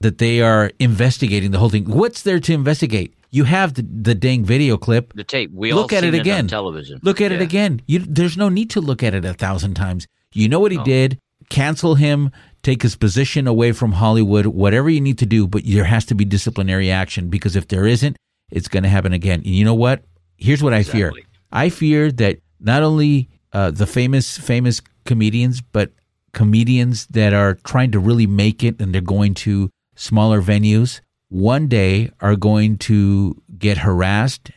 that 0.00 0.18
they 0.18 0.40
are 0.40 0.70
investigating 0.78 1.50
the 1.50 1.58
whole 1.58 1.70
thing. 1.70 1.84
What's 1.84 2.22
there 2.22 2.40
to 2.40 2.52
investigate? 2.52 3.14
You 3.30 3.44
have 3.44 3.74
the, 3.74 3.82
the 3.82 4.14
dang 4.14 4.44
video 4.44 4.76
clip. 4.76 5.12
The 5.14 5.24
tape. 5.24 5.50
We 5.52 5.72
look 5.72 5.92
all 5.92 5.98
at 5.98 6.04
it 6.04 6.14
again. 6.14 6.44
on 6.44 6.48
television. 6.48 7.00
Look 7.02 7.20
at 7.20 7.32
it 7.32 7.40
again. 7.40 7.82
You, 7.86 7.98
there's 7.98 8.36
no 8.36 8.48
need 8.48 8.70
to 8.70 8.80
look 8.80 9.02
at 9.02 9.14
it 9.14 9.24
a 9.24 9.34
thousand 9.34 9.74
times. 9.74 10.06
You 10.32 10.48
know 10.48 10.60
what 10.60 10.72
he 10.72 10.78
did. 10.78 11.18
Cancel 11.50 11.96
him. 11.96 12.30
Take 12.64 12.82
his 12.82 12.96
position 12.96 13.46
away 13.46 13.70
from 13.70 13.92
Hollywood. 13.92 14.46
Whatever 14.46 14.90
you 14.90 15.00
need 15.00 15.18
to 15.18 15.26
do, 15.26 15.46
but 15.46 15.62
there 15.64 15.84
has 15.84 16.04
to 16.06 16.14
be 16.16 16.24
disciplinary 16.24 16.90
action 16.90 17.28
because 17.28 17.54
if 17.54 17.68
there 17.68 17.86
isn't, 17.86 18.16
it's 18.50 18.66
going 18.66 18.82
to 18.82 18.88
happen 18.88 19.12
again. 19.12 19.38
And 19.40 19.54
you 19.54 19.64
know 19.64 19.74
what? 19.74 20.02
Here's 20.36 20.62
what 20.62 20.74
I 20.74 20.82
fear. 20.82 21.12
I 21.52 21.68
fear 21.68 22.10
that 22.10 22.40
not 22.58 22.82
only 22.82 23.28
uh, 23.52 23.70
the 23.70 23.86
famous 23.86 24.36
famous 24.36 24.80
comedians, 25.04 25.60
but 25.60 25.92
comedians 26.32 27.06
that 27.08 27.32
are 27.32 27.54
trying 27.54 27.92
to 27.92 28.00
really 28.00 28.26
make 28.26 28.64
it 28.64 28.80
and 28.80 28.92
they're 28.92 29.00
going 29.00 29.34
to 29.34 29.70
smaller 29.94 30.42
venues 30.42 31.00
one 31.28 31.68
day 31.68 32.10
are 32.20 32.36
going 32.36 32.78
to 32.78 33.42
get 33.58 33.78
harassed, 33.78 34.50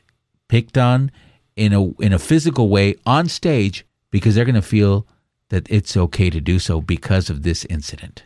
picked 0.48 0.78
on 0.78 1.12
in 1.56 1.74
a 1.74 1.90
in 2.02 2.14
a 2.14 2.20
physical 2.20 2.70
way 2.70 2.96
on 3.06 3.28
stage 3.28 3.86
because 4.12 4.36
they're 4.36 4.46
going 4.46 4.56
to 4.56 4.62
feel 4.62 5.08
that 5.50 5.70
it's 5.70 5.96
okay 5.98 6.30
to 6.30 6.42
do 6.42 6.60
so 6.60 6.82
because 6.82 7.30
of 7.30 7.44
this 7.44 7.66
incident. 7.66 8.26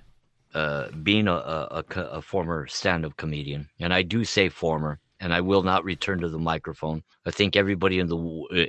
uh, 0.53 0.89
being 1.03 1.28
a, 1.28 1.34
a, 1.34 1.84
a 1.95 2.22
former 2.22 2.67
stand-up 2.67 3.15
comedian, 3.17 3.69
and 3.80 3.93
I 3.93 4.01
do 4.01 4.24
say 4.24 4.49
former, 4.49 4.99
and 5.19 5.34
I 5.34 5.41
will 5.41 5.63
not 5.63 5.84
return 5.84 6.19
to 6.22 6.30
the 6.30 6.39
microphone. 6.39 7.03
I 7.26 7.32
think 7.32 7.55
everybody 7.55 7.99
in 7.99 8.07
the 8.07 8.17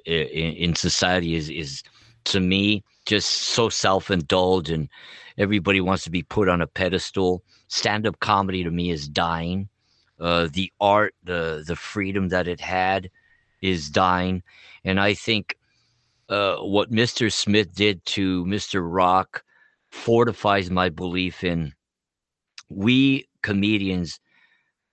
in 0.07 0.75
society 0.75 1.35
is 1.35 1.49
is 1.51 1.83
to 2.25 2.41
me 2.41 2.85
just 3.07 3.29
so 3.31 3.69
self-indulged, 3.69 4.71
and 4.71 4.89
everybody 5.39 5.81
wants 5.81 6.05
to 6.05 6.11
be 6.11 6.23
put 6.23 6.49
on 6.49 6.63
a 6.63 6.67
pedestal. 6.67 7.43
Stand-up 7.69 8.21
comedy 8.21 8.63
to 8.63 8.71
me 8.71 8.91
is 8.91 9.09
dying. 9.09 9.69
Uh, 10.21 10.49
the 10.53 10.73
art, 10.81 11.15
the 11.25 11.65
the 11.67 11.75
freedom 11.75 12.29
that 12.29 12.47
it 12.47 12.61
had, 12.61 13.11
is 13.61 13.91
dying, 13.91 14.43
and 14.85 15.01
I 15.01 15.15
think 15.15 15.57
uh, 16.33 16.57
what 16.63 16.91
Mr. 16.91 17.31
Smith 17.31 17.75
did 17.75 18.05
to 18.07 18.45
Mr. 18.47 18.81
Rock 18.83 19.45
fortifies 19.91 20.71
my 20.71 20.89
belief 20.89 21.45
in 21.45 21.75
we 22.71 23.29
comedians 23.43 24.19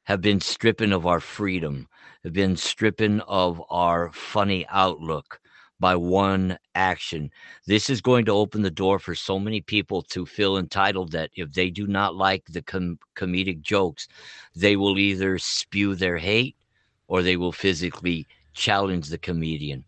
have 0.04 0.20
been 0.20 0.42
stripping 0.42 0.92
of 0.92 1.06
our 1.06 1.22
freedom, 1.22 1.88
have 2.24 2.34
been 2.34 2.58
stripping 2.58 3.22
of 3.22 3.62
our 3.70 4.12
funny 4.12 4.66
outlook 4.70 5.40
by 5.80 5.96
one 5.96 6.58
action. 6.76 7.32
This 7.66 7.90
is 7.90 8.02
going 8.02 8.26
to 8.26 8.34
open 8.34 8.62
the 8.62 8.70
door 8.70 9.00
for 9.00 9.16
so 9.16 9.40
many 9.40 9.62
people 9.62 10.02
to 10.12 10.26
feel 10.26 10.58
entitled 10.58 11.14
that 11.14 11.30
if 11.38 11.54
they 11.54 11.70
do 11.70 11.88
not 11.88 12.16
like 12.16 12.44
the 12.50 12.62
com- 12.62 13.00
comedic 13.16 13.62
jokes, 13.62 14.10
they 14.54 14.76
will 14.76 15.00
either 15.00 15.38
spew 15.38 15.96
their 15.96 16.18
hate 16.18 16.58
or 17.08 17.22
they 17.22 17.38
will 17.38 17.54
physically 17.54 18.28
challenge 18.54 19.08
the 19.08 19.18
comedian. 19.18 19.86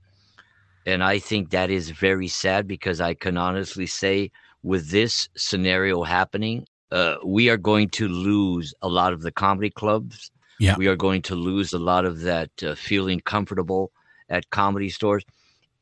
And 0.86 1.04
I 1.04 1.20
think 1.20 1.52
that 1.52 1.70
is 1.70 1.90
very 1.92 2.28
sad 2.28 2.68
because 2.68 3.02
I 3.02 3.14
can 3.14 3.38
honestly 3.38 3.86
say, 3.86 4.32
with 4.64 4.90
this 4.90 5.30
scenario 5.36 6.04
happening, 6.04 6.66
uh, 6.92 7.16
we 7.26 7.50
are 7.50 7.58
going 7.58 7.90
to 7.90 8.08
lose 8.08 8.74
a 8.82 8.88
lot 8.88 9.14
of 9.14 9.22
the 9.22 9.32
comedy 9.32 9.70
clubs. 9.70 10.32
Yeah. 10.60 10.76
We 10.78 10.88
are 10.88 10.96
going 10.96 11.22
to 11.24 11.36
lose 11.36 11.74
a 11.74 11.80
lot 11.80 12.06
of 12.06 12.22
that 12.22 12.52
uh, 12.64 12.76
feeling 12.76 13.20
comfortable 13.22 13.92
at 14.30 14.50
comedy 14.50 14.90
stores 14.90 15.24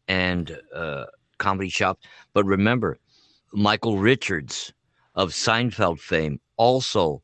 and 0.07 0.57
uh, 0.73 1.05
comedy 1.37 1.69
shops. 1.69 2.05
But 2.33 2.45
remember, 2.45 2.97
Michael 3.51 3.97
Richards 3.97 4.73
of 5.15 5.31
Seinfeld 5.31 5.99
fame 5.99 6.39
also 6.57 7.21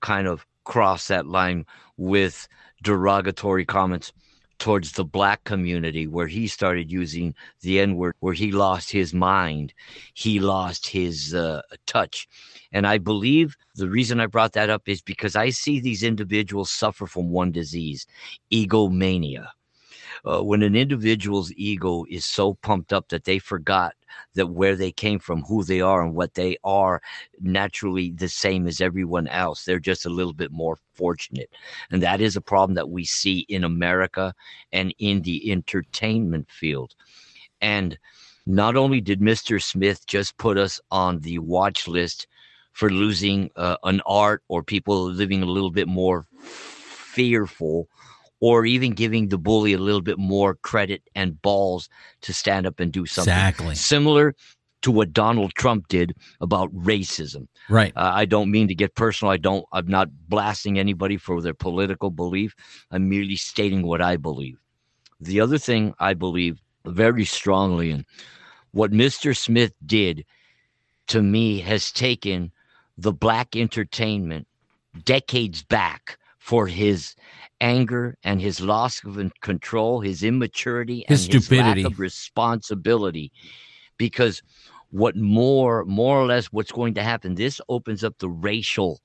kind 0.00 0.26
of 0.26 0.46
crossed 0.64 1.08
that 1.08 1.26
line 1.26 1.64
with 1.96 2.48
derogatory 2.82 3.64
comments 3.64 4.12
towards 4.58 4.92
the 4.92 5.04
black 5.04 5.44
community 5.44 6.06
where 6.06 6.26
he 6.26 6.46
started 6.46 6.90
using 6.90 7.34
the 7.60 7.80
N 7.80 7.96
word, 7.96 8.14
where 8.20 8.34
he 8.34 8.52
lost 8.52 8.90
his 8.90 9.12
mind, 9.12 9.72
he 10.14 10.40
lost 10.40 10.86
his 10.86 11.34
uh, 11.34 11.62
touch. 11.86 12.28
And 12.72 12.86
I 12.86 12.98
believe 12.98 13.56
the 13.74 13.88
reason 13.88 14.20
I 14.20 14.26
brought 14.26 14.52
that 14.54 14.70
up 14.70 14.88
is 14.88 15.02
because 15.02 15.36
I 15.36 15.50
see 15.50 15.80
these 15.80 16.02
individuals 16.02 16.70
suffer 16.70 17.06
from 17.06 17.30
one 17.30 17.52
disease 17.52 18.06
egomania. 18.50 19.52
Uh, 20.24 20.42
when 20.42 20.62
an 20.62 20.74
individual's 20.74 21.52
ego 21.56 22.04
is 22.08 22.24
so 22.24 22.54
pumped 22.54 22.92
up 22.92 23.08
that 23.08 23.24
they 23.24 23.38
forgot 23.38 23.94
that 24.34 24.46
where 24.46 24.76
they 24.76 24.92
came 24.92 25.18
from, 25.18 25.42
who 25.42 25.64
they 25.64 25.80
are, 25.80 26.02
and 26.02 26.14
what 26.14 26.34
they 26.34 26.56
are 26.64 27.02
naturally 27.40 28.12
the 28.12 28.28
same 28.28 28.66
as 28.66 28.80
everyone 28.80 29.26
else. 29.28 29.64
They're 29.64 29.78
just 29.78 30.06
a 30.06 30.10
little 30.10 30.32
bit 30.32 30.52
more 30.52 30.78
fortunate. 30.94 31.50
And 31.90 32.02
that 32.02 32.20
is 32.20 32.36
a 32.36 32.40
problem 32.40 32.74
that 32.74 32.90
we 32.90 33.04
see 33.04 33.40
in 33.48 33.64
America 33.64 34.34
and 34.72 34.94
in 34.98 35.22
the 35.22 35.50
entertainment 35.50 36.50
field. 36.50 36.94
And 37.60 37.98
not 38.46 38.76
only 38.76 39.00
did 39.00 39.20
Mr. 39.20 39.62
Smith 39.62 40.06
just 40.06 40.36
put 40.38 40.56
us 40.56 40.80
on 40.90 41.20
the 41.20 41.38
watch 41.38 41.88
list 41.88 42.28
for 42.72 42.90
losing 42.90 43.50
uh, 43.56 43.76
an 43.84 44.02
art 44.06 44.42
or 44.48 44.62
people 44.62 45.04
living 45.04 45.42
a 45.42 45.46
little 45.46 45.70
bit 45.70 45.88
more 45.88 46.26
fearful 46.38 47.88
or 48.40 48.66
even 48.66 48.92
giving 48.92 49.28
the 49.28 49.38
bully 49.38 49.72
a 49.72 49.78
little 49.78 50.02
bit 50.02 50.18
more 50.18 50.54
credit 50.56 51.02
and 51.14 51.40
balls 51.42 51.88
to 52.22 52.32
stand 52.32 52.66
up 52.66 52.80
and 52.80 52.92
do 52.92 53.06
something 53.06 53.32
Exactly. 53.32 53.74
similar 53.74 54.34
to 54.82 54.90
what 54.90 55.12
Donald 55.12 55.54
Trump 55.54 55.88
did 55.88 56.14
about 56.40 56.72
racism. 56.74 57.48
Right. 57.68 57.92
Uh, 57.96 58.12
I 58.14 58.24
don't 58.24 58.50
mean 58.50 58.68
to 58.68 58.74
get 58.74 58.94
personal. 58.94 59.32
I 59.32 59.36
don't. 59.36 59.64
I'm 59.72 59.86
not 59.88 60.08
blasting 60.28 60.78
anybody 60.78 61.16
for 61.16 61.40
their 61.40 61.54
political 61.54 62.10
belief. 62.10 62.54
I'm 62.90 63.08
merely 63.08 63.36
stating 63.36 63.82
what 63.82 64.00
I 64.02 64.16
believe. 64.16 64.58
The 65.20 65.40
other 65.40 65.58
thing 65.58 65.94
I 65.98 66.14
believe 66.14 66.60
very 66.84 67.24
strongly 67.24 67.90
in 67.90 68.04
what 68.72 68.92
Mr. 68.92 69.36
Smith 69.36 69.72
did 69.84 70.24
to 71.08 71.22
me 71.22 71.58
has 71.60 71.90
taken 71.90 72.52
the 72.98 73.12
black 73.12 73.56
entertainment 73.56 74.46
decades 75.04 75.62
back 75.62 76.18
for 76.46 76.68
his 76.68 77.16
anger 77.60 78.16
and 78.22 78.40
his 78.40 78.60
loss 78.60 79.02
of 79.02 79.18
control, 79.40 80.00
his 80.00 80.22
immaturity, 80.22 81.04
His 81.08 81.24
and 81.24 81.42
stupidity. 81.42 81.80
his 81.80 81.84
lack 81.86 81.92
of 81.92 81.98
responsibility. 81.98 83.32
Because 83.98 84.44
what 84.90 85.16
more, 85.16 85.84
more 85.86 86.16
or 86.20 86.26
less, 86.26 86.46
what's 86.46 86.70
going 86.70 86.94
to 86.94 87.02
happen? 87.02 87.34
This 87.34 87.60
opens 87.68 88.04
up 88.04 88.14
the 88.18 88.28
racial 88.28 89.00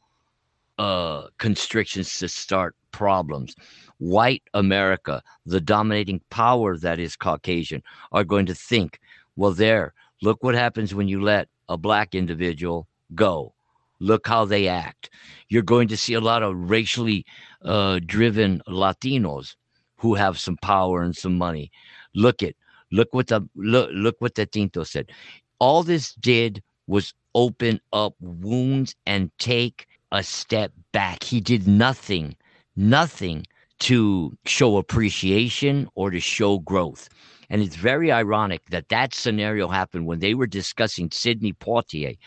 uh, 0.78 1.30
constrictions 1.40 2.16
to 2.20 2.28
start 2.28 2.76
problems. 2.92 3.56
White 3.98 4.44
America, 4.54 5.24
the 5.48 5.62
dominating 5.62 6.22
power 6.30 6.78
that 6.78 7.00
is 7.00 7.16
Caucasian, 7.16 7.82
are 8.12 8.24
going 8.24 8.46
to 8.46 8.54
think, 8.54 9.00
well, 9.36 9.52
there, 9.52 9.96
look 10.22 10.44
what 10.44 10.54
happens 10.54 10.94
when 10.94 11.08
you 11.08 11.20
let 11.24 11.48
a 11.70 11.76
black 11.76 12.14
individual 12.14 12.88
go. 13.16 13.56
Look 14.02 14.28
how 14.28 14.46
they 14.46 14.68
act. 14.68 15.12
You're 15.48 15.62
going 15.62 15.88
to 15.90 15.96
see 15.96 16.16
a 16.16 16.22
lot 16.22 16.42
of 16.42 16.56
racially 16.56 17.24
uh, 17.64 18.00
driven 18.04 18.62
Latinos 18.68 19.56
who 19.98 20.16
have 20.16 20.40
some 20.40 20.58
power 20.58 21.04
and 21.04 21.16
some 21.16 21.38
money. 21.38 21.72
Look 22.16 22.42
at 22.42 22.56
look 22.92 23.14
what 23.14 23.28
the 23.28 23.48
look 23.56 23.92
look 23.94 24.16
what 24.18 24.34
the 24.34 24.48
Tinto 24.48 24.84
said. 24.84 25.12
All 25.60 25.84
this 25.84 26.16
did 26.16 26.64
was 26.88 27.14
open 27.36 27.80
up 27.94 28.16
wounds 28.20 28.96
and 29.06 29.30
take 29.38 29.88
a 30.12 30.24
step 30.24 30.72
back. 30.92 31.24
He 31.24 31.40
did 31.40 31.68
nothing, 31.68 32.36
nothing 32.76 33.46
to 33.82 34.36
show 34.46 34.78
appreciation 34.78 35.88
or 35.94 36.10
to 36.10 36.20
show 36.20 36.58
growth. 36.58 37.08
And 37.52 37.62
it's 37.62 37.76
very 37.76 38.14
ironic 38.14 38.62
that 38.70 38.88
that 38.90 39.14
scenario 39.14 39.68
happened 39.68 40.08
when 40.08 40.20
they 40.20 40.34
were 40.34 40.48
discussing 40.48 41.12
Sidney 41.12 41.52
Poitier, 41.52 42.18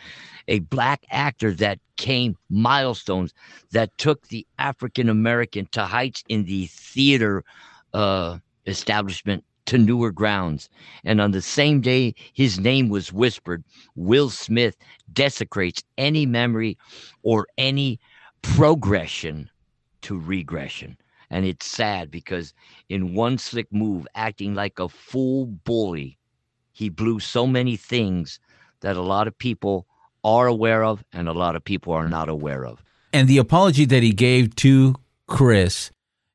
a 0.48 0.58
black 0.58 1.02
actor 1.10 1.52
that 1.54 1.78
came 1.96 2.36
milestones 2.50 3.32
that 3.72 3.96
took 3.96 4.28
the 4.28 4.46
African 4.58 5.08
American 5.08 5.66
to 5.72 5.86
heights 5.86 6.22
in 6.28 6.44
the 6.44 6.66
theater 6.66 7.42
uh, 7.94 8.36
establishment 8.66 9.42
to 9.64 9.78
newer 9.78 10.12
grounds. 10.12 10.68
And 11.04 11.22
on 11.22 11.30
the 11.30 11.40
same 11.40 11.80
day 11.80 12.14
his 12.34 12.60
name 12.60 12.90
was 12.90 13.10
whispered, 13.10 13.64
Will 13.96 14.28
Smith 14.28 14.76
desecrates 15.10 15.82
any 15.96 16.26
memory 16.26 16.76
or 17.22 17.46
any 17.56 17.98
progression 18.42 19.48
to 20.02 20.18
regression. 20.20 20.98
And 21.34 21.44
it's 21.44 21.66
sad 21.66 22.12
because 22.12 22.54
in 22.88 23.12
one 23.12 23.38
slick 23.38 23.66
move, 23.72 24.06
acting 24.14 24.54
like 24.54 24.78
a 24.78 24.88
fool 24.88 25.46
bully, 25.46 26.16
he 26.70 26.88
blew 26.88 27.18
so 27.18 27.44
many 27.44 27.76
things 27.76 28.38
that 28.82 28.96
a 28.96 29.02
lot 29.02 29.26
of 29.26 29.36
people 29.36 29.84
are 30.22 30.46
aware 30.46 30.84
of 30.84 31.04
and 31.12 31.26
a 31.26 31.32
lot 31.32 31.56
of 31.56 31.64
people 31.64 31.92
are 31.92 32.08
not 32.08 32.28
aware 32.28 32.64
of. 32.64 32.84
And 33.12 33.26
the 33.26 33.38
apology 33.38 33.84
that 33.84 34.04
he 34.04 34.12
gave 34.12 34.54
to 34.56 34.94
Chris, 35.26 35.90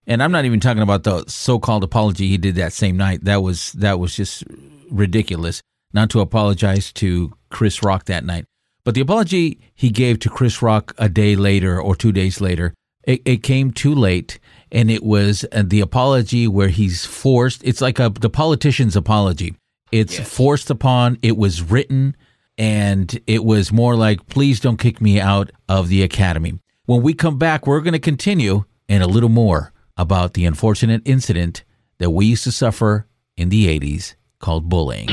and 0.05 0.21
I'm 0.21 0.33
not 0.33 0.43
even 0.43 0.59
talking 0.59 0.83
about 0.83 1.05
the 1.05 1.23
so-called 1.27 1.85
apology 1.85 2.27
he 2.27 2.37
did 2.37 2.55
that 2.55 2.73
same 2.73 2.97
night. 2.97 3.23
That 3.23 3.41
was 3.41 3.71
that 3.73 3.99
was 3.99 4.13
just 4.13 4.43
ridiculous. 4.91 5.61
Not 5.93 6.09
to 6.09 6.19
apologize 6.19 6.91
to 6.93 7.31
Chris 7.49 7.81
Rock 7.83 8.03
that 8.05 8.25
night, 8.25 8.43
but 8.83 8.95
the 8.95 9.01
apology 9.01 9.61
he 9.73 9.91
gave 9.91 10.19
to 10.19 10.29
Chris 10.29 10.61
Rock 10.61 10.93
a 10.97 11.07
day 11.07 11.37
later 11.37 11.81
or 11.81 11.95
two 11.95 12.11
days 12.11 12.41
later, 12.41 12.73
it, 13.03 13.21
it 13.25 13.43
came 13.43 13.71
too 13.71 13.95
late, 13.95 14.39
and 14.71 14.89
it 14.91 15.03
was 15.03 15.45
uh, 15.51 15.63
the 15.65 15.81
apology 15.81 16.47
where 16.47 16.69
he's 16.69 17.05
forced. 17.05 17.61
It's 17.63 17.81
like 17.81 17.99
a 17.99 18.09
the 18.09 18.29
politician's 18.29 18.95
apology. 18.95 19.55
It's 19.91 20.19
forced 20.19 20.69
upon. 20.69 21.17
It 21.21 21.37
was 21.37 21.61
written, 21.61 22.15
and 22.57 23.19
it 23.25 23.43
was 23.43 23.71
more 23.71 23.95
like, 23.95 24.27
"Please 24.27 24.59
don't 24.59 24.77
kick 24.77 25.01
me 25.01 25.19
out 25.19 25.51
of 25.67 25.89
the 25.89 26.03
academy." 26.03 26.59
When 26.85 27.01
we 27.01 27.13
come 27.13 27.37
back, 27.37 27.67
we're 27.67 27.81
going 27.81 27.93
to 27.93 27.99
continue 27.99 28.65
and 28.87 29.03
a 29.03 29.07
little 29.07 29.29
more 29.29 29.71
about 29.95 30.33
the 30.33 30.45
unfortunate 30.45 31.01
incident 31.05 31.63
that 31.99 32.09
we 32.09 32.25
used 32.25 32.43
to 32.45 32.51
suffer 32.51 33.07
in 33.37 33.49
the 33.49 33.67
80s 33.79 34.15
called 34.39 34.69
bullying. 34.69 35.09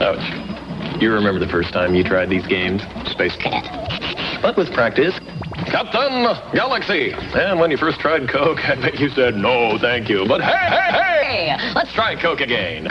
Ouch. 0.00 0.47
You 1.00 1.12
remember 1.12 1.38
the 1.38 1.50
first 1.50 1.72
time 1.72 1.94
you 1.94 2.02
tried 2.02 2.28
these 2.28 2.46
games? 2.46 2.82
Space 3.06 3.36
Cat. 3.36 4.42
But 4.42 4.56
with 4.56 4.72
practice, 4.72 5.14
Captain 5.66 6.24
Galaxy. 6.52 7.12
And 7.12 7.60
when 7.60 7.70
you 7.70 7.76
first 7.76 8.00
tried 8.00 8.28
Coke, 8.28 8.68
I 8.68 8.74
bet 8.80 8.98
you 8.98 9.08
said 9.10 9.36
no, 9.36 9.78
thank 9.78 10.08
you. 10.08 10.26
But 10.26 10.40
hey, 10.40 10.50
hey, 10.50 11.56
hey, 11.56 11.72
let's 11.76 11.92
try 11.92 12.20
Coke 12.20 12.40
again. 12.40 12.88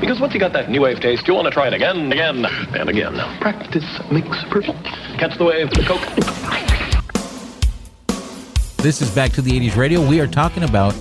Because 0.00 0.20
once 0.20 0.34
you 0.34 0.38
got 0.38 0.52
that 0.52 0.70
new 0.70 0.82
wave 0.82 1.00
taste, 1.00 1.26
you 1.26 1.34
want 1.34 1.46
to 1.46 1.50
try 1.50 1.66
it 1.66 1.72
again, 1.72 2.12
again, 2.12 2.44
and 2.46 2.88
again. 2.88 3.14
Practice 3.40 4.00
makes 4.12 4.38
perfect. 4.50 4.84
Catch 5.18 5.36
the 5.36 5.44
wave, 5.44 5.68
Coke. 5.84 6.00
This 8.76 9.02
is 9.02 9.12
Back 9.12 9.32
to 9.32 9.42
the 9.42 9.50
80s 9.50 9.76
Radio. 9.76 10.06
We 10.06 10.20
are 10.20 10.28
talking 10.28 10.62
about 10.62 10.94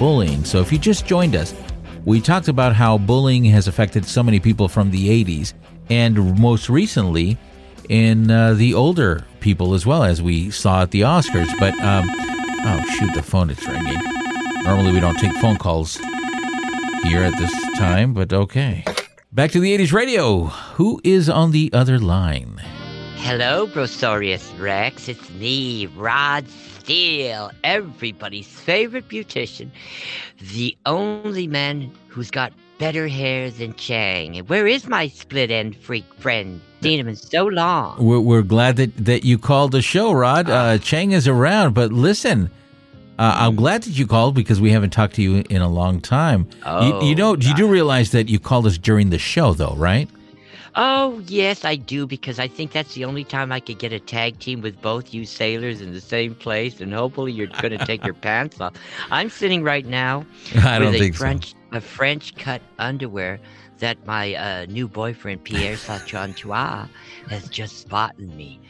bullying. 0.00 0.44
So 0.44 0.60
if 0.60 0.72
you 0.72 0.78
just 0.78 1.06
joined 1.06 1.36
us, 1.36 1.54
we 2.04 2.20
talked 2.20 2.48
about 2.48 2.74
how 2.74 2.98
bullying 2.98 3.44
has 3.46 3.68
affected 3.68 4.04
so 4.04 4.22
many 4.22 4.40
people 4.40 4.68
from 4.68 4.90
the 4.90 5.24
80s 5.24 5.54
and 5.90 6.38
most 6.38 6.68
recently 6.68 7.36
in 7.88 8.30
uh, 8.30 8.54
the 8.54 8.74
older 8.74 9.24
people 9.40 9.74
as 9.74 9.86
well 9.86 10.04
as 10.04 10.20
we 10.20 10.50
saw 10.50 10.82
at 10.82 10.90
the 10.90 11.02
Oscars. 11.02 11.48
But, 11.58 11.74
um, 11.80 12.06
oh, 12.10 12.84
shoot, 12.98 13.12
the 13.14 13.22
phone 13.22 13.50
is 13.50 13.66
ringing. 13.66 13.98
Normally 14.64 14.92
we 14.92 15.00
don't 15.00 15.18
take 15.18 15.32
phone 15.34 15.56
calls 15.56 15.96
here 17.04 17.22
at 17.22 17.36
this 17.38 17.52
time, 17.78 18.12
but 18.12 18.32
okay. 18.32 18.84
Back 19.32 19.50
to 19.52 19.60
the 19.60 19.76
80s 19.76 19.92
Radio. 19.92 20.44
Who 20.76 21.00
is 21.04 21.28
on 21.28 21.52
the 21.52 21.70
other 21.72 21.98
line? 21.98 22.60
Hello, 23.16 23.66
Brosaurus 23.66 24.58
Rex. 24.58 25.08
It's 25.08 25.30
me, 25.30 25.86
Rod 25.86 26.44
Steele, 26.88 27.50
everybody's 27.64 28.46
favorite 28.46 29.10
beautician, 29.10 29.68
the 30.40 30.74
only 30.86 31.46
man 31.46 31.92
who's 32.08 32.30
got 32.30 32.50
better 32.78 33.08
hair 33.08 33.50
than 33.50 33.74
Chang. 33.74 34.38
And 34.38 34.48
where 34.48 34.66
is 34.66 34.86
my 34.86 35.08
split 35.08 35.50
end 35.50 35.76
freak 35.76 36.06
friend? 36.14 36.62
Seen 36.80 36.98
him 36.98 37.06
in 37.06 37.16
so 37.16 37.44
long. 37.44 38.02
We're, 38.02 38.20
we're 38.20 38.40
glad 38.40 38.76
that, 38.76 38.96
that 39.04 39.22
you 39.22 39.36
called 39.36 39.72
the 39.72 39.82
show, 39.82 40.12
Rod. 40.12 40.48
Uh, 40.48 40.78
Chang 40.78 41.12
is 41.12 41.28
around, 41.28 41.74
but 41.74 41.92
listen, 41.92 42.50
uh, 43.18 43.36
I'm 43.36 43.54
glad 43.54 43.82
that 43.82 43.98
you 43.98 44.06
called 44.06 44.34
because 44.34 44.58
we 44.58 44.70
haven't 44.70 44.88
talked 44.88 45.16
to 45.16 45.22
you 45.22 45.44
in 45.50 45.60
a 45.60 45.68
long 45.68 46.00
time. 46.00 46.48
Oh, 46.64 47.02
you, 47.02 47.10
you 47.10 47.14
know, 47.14 47.36
you 47.36 47.54
do 47.54 47.66
realize 47.66 48.12
that 48.12 48.30
you 48.30 48.38
called 48.38 48.64
us 48.64 48.78
during 48.78 49.10
the 49.10 49.18
show, 49.18 49.52
though, 49.52 49.74
right? 49.76 50.08
Oh, 50.74 51.22
yes, 51.26 51.64
I 51.64 51.76
do, 51.76 52.06
because 52.06 52.38
I 52.38 52.48
think 52.48 52.72
that's 52.72 52.94
the 52.94 53.04
only 53.04 53.24
time 53.24 53.52
I 53.52 53.60
could 53.60 53.78
get 53.78 53.92
a 53.92 54.00
tag 54.00 54.38
team 54.38 54.60
with 54.60 54.80
both 54.80 55.12
you 55.14 55.24
sailors 55.24 55.80
in 55.80 55.92
the 55.92 56.00
same 56.00 56.34
place, 56.34 56.80
and 56.80 56.92
hopefully 56.92 57.32
you're 57.32 57.46
going 57.46 57.76
to 57.76 57.84
take 57.84 58.04
your 58.04 58.14
pants 58.26 58.60
off. 58.60 58.74
I'm 59.10 59.30
sitting 59.30 59.62
right 59.62 59.86
now 59.86 60.26
I 60.56 60.78
with 60.78 60.94
a 60.94 60.98
think 60.98 61.14
so. 61.14 61.18
French, 61.18 61.54
a 61.72 61.80
French 61.80 62.34
cut 62.36 62.62
underwear 62.78 63.40
that 63.78 64.04
my 64.06 64.34
uh, 64.34 64.66
new 64.66 64.88
boyfriend 64.88 65.44
Pierre 65.44 65.76
Saint-Antoine 65.76 66.88
has 67.28 67.48
just 67.48 67.78
spotted 67.78 68.34
me. 68.34 68.60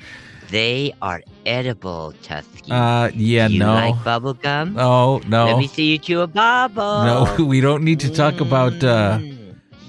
They 0.51 0.95
are 1.03 1.23
edible, 1.45 2.15
Tusky. 2.23 2.73
Uh, 2.73 3.11
yeah, 3.15 3.49
Do 3.49 3.55
you 3.55 3.61
no. 3.61 3.75
like 3.75 4.05
bubble 4.05 4.35
gum? 4.35 4.77
Oh, 4.79 5.21
no. 5.27 5.47
Let 5.47 5.59
me 5.59 5.67
see 5.67 5.93
you 5.93 5.99
chew 5.99 6.21
a 6.21 6.27
bubble. 6.27 7.05
No, 7.05 7.37
we 7.45 7.61
don't 7.61 7.85
need 7.85 8.01
to 8.01 8.11
talk 8.11 8.41
about. 8.41 8.83
Uh... 8.83 9.19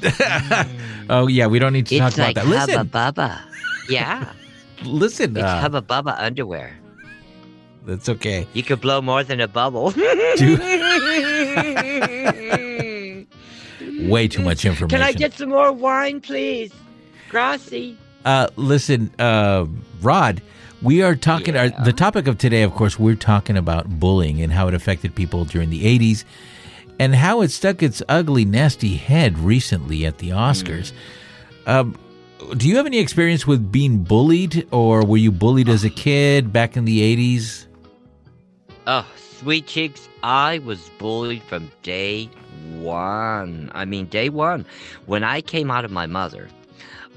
oh 1.09 1.27
yeah, 1.27 1.47
we 1.47 1.59
don't 1.59 1.73
need 1.73 1.87
to 1.87 1.95
It's 1.95 2.15
talk 2.15 2.17
like 2.17 2.31
about 2.37 2.45
that. 2.45 2.49
Listen, 2.67 2.87
Hubba 2.87 3.11
Bubba. 3.13 3.41
Yeah, 3.89 4.31
listen. 4.83 5.35
it's 5.35 5.43
Uh, 5.45 5.59
Hubba 5.61 5.81
Bubba 5.81 6.15
underwear. 6.19 6.77
that's 7.85 8.07
okay. 8.09 8.47
You 8.53 8.63
could 8.63 8.81
blow 8.81 9.01
more 9.01 9.23
than 9.23 9.39
a 9.41 9.47
bubble. 9.47 9.93
Way 14.01 14.27
too 14.27 14.41
much 14.43 14.65
information. 14.65 14.87
Can 14.89 15.01
I 15.01 15.11
get 15.11 15.33
some 15.33 15.49
more 15.49 15.71
wine, 15.71 16.21
please? 16.21 16.71
Grassy. 17.29 17.97
Uh, 18.25 18.47
listen, 18.55 19.11
uh, 19.19 19.65
Rod, 20.01 20.41
we 20.81 21.01
are 21.01 21.15
talking. 21.15 21.55
Our, 21.55 21.69
the 21.69 21.93
topic 21.93 22.27
of 22.27 22.37
today, 22.37 22.63
of 22.63 22.73
course, 22.73 22.97
we're 22.99 23.15
talking 23.15 23.57
about 23.57 23.99
bullying 23.99 24.41
and 24.41 24.51
how 24.53 24.67
it 24.67 24.73
affected 24.73 25.15
people 25.15 25.45
during 25.45 25.69
the 25.69 25.83
'80s, 25.85 26.23
and 26.99 27.15
how 27.15 27.41
it 27.41 27.49
stuck 27.49 27.81
its 27.81 28.03
ugly, 28.09 28.45
nasty 28.45 28.95
head 28.95 29.39
recently 29.39 30.05
at 30.05 30.19
the 30.19 30.29
Oscars. 30.29 30.91
Um, 31.65 31.97
do 32.57 32.67
you 32.67 32.77
have 32.77 32.85
any 32.85 32.99
experience 32.99 33.47
with 33.47 33.71
being 33.71 34.03
bullied, 34.03 34.67
or 34.71 35.05
were 35.05 35.17
you 35.17 35.31
bullied 35.31 35.69
as 35.69 35.83
a 35.83 35.89
kid 35.89 36.53
back 36.53 36.77
in 36.77 36.85
the 36.85 36.99
'80s? 36.99 37.65
Oh, 38.85 39.05
sweet 39.17 39.67
cheeks, 39.67 40.09
I 40.23 40.59
was 40.59 40.89
bullied 40.97 41.43
from 41.43 41.71
day 41.83 42.29
one. 42.79 43.71
I 43.73 43.85
mean, 43.85 44.05
day 44.07 44.29
one. 44.29 44.65
When 45.05 45.23
I 45.23 45.41
came 45.41 45.71
out 45.71 45.85
of 45.85 45.91
my 45.91 46.05
mother, 46.05 46.49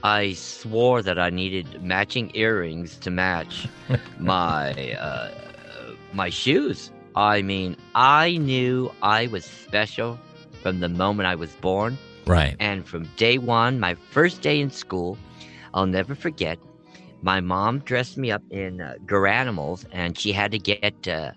I 0.05 0.33
swore 0.35 1.03
that 1.03 1.19
I 1.19 1.31
needed 1.31 1.83
matching 1.83 2.31
earrings 2.35 2.97
to 2.99 3.11
match 3.11 3.69
my 4.19 4.93
uh, 4.95 5.31
my 6.13 6.29
shoes. 6.31 6.91
I 7.15 7.43
mean, 7.43 7.77
I 7.95 8.37
knew 8.37 8.91
I 9.03 9.27
was 9.27 9.45
special 9.45 10.19
from 10.63 10.81
the 10.81 10.89
moment 10.89 11.27
I 11.27 11.35
was 11.35 11.55
born. 11.57 11.99
Right. 12.27 12.57
And 12.61 12.87
from 12.87 13.09
day 13.17 13.39
one, 13.39 13.81
my 13.81 13.95
first 13.95 14.43
day 14.43 14.61
in 14.61 14.71
school, 14.71 15.19
I'll 15.75 15.87
never 15.87 16.15
forget. 16.15 16.59
My 17.23 17.41
mom 17.41 17.81
dressed 17.81 18.17
me 18.17 18.31
up 18.31 18.43
in 18.51 18.81
uh, 18.81 18.95
Garanimals, 19.07 19.85
and 19.93 20.19
she 20.19 20.33
had 20.33 20.51
to 20.53 20.59
get 20.59 21.07
uh, 21.07 21.33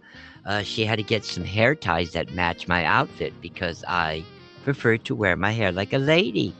uh, 0.45 0.61
she 0.61 0.86
had 0.86 0.97
to 0.97 1.03
get 1.03 1.26
some 1.26 1.43
hair 1.43 1.76
ties 1.76 2.11
that 2.13 2.32
matched 2.32 2.67
my 2.67 2.86
outfit 2.86 3.34
because 3.41 3.84
I 3.88 4.23
preferred 4.63 5.03
to 5.05 5.15
wear 5.15 5.36
my 5.36 5.51
hair 5.51 5.71
like 5.71 5.93
a 5.93 5.97
lady. 5.97 6.53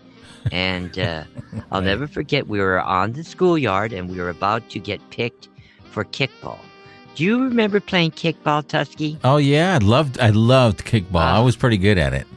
And 0.52 0.98
uh, 0.98 1.24
I'll 1.72 1.82
never 1.82 2.08
forget. 2.08 2.48
We 2.48 2.60
were 2.60 2.80
on 2.80 3.14
the 3.14 3.24
schoolyard, 3.24 3.94
and 3.94 4.10
we 4.10 4.20
were 4.20 4.30
about 4.30 4.70
to 4.72 4.80
get 4.80 5.08
picked 5.10 5.50
for 5.92 6.04
kickball. 6.04 6.60
Do 7.16 7.24
you 7.24 7.44
remember 7.44 7.80
playing 7.80 8.12
kickball, 8.12 8.68
Tusky? 8.68 9.18
Oh 9.24 9.38
yeah, 9.38 9.76
I 9.76 9.78
loved 9.78 10.20
I 10.20 10.30
loved 10.32 10.84
kickball. 10.86 11.22
I 11.22 11.38
uh, 11.38 11.44
was 11.44 11.56
pretty 11.56 11.78
good 11.78 11.98
at 11.98 12.14
it. 12.14 12.28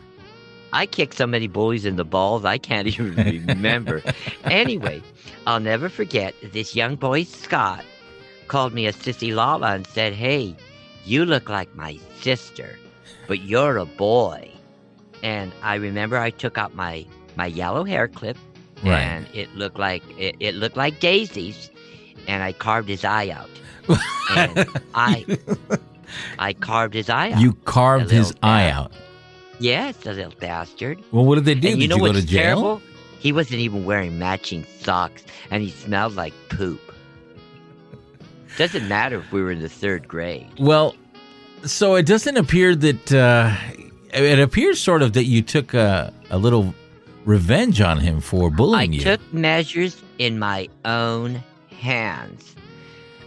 I 0.72 0.86
kicked 0.86 1.14
so 1.14 1.26
many 1.26 1.48
bullies 1.48 1.84
in 1.84 1.96
the 1.96 2.04
balls, 2.04 2.44
I 2.44 2.58
can't 2.58 2.86
even 2.98 3.46
remember. 3.46 4.02
anyway, 4.44 5.02
I'll 5.46 5.60
never 5.60 5.88
forget 5.88 6.34
this 6.52 6.76
young 6.76 6.94
boy, 6.96 7.24
Scott, 7.24 7.84
called 8.48 8.72
me 8.74 8.86
a 8.86 8.92
sissy 8.92 9.34
lala 9.34 9.74
and 9.74 9.86
said, 9.86 10.12
Hey, 10.12 10.54
you 11.04 11.24
look 11.24 11.48
like 11.48 11.74
my 11.74 11.98
sister, 12.20 12.78
but 13.26 13.40
you're 13.42 13.78
a 13.78 13.86
boy. 13.86 14.50
And 15.22 15.52
I 15.62 15.74
remember 15.76 16.18
I 16.18 16.30
took 16.30 16.58
out 16.58 16.74
my, 16.74 17.04
my 17.36 17.46
yellow 17.46 17.84
hair 17.84 18.06
clip 18.08 18.36
Right. 18.84 19.00
and 19.00 19.26
it 19.34 19.52
looked 19.56 19.78
like 19.78 20.04
it, 20.18 20.36
it 20.38 20.54
looked 20.54 20.76
like 20.76 21.00
daisies 21.00 21.68
and 22.28 22.44
I 22.44 22.52
carved 22.52 22.88
his 22.88 23.04
eye 23.04 23.28
out. 23.30 23.50
and 24.36 24.68
I 24.94 25.24
I 26.38 26.52
carved 26.52 26.94
his 26.94 27.10
eye 27.10 27.32
out. 27.32 27.40
You 27.40 27.52
carved 27.64 28.10
his 28.10 28.28
little 28.28 28.40
eye 28.42 28.70
out. 28.70 28.92
Yes, 29.60 29.96
the 29.98 30.14
little 30.14 30.32
bastard. 30.38 31.02
Well, 31.12 31.24
what 31.24 31.34
did 31.36 31.44
they 31.44 31.54
do? 31.54 31.68
And 31.68 31.80
did 31.80 31.82
you 31.82 31.88
know 31.88 31.96
you 31.96 32.02
go 32.02 32.08
what's 32.08 32.20
to 32.20 32.26
jail? 32.26 32.42
terrible? 32.42 32.82
He 33.18 33.32
wasn't 33.32 33.60
even 33.60 33.84
wearing 33.84 34.18
matching 34.18 34.64
socks, 34.80 35.24
and 35.50 35.62
he 35.62 35.70
smelled 35.70 36.14
like 36.14 36.32
poop. 36.48 36.80
Doesn't 38.56 38.88
matter 38.88 39.18
if 39.18 39.32
we 39.32 39.42
were 39.42 39.50
in 39.50 39.60
the 39.60 39.68
third 39.68 40.06
grade. 40.06 40.46
Well, 40.58 40.94
so 41.64 41.96
it 41.96 42.06
doesn't 42.06 42.36
appear 42.36 42.74
that 42.76 43.12
uh, 43.12 43.54
it 44.12 44.38
appears 44.38 44.80
sort 44.80 45.02
of 45.02 45.12
that 45.14 45.24
you 45.24 45.42
took 45.42 45.74
a, 45.74 46.12
a 46.30 46.38
little 46.38 46.74
revenge 47.24 47.80
on 47.80 47.98
him 47.98 48.20
for 48.20 48.50
I 48.50 48.54
bullying 48.54 48.92
you. 48.92 49.00
I 49.00 49.04
took 49.16 49.32
measures 49.32 50.00
in 50.18 50.38
my 50.38 50.68
own 50.84 51.42
hands. 51.70 52.54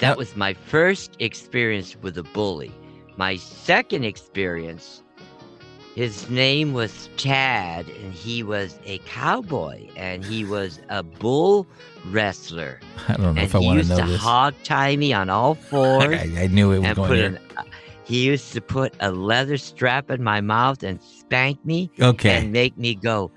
That 0.02 0.18
was 0.18 0.36
my 0.36 0.54
first 0.56 1.16
experience 1.20 1.96
with 2.02 2.18
a 2.18 2.24
bully. 2.24 2.72
My 3.18 3.36
second 3.36 4.04
experience, 4.04 5.04
his 5.94 6.28
name 6.28 6.74
was 6.74 7.08
Chad, 7.18 7.88
and 7.88 8.12
he 8.12 8.42
was 8.42 8.80
a 8.86 8.98
cowboy, 9.00 9.88
and 9.96 10.26
he 10.26 10.44
was 10.44 10.80
a 10.90 11.04
bull 11.04 11.68
wrestler. 12.08 12.80
I 13.08 13.14
don't 13.14 13.22
know 13.22 13.30
and 13.30 13.40
if 13.40 13.54
I 13.54 13.60
want 13.60 13.84
to 13.84 13.88
know 13.88 13.96
this. 13.96 14.06
He 14.06 14.12
used 14.12 14.22
to 14.22 14.28
hog 14.28 14.56
tie 14.64 14.96
me 14.96 15.14
on 15.14 15.30
all 15.30 15.54
fours. 15.70 16.20
I, 16.20 16.32
I 16.36 16.48
knew 16.48 16.72
it 16.72 16.80
was 16.80 16.94
going 16.94 17.12
there. 17.12 17.26
an, 17.28 17.68
he 18.04 18.26
used 18.26 18.54
to 18.54 18.62
put 18.62 18.96
a 19.02 19.12
leather 19.12 19.58
strap 19.58 20.10
in 20.10 20.24
my 20.24 20.42
mouth 20.42 20.82
and 20.82 21.00
spank 21.02 21.64
me. 21.64 21.92
Okay. 22.00 22.38
And 22.38 22.52
make 22.52 22.76
me 22.76 22.96
go. 22.96 23.32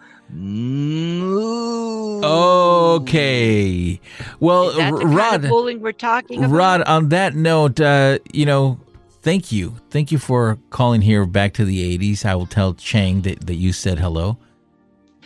Okay. 2.24 4.00
Well, 4.40 4.70
Is 4.70 4.76
that 4.76 4.90
the 4.90 4.96
R- 4.96 5.00
kind 5.02 5.14
Rod, 5.16 5.44
of 5.44 5.80
we're 5.80 5.92
talking 5.92 6.44
about? 6.44 6.54
Rod, 6.54 6.82
on 6.82 7.08
that 7.10 7.34
note, 7.34 7.80
uh, 7.80 8.18
you 8.32 8.46
know, 8.46 8.78
thank 9.22 9.52
you. 9.52 9.74
Thank 9.90 10.10
you 10.12 10.18
for 10.18 10.58
calling 10.70 11.00
here 11.02 11.26
back 11.26 11.52
to 11.54 11.64
the 11.64 11.98
80s. 11.98 12.24
I 12.24 12.34
will 12.34 12.46
tell 12.46 12.74
Chang 12.74 13.22
that, 13.22 13.46
that 13.46 13.54
you 13.54 13.72
said 13.72 13.98
hello. 13.98 14.38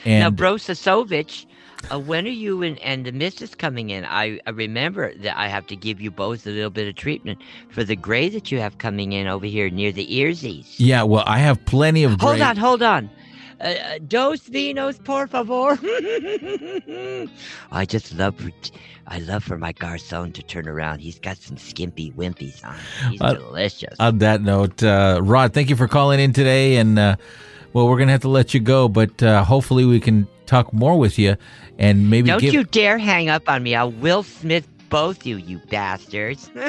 now, 0.04 0.26
And 0.28 0.36
Brosasovich, 0.36 1.46
uh, 1.92 1.98
when 2.00 2.26
are 2.26 2.30
you 2.30 2.62
and, 2.62 2.78
and 2.80 3.04
the 3.04 3.12
missus 3.12 3.54
coming 3.54 3.90
in? 3.90 4.04
I, 4.04 4.40
I 4.46 4.50
remember 4.50 5.14
that 5.18 5.38
I 5.38 5.48
have 5.48 5.66
to 5.68 5.76
give 5.76 6.00
you 6.00 6.10
both 6.10 6.46
a 6.46 6.50
little 6.50 6.70
bit 6.70 6.88
of 6.88 6.96
treatment 6.96 7.38
for 7.70 7.84
the 7.84 7.96
gray 7.96 8.28
that 8.30 8.50
you 8.50 8.58
have 8.60 8.78
coming 8.78 9.12
in 9.12 9.26
over 9.26 9.46
here 9.46 9.70
near 9.70 9.92
the 9.92 10.06
earsies. 10.06 10.74
yeah, 10.78 11.02
well, 11.04 11.22
I 11.26 11.38
have 11.38 11.64
plenty 11.64 12.02
of 12.04 12.20
Hold 12.20 12.40
on, 12.40 12.56
hold 12.56 12.82
on. 12.82 13.08
Uh, 13.60 13.64
uh, 13.64 13.98
dos 14.06 14.40
vinos, 14.48 15.02
por 15.02 15.26
favor. 15.26 15.76
I 17.72 17.84
just 17.84 18.14
love, 18.14 18.36
for, 18.36 18.50
I 19.08 19.18
love 19.18 19.42
for 19.42 19.58
my 19.58 19.72
garçon 19.72 20.32
to 20.34 20.42
turn 20.42 20.68
around. 20.68 21.00
He's 21.00 21.18
got 21.18 21.38
some 21.38 21.56
skimpy 21.56 22.12
wimpies 22.12 22.64
on. 22.64 22.76
He's 23.10 23.20
Uh, 23.20 23.34
delicious. 23.34 23.96
On 23.98 24.18
that 24.18 24.42
note, 24.42 24.82
uh, 24.82 25.20
Rod, 25.22 25.52
thank 25.54 25.70
you 25.70 25.76
for 25.76 25.88
calling 25.88 26.20
in 26.20 26.32
today. 26.32 26.76
And, 26.76 26.98
uh, 26.98 27.16
well, 27.72 27.88
we're 27.88 27.96
going 27.96 28.06
to 28.08 28.12
have 28.12 28.22
to 28.22 28.28
let 28.28 28.54
you 28.54 28.60
go, 28.60 28.88
but 28.88 29.22
uh, 29.22 29.42
hopefully 29.44 29.84
we 29.84 29.98
can 30.00 30.28
talk 30.46 30.72
more 30.72 30.98
with 30.98 31.18
you 31.18 31.36
and 31.78 32.08
maybe 32.08 32.28
Don't 32.28 32.40
give. 32.40 32.54
you 32.54 32.64
dare 32.64 32.96
hang 32.98 33.28
up 33.28 33.48
on 33.48 33.62
me. 33.62 33.74
I'll 33.74 33.90
Will 33.90 34.22
Smith 34.22 34.66
both 34.88 35.26
you, 35.26 35.36
you 35.36 35.58
bastards. 35.68 36.50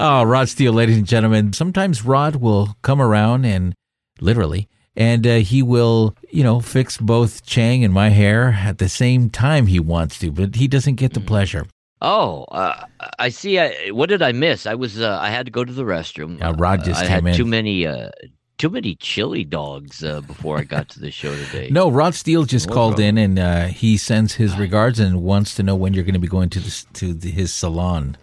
Oh, 0.00 0.24
Rod 0.24 0.48
Steele, 0.48 0.72
ladies 0.72 0.96
and 0.98 1.06
gentlemen. 1.06 1.52
Sometimes 1.52 2.04
Rod 2.04 2.36
will 2.36 2.76
come 2.82 3.00
around 3.00 3.44
and 3.44 3.76
literally, 4.20 4.68
and 4.96 5.26
uh, 5.26 5.36
he 5.36 5.62
will, 5.62 6.14
you 6.30 6.42
know, 6.42 6.60
fix 6.60 6.98
both 6.98 7.44
Chang 7.44 7.84
and 7.84 7.92
my 7.92 8.10
hair 8.10 8.58
at 8.60 8.78
the 8.78 8.88
same 8.88 9.30
time 9.30 9.66
he 9.66 9.80
wants 9.80 10.18
to, 10.20 10.30
but 10.30 10.56
he 10.56 10.68
doesn't 10.68 10.96
get 10.96 11.14
the 11.14 11.20
pleasure. 11.20 11.66
Oh, 12.00 12.44
uh, 12.44 12.84
I 13.18 13.30
see. 13.30 13.58
I, 13.58 13.90
what 13.90 14.10
did 14.10 14.20
I 14.20 14.32
miss? 14.32 14.66
I 14.66 14.74
was. 14.74 15.00
Uh, 15.00 15.18
I 15.20 15.30
had 15.30 15.46
to 15.46 15.52
go 15.52 15.64
to 15.64 15.72
the 15.72 15.84
restroom. 15.84 16.38
Yeah, 16.38 16.52
Rod 16.56 16.84
just 16.84 17.00
I 17.00 17.06
came 17.06 17.24
had 17.24 17.26
in. 17.28 17.34
too 17.34 17.46
many. 17.46 17.86
Uh, 17.86 18.10
too 18.58 18.70
many 18.70 18.94
chili 18.96 19.44
dogs 19.44 20.04
uh, 20.04 20.20
before 20.20 20.58
I 20.58 20.64
got 20.64 20.88
to 20.90 21.00
the 21.00 21.10
show 21.10 21.34
today. 21.34 21.68
No, 21.70 21.90
Rod 21.90 22.14
Steele 22.14 22.44
just 22.44 22.70
called 22.70 23.00
in 23.00 23.18
and 23.18 23.38
uh, 23.38 23.66
he 23.66 23.96
sends 23.96 24.34
his 24.34 24.56
regards 24.56 25.00
and 25.00 25.22
wants 25.22 25.54
to 25.56 25.62
know 25.62 25.74
when 25.74 25.92
you're 25.92 26.04
going 26.04 26.14
to 26.14 26.20
be 26.20 26.28
going 26.28 26.50
to 26.50 26.60
the, 26.60 26.84
to 26.94 27.12
the, 27.12 27.30
his 27.30 27.52
salon. 27.52 28.16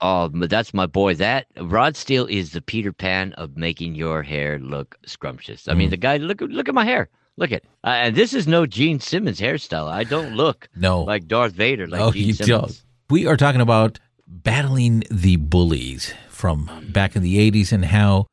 Oh, 0.00 0.28
but 0.28 0.48
that's 0.50 0.72
my 0.72 0.86
boy. 0.86 1.14
That 1.14 1.46
Rod 1.60 1.96
Steele 1.96 2.26
is 2.26 2.52
the 2.52 2.60
Peter 2.60 2.92
Pan 2.92 3.32
of 3.34 3.56
making 3.56 3.94
your 3.96 4.22
hair 4.22 4.58
look 4.60 4.96
scrumptious. 5.06 5.66
I 5.68 5.74
mean, 5.74 5.88
Mm. 5.88 5.90
the 5.90 5.96
guy. 5.96 6.16
Look, 6.18 6.40
look 6.40 6.68
at 6.68 6.74
my 6.74 6.84
hair. 6.84 7.08
Look 7.36 7.52
at, 7.52 7.62
uh, 7.84 7.88
and 8.04 8.16
this 8.16 8.34
is 8.34 8.46
no 8.48 8.66
Gene 8.66 8.98
Simmons 9.00 9.38
hairstyle. 9.40 9.88
I 9.88 10.02
don't 10.04 10.34
look 10.34 10.68
No. 10.76 11.02
like 11.02 11.26
Darth 11.28 11.52
Vader, 11.52 11.86
like 11.86 12.00
oh, 12.00 12.10
Gene 12.12 12.26
you 12.28 12.32
Simmons. 12.32 12.48
don't. 12.48 12.82
We 13.10 13.26
are 13.26 13.36
talking 13.36 13.60
about 13.60 13.98
battling 14.26 15.04
the 15.10 15.36
bullies 15.36 16.12
from 16.28 16.68
back 16.92 17.16
in 17.16 17.22
the 17.22 17.38
80s 17.38 17.72
and 17.72 17.84
how 17.86 18.26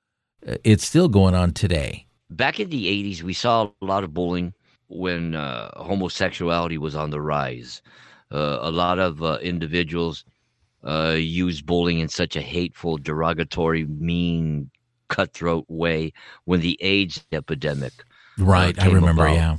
uh, 0.47 0.55
it's 0.63 0.85
still 0.85 1.07
going 1.07 1.35
on 1.35 1.51
today. 1.53 2.05
Back 2.31 2.59
in 2.59 2.69
the 2.69 2.87
'80s, 2.87 3.21
we 3.23 3.33
saw 3.33 3.69
a 3.81 3.85
lot 3.85 4.03
of 4.03 4.13
bullying 4.13 4.53
when 4.87 5.35
uh, 5.35 5.69
homosexuality 5.81 6.77
was 6.77 6.95
on 6.95 7.11
the 7.11 7.21
rise. 7.21 7.81
Uh, 8.31 8.57
a 8.61 8.71
lot 8.71 8.97
of 8.99 9.21
uh, 9.23 9.37
individuals 9.41 10.25
uh, 10.85 11.15
used 11.17 11.65
bullying 11.65 11.99
in 11.99 12.09
such 12.09 12.35
a 12.35 12.41
hateful, 12.41 12.97
derogatory, 12.97 13.85
mean, 13.85 14.69
cutthroat 15.07 15.65
way 15.67 16.11
when 16.45 16.61
the 16.61 16.77
AIDS 16.81 17.23
epidemic 17.31 17.93
uh, 17.99 18.43
Right, 18.43 18.79
I 18.79 18.87
remember, 18.87 19.25
about. 19.25 19.35
yeah. 19.35 19.57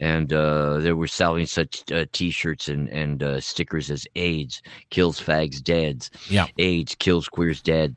And 0.00 0.32
uh, 0.32 0.78
they 0.78 0.92
were 0.92 1.06
selling 1.06 1.46
such 1.46 1.90
uh, 1.92 2.04
T-shirts 2.12 2.68
and 2.68 2.88
and 2.88 3.22
uh, 3.22 3.40
stickers 3.40 3.90
as 3.90 4.06
AIDS 4.16 4.60
kills 4.90 5.20
fags 5.20 5.62
deads, 5.62 6.10
Yeah. 6.28 6.46
AIDS 6.58 6.94
kills 6.96 7.28
queers 7.28 7.62
dead, 7.62 7.96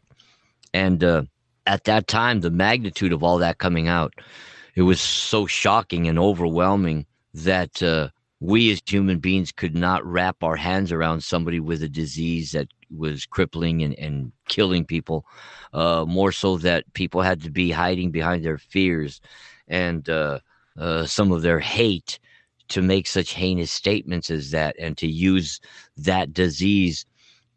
and 0.74 1.04
uh, 1.04 1.24
at 1.66 1.84
that 1.86 2.08
time 2.08 2.40
the 2.42 2.52
magnitude 2.52 3.12
of 3.14 3.24
all 3.24 3.40
that 3.40 3.58
coming 3.58 3.88
out, 3.88 4.14
it 4.76 4.84
was 4.84 5.02
so 5.02 5.46
shocking 5.48 6.08
and 6.08 6.20
overwhelming 6.20 7.06
that 7.34 7.82
uh, 7.84 8.10
we 8.40 8.72
as 8.72 8.82
human 8.86 9.20
beings 9.20 9.52
could 9.52 9.76
not 9.76 10.06
wrap 10.06 10.44
our 10.44 10.56
hands 10.56 10.92
around 10.92 11.22
somebody 11.22 11.60
with 11.60 11.82
a 11.82 11.90
disease 11.90 12.52
that 12.52 12.68
was 12.96 13.26
crippling 13.26 13.84
and, 13.84 13.98
and 13.98 14.32
killing 14.48 14.86
people. 14.86 15.26
Uh, 15.74 16.06
more 16.08 16.32
so 16.32 16.58
that 16.58 16.92
people 16.94 17.22
had 17.22 17.42
to 17.42 17.50
be 17.50 17.72
hiding 17.72 18.12
behind 18.12 18.46
their 18.46 18.58
fears 18.58 19.20
and 19.68 20.10
uh, 20.10 20.40
uh, 20.78 21.06
some 21.06 21.32
of 21.32 21.42
their 21.42 21.60
hate 21.60 22.20
to 22.70 22.82
make 22.82 23.08
such 23.08 23.34
heinous 23.34 23.72
statements 23.72 24.30
as 24.30 24.52
that 24.52 24.76
and 24.80 24.98
to 24.98 25.08
use 25.08 25.60
that 25.98 26.34
disease 26.34 27.06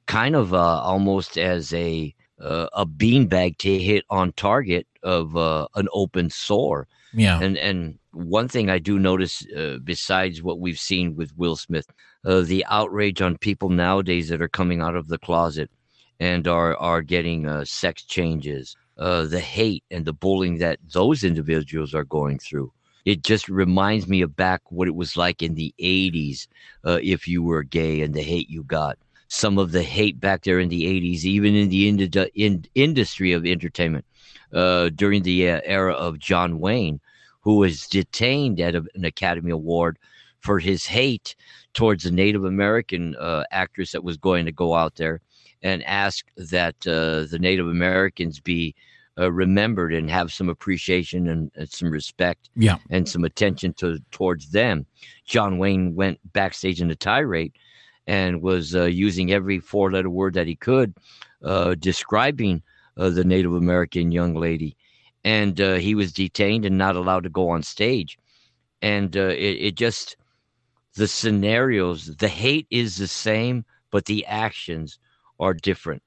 kind 0.06 0.34
of 0.34 0.52
uh, 0.54 0.80
almost 0.80 1.38
as 1.38 1.72
a 1.72 2.14
uh, 2.40 2.68
a 2.72 2.86
beanbag 2.86 3.58
to 3.58 3.78
hit 3.78 4.04
on 4.10 4.32
target 4.32 4.86
of 5.02 5.36
uh, 5.36 5.68
an 5.74 5.88
open 5.92 6.30
sore. 6.30 6.88
Yeah. 7.12 7.40
And 7.40 7.56
and 7.56 7.99
one 8.12 8.48
thing 8.48 8.70
I 8.70 8.78
do 8.78 8.98
notice, 8.98 9.46
uh, 9.56 9.78
besides 9.82 10.42
what 10.42 10.60
we've 10.60 10.78
seen 10.78 11.14
with 11.14 11.36
Will 11.36 11.56
Smith, 11.56 11.86
uh, 12.24 12.40
the 12.40 12.64
outrage 12.68 13.22
on 13.22 13.38
people 13.38 13.68
nowadays 13.68 14.28
that 14.28 14.42
are 14.42 14.48
coming 14.48 14.80
out 14.80 14.96
of 14.96 15.08
the 15.08 15.18
closet 15.18 15.70
and 16.18 16.46
are 16.46 16.76
are 16.76 17.02
getting 17.02 17.48
uh, 17.48 17.64
sex 17.64 18.04
changes, 18.04 18.76
uh, 18.98 19.24
the 19.24 19.40
hate 19.40 19.84
and 19.90 20.04
the 20.04 20.12
bullying 20.12 20.58
that 20.58 20.78
those 20.92 21.24
individuals 21.24 21.94
are 21.94 22.04
going 22.04 22.38
through. 22.38 22.72
It 23.06 23.22
just 23.22 23.48
reminds 23.48 24.06
me 24.06 24.20
of 24.20 24.36
back 24.36 24.60
what 24.70 24.88
it 24.88 24.94
was 24.94 25.16
like 25.16 25.42
in 25.42 25.54
the 25.54 25.74
'80s, 25.80 26.46
uh, 26.84 26.98
if 27.02 27.26
you 27.26 27.42
were 27.42 27.62
gay 27.62 28.02
and 28.02 28.12
the 28.12 28.22
hate 28.22 28.50
you 28.50 28.64
got. 28.64 28.98
Some 29.28 29.58
of 29.58 29.70
the 29.70 29.82
hate 29.82 30.20
back 30.20 30.42
there 30.42 30.58
in 30.58 30.68
the 30.68 30.84
'80s, 30.84 31.24
even 31.24 31.54
in 31.54 31.68
the 31.68 31.88
indi- 31.88 32.30
in 32.34 32.64
industry 32.74 33.32
of 33.32 33.46
entertainment, 33.46 34.04
uh, 34.52 34.90
during 34.90 35.22
the 35.22 35.46
era 35.46 35.94
of 35.94 36.18
John 36.18 36.58
Wayne, 36.58 37.00
who 37.40 37.56
was 37.56 37.86
detained 37.86 38.60
at 38.60 38.74
a, 38.74 38.84
an 38.94 39.04
Academy 39.04 39.50
Award 39.50 39.98
for 40.40 40.58
his 40.58 40.86
hate 40.86 41.34
towards 41.74 42.04
a 42.06 42.10
Native 42.10 42.44
American 42.44 43.14
uh, 43.16 43.44
actress 43.50 43.92
that 43.92 44.04
was 44.04 44.16
going 44.16 44.46
to 44.46 44.52
go 44.52 44.74
out 44.74 44.96
there 44.96 45.20
and 45.62 45.82
ask 45.84 46.26
that 46.36 46.74
uh, 46.86 47.24
the 47.30 47.38
Native 47.38 47.68
Americans 47.68 48.40
be 48.40 48.74
uh, 49.18 49.30
remembered 49.30 49.92
and 49.92 50.08
have 50.08 50.32
some 50.32 50.48
appreciation 50.48 51.28
and, 51.28 51.50
and 51.54 51.70
some 51.70 51.90
respect 51.90 52.48
Yeah. 52.56 52.78
and 52.88 53.06
some 53.08 53.24
attention 53.24 53.74
to 53.74 53.98
towards 54.10 54.50
them. 54.50 54.86
John 55.26 55.58
Wayne 55.58 55.94
went 55.94 56.18
backstage 56.32 56.80
in 56.80 56.90
a 56.90 56.94
tirade 56.96 57.52
and 58.06 58.40
was 58.40 58.74
uh, 58.74 58.84
using 58.84 59.30
every 59.32 59.58
four-letter 59.58 60.08
word 60.08 60.34
that 60.34 60.46
he 60.46 60.56
could, 60.56 60.94
uh, 61.44 61.74
describing 61.78 62.62
uh, 62.96 63.10
the 63.10 63.24
Native 63.24 63.52
American 63.54 64.10
young 64.10 64.34
lady 64.34 64.76
and 65.24 65.60
uh, 65.60 65.74
he 65.74 65.94
was 65.94 66.12
detained 66.12 66.64
and 66.64 66.78
not 66.78 66.96
allowed 66.96 67.24
to 67.24 67.30
go 67.30 67.50
on 67.50 67.62
stage. 67.62 68.18
And 68.82 69.16
uh, 69.16 69.34
it, 69.36 69.56
it 69.60 69.74
just 69.74 70.16
the 70.96 71.08
scenarios, 71.08 72.16
the 72.16 72.28
hate 72.28 72.66
is 72.70 72.96
the 72.96 73.06
same, 73.06 73.64
but 73.90 74.06
the 74.06 74.26
actions 74.26 74.98
are 75.38 75.54
different. 75.54 76.02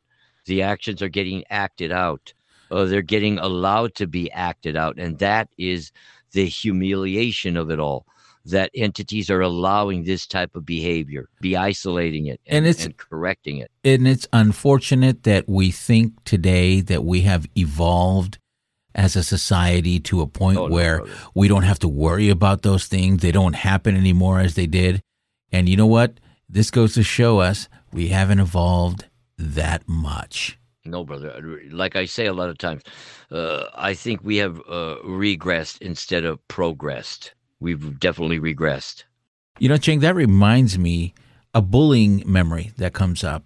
The 0.46 0.62
actions 0.62 1.02
are 1.02 1.10
getting 1.10 1.44
acted 1.50 1.92
out. 1.92 2.34
Uh, 2.72 2.86
they're 2.86 3.02
getting 3.02 3.38
allowed 3.38 3.96
to 3.96 4.08
be 4.08 4.32
acted 4.32 4.76
out, 4.76 4.98
and 4.98 5.20
that 5.20 5.48
is 5.58 5.92
the 6.32 6.46
humiliation 6.46 7.56
of 7.56 7.70
it 7.70 7.80
all. 7.80 8.06
That 8.46 8.72
entities 8.76 9.30
are 9.30 9.40
allowing 9.42 10.04
this 10.04 10.28
type 10.28 10.56
of 10.56 10.66
behavior, 10.66 11.30
be 11.40 11.56
isolating 11.56 12.26
it, 12.26 12.42
and, 12.46 12.58
And 12.58 12.68
it's- 12.68 12.86
and 12.86 12.98
correcting 12.98 13.58
it. 13.60 13.72
And 13.86 14.06
it's 14.06 14.28
unfortunate 14.34 15.24
that 15.24 15.48
we 15.48 15.72
think 15.72 16.24
today 16.26 16.82
that 16.82 17.06
we 17.06 17.22
have 17.22 17.48
evolved 17.56 18.40
as 18.96 19.16
a 19.16 19.24
society 19.24 20.00
to 20.02 20.22
a 20.22 20.28
point 20.28 20.58
Oh, 20.58 20.68
no, 20.68 20.74
where 20.74 20.98
brother. 21.00 21.14
we 21.36 21.48
don't 21.48 21.64
have 21.64 21.80
to 21.80 21.88
worry 21.88 22.30
about 22.30 22.62
those 22.62 22.86
things. 22.88 23.22
They 23.22 23.32
don't 23.32 23.54
happen 23.56 23.96
anymore 23.96 24.40
as 24.40 24.56
they 24.56 24.68
did. 24.68 25.02
And 25.52 25.68
you 25.70 25.78
know 25.78 25.88
what? 25.88 26.20
This 26.50 26.70
goes 26.72 26.94
to 26.96 27.04
show 27.04 27.40
us 27.40 27.68
we 27.92 28.10
haven't 28.10 28.40
evolved 28.40 29.06
that 29.38 29.88
much. 29.88 30.60
No, 30.86 31.04
brother. 31.06 31.60
Like 31.72 31.96
I 31.96 32.06
say 32.06 32.26
a 32.26 32.34
lot 32.34 32.50
of 32.50 32.58
times, 32.58 32.84
uh, 33.32 33.66
I 33.76 33.94
think 33.94 34.22
we 34.24 34.38
have 34.38 34.60
uh, 34.60 34.98
regressed 35.06 35.82
instead 35.82 36.26
of 36.26 36.46
progressed. 36.48 37.34
We've 37.60 38.00
definitely 38.00 38.40
regressed. 38.40 39.04
You 39.60 39.70
know, 39.70 39.78
Chang, 39.78 40.02
that 40.02 40.16
reminds 40.16 40.78
me 40.78 41.14
a 41.54 41.62
bullying 41.62 42.24
memory 42.26 42.72
that 42.78 42.94
comes 42.94 43.24
up. 43.24 43.46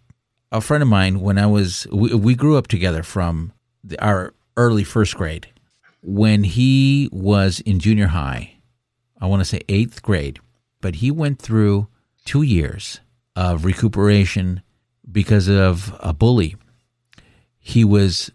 A 0.51 0.61
friend 0.61 0.81
of 0.81 0.89
mine, 0.89 1.19
when 1.19 1.37
I 1.37 1.45
was, 1.45 1.85
we, 1.91 2.13
we 2.15 2.33
grew 2.33 2.55
up 2.57 2.67
together 2.67 3.03
from 3.03 3.51
the, 3.83 4.01
our 4.03 4.33
early 4.57 4.83
first 4.83 5.15
grade. 5.15 5.47
When 6.01 6.43
he 6.43 7.09
was 7.11 7.61
in 7.61 7.79
junior 7.79 8.07
high, 8.07 8.57
I 9.19 9.27
want 9.27 9.41
to 9.41 9.45
say 9.45 9.61
eighth 9.69 10.01
grade, 10.01 10.39
but 10.81 10.95
he 10.95 11.11
went 11.11 11.39
through 11.39 11.87
two 12.25 12.41
years 12.41 12.99
of 13.35 13.65
recuperation 13.65 14.61
because 15.09 15.47
of 15.47 15.95
a 15.99 16.13
bully. 16.13 16.55
He 17.59 17.83
was 17.85 18.31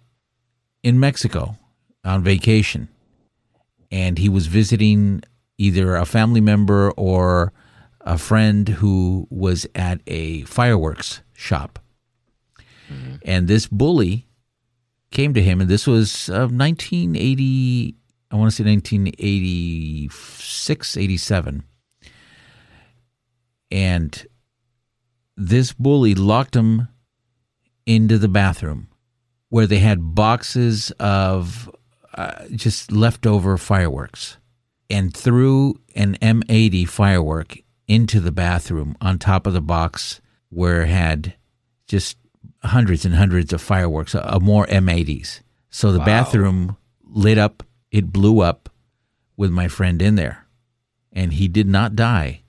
in 0.82 0.98
Mexico 0.98 1.56
on 2.04 2.22
vacation 2.22 2.88
and 3.90 4.18
he 4.18 4.28
was 4.28 4.46
visiting 4.46 5.22
either 5.58 5.96
a 5.96 6.04
family 6.04 6.40
member 6.40 6.90
or 6.92 7.52
a 8.00 8.18
friend 8.18 8.68
who 8.68 9.26
was 9.30 9.66
at 9.74 10.00
a 10.06 10.42
fireworks 10.42 11.20
shop. 11.34 11.78
Mm-hmm. 12.90 13.16
And 13.24 13.48
this 13.48 13.66
bully 13.66 14.26
came 15.12 15.34
to 15.34 15.42
him, 15.42 15.60
and 15.60 15.70
this 15.70 15.86
was 15.86 16.28
uh, 16.28 16.48
1980, 16.48 17.94
I 18.30 18.36
want 18.36 18.50
to 18.50 18.56
say 18.56 18.64
1986, 18.64 20.96
87. 20.96 21.62
And 23.70 24.26
this 25.36 25.72
bully 25.72 26.14
locked 26.14 26.56
him 26.56 26.88
into 27.86 28.18
the 28.18 28.28
bathroom 28.28 28.88
where 29.48 29.66
they 29.66 29.78
had 29.78 30.14
boxes 30.14 30.90
of 30.98 31.70
uh, 32.14 32.44
just 32.54 32.92
leftover 32.92 33.58
fireworks 33.58 34.38
and 34.88 35.14
threw 35.14 35.78
an 35.94 36.16
M80 36.22 36.88
firework 36.88 37.58
into 37.88 38.20
the 38.20 38.32
bathroom 38.32 38.96
on 39.00 39.18
top 39.18 39.46
of 39.46 39.52
the 39.52 39.60
box 39.60 40.20
where 40.48 40.82
it 40.82 40.88
had 40.88 41.34
just 41.86 42.16
hundreds 42.64 43.04
and 43.04 43.14
hundreds 43.14 43.52
of 43.52 43.60
fireworks, 43.60 44.14
uh, 44.14 44.38
more 44.40 44.66
M80s. 44.66 45.40
So 45.70 45.92
the 45.92 46.00
bathroom 46.00 46.76
lit 47.04 47.38
up, 47.38 47.62
it 47.90 48.12
blew 48.12 48.40
up 48.40 48.68
with 49.36 49.50
my 49.50 49.68
friend 49.68 50.02
in 50.02 50.16
there. 50.16 50.46
And 51.12 51.34
he 51.34 51.48
did 51.48 51.66
not 51.66 51.96
die, 51.96 52.42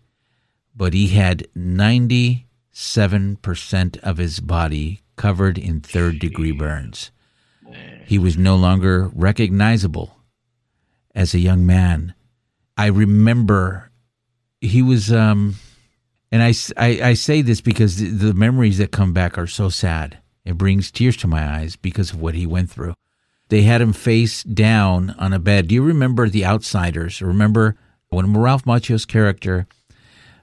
but 0.75 0.93
he 0.93 1.09
had 1.09 1.47
97% 1.55 3.97
of 3.99 4.17
his 4.17 4.39
body 4.39 5.01
covered 5.15 5.57
in 5.57 5.81
third 5.81 6.19
degree 6.19 6.51
burns. 6.51 7.11
He 8.05 8.17
was 8.17 8.37
no 8.37 8.55
longer 8.55 9.09
recognizable 9.13 10.17
as 11.15 11.33
a 11.33 11.39
young 11.39 11.65
man. 11.65 12.13
I 12.77 12.87
remember 12.87 13.91
he 14.61 14.81
was, 14.81 15.11
um, 15.11 15.55
and 16.33 16.41
I 16.41 16.53
I 16.77 17.13
say 17.13 17.43
this 17.43 17.61
because 17.61 17.97
the, 17.97 18.07
the 18.07 18.33
memories 18.33 18.79
that 18.79 18.91
come 18.91 19.13
back 19.13 19.37
are 19.37 19.45
so 19.45 19.69
sad. 19.69 20.17
It 20.43 20.57
brings 20.57 20.89
tears 20.89 21.15
to 21.17 21.27
my 21.27 21.47
eyes 21.57 21.75
because 21.75 22.11
of 22.11 22.19
what 22.19 22.33
he 22.33 22.47
went 22.47 22.71
through. 22.71 22.95
They 23.49 23.61
had 23.61 23.81
him 23.81 23.93
face 23.93 24.41
down 24.41 25.11
on 25.19 25.31
a 25.31 25.37
bed. 25.37 25.67
Do 25.67 25.75
you 25.75 25.83
remember 25.83 26.27
The 26.27 26.43
Outsiders? 26.43 27.21
Remember 27.21 27.77
when 28.09 28.35
Ralph 28.35 28.65
Macchio's 28.65 29.05
character 29.05 29.67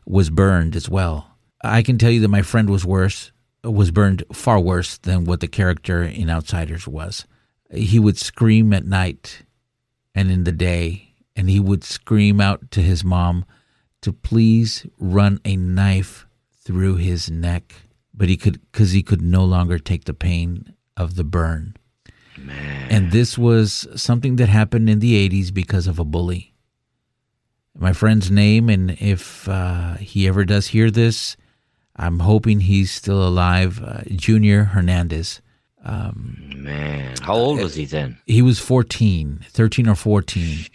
was 0.07 0.31
burned 0.31 0.77
as 0.77 0.89
well? 0.89 1.37
I 1.65 1.83
can 1.83 1.99
tell 1.99 2.13
you 2.13 2.21
that 2.21 2.29
my 2.29 2.43
friend 2.43 2.71
was 2.71 2.87
worse, 2.87 3.33
was 3.65 3.91
burned 3.91 4.23
far 4.33 4.61
worse 4.61 4.97
than 4.97 5.25
what 5.25 5.41
the 5.41 5.49
character 5.49 6.05
in 6.05 6.31
Outsiders 6.31 6.87
was. 6.87 7.27
He 7.75 7.99
would 7.99 8.17
scream 8.17 8.73
at 8.73 8.87
night 8.87 9.43
and 10.15 10.31
in 10.31 10.45
the 10.45 10.53
day, 10.53 11.15
and 11.35 11.51
he 11.51 11.59
would 11.59 11.83
scream 11.83 12.41
out 12.41 12.71
to 12.71 12.81
his 12.81 13.03
mom 13.03 13.45
to 14.03 14.13
please 14.13 14.87
run 14.99 15.41
a 15.45 15.57
knife 15.57 16.27
through 16.65 16.97
his 16.97 17.31
neck, 17.31 17.75
but 18.15 18.29
he 18.29 18.37
could 18.37 18.61
because 18.73 18.93
he 18.93 19.03
could 19.03 19.23
no 19.23 19.45
longer 19.45 19.79
take 19.79 20.05
the 20.05 20.15
pain 20.15 20.75
of 20.97 21.17
the 21.17 21.25
burn. 21.25 21.75
And 22.89 23.13
this 23.13 23.37
was 23.37 23.87
something 23.97 24.37
that 24.37 24.49
happened 24.49 24.89
in 24.89 25.01
the 25.01 25.29
80s 25.29 25.53
because 25.53 25.87
of 25.87 25.99
a 25.99 26.05
bully. 26.05 26.55
My 27.79 27.93
friend's 27.93 28.31
name, 28.31 28.69
and 28.71 28.93
if 28.93 29.47
uh, 29.49 29.95
he 29.97 30.27
ever 30.27 30.45
does 30.47 30.69
hear 30.69 30.91
this, 30.91 31.37
I'm 31.97 32.21
hoping 32.21 32.61
he's 32.61 32.91
still 32.91 33.23
alive. 33.27 33.83
Uh, 33.83 34.01
Junior 34.09 34.65
Hernandez. 34.65 35.43
Um, 35.85 36.37
Man, 36.57 37.15
how 37.23 37.35
old 37.35 37.61
was 37.61 37.75
he 37.75 37.85
then? 37.85 38.19
he 38.27 38.41
was 38.43 38.59
14, 38.59 39.45
13 39.51 39.89
or 39.89 39.95
14. 39.95 40.67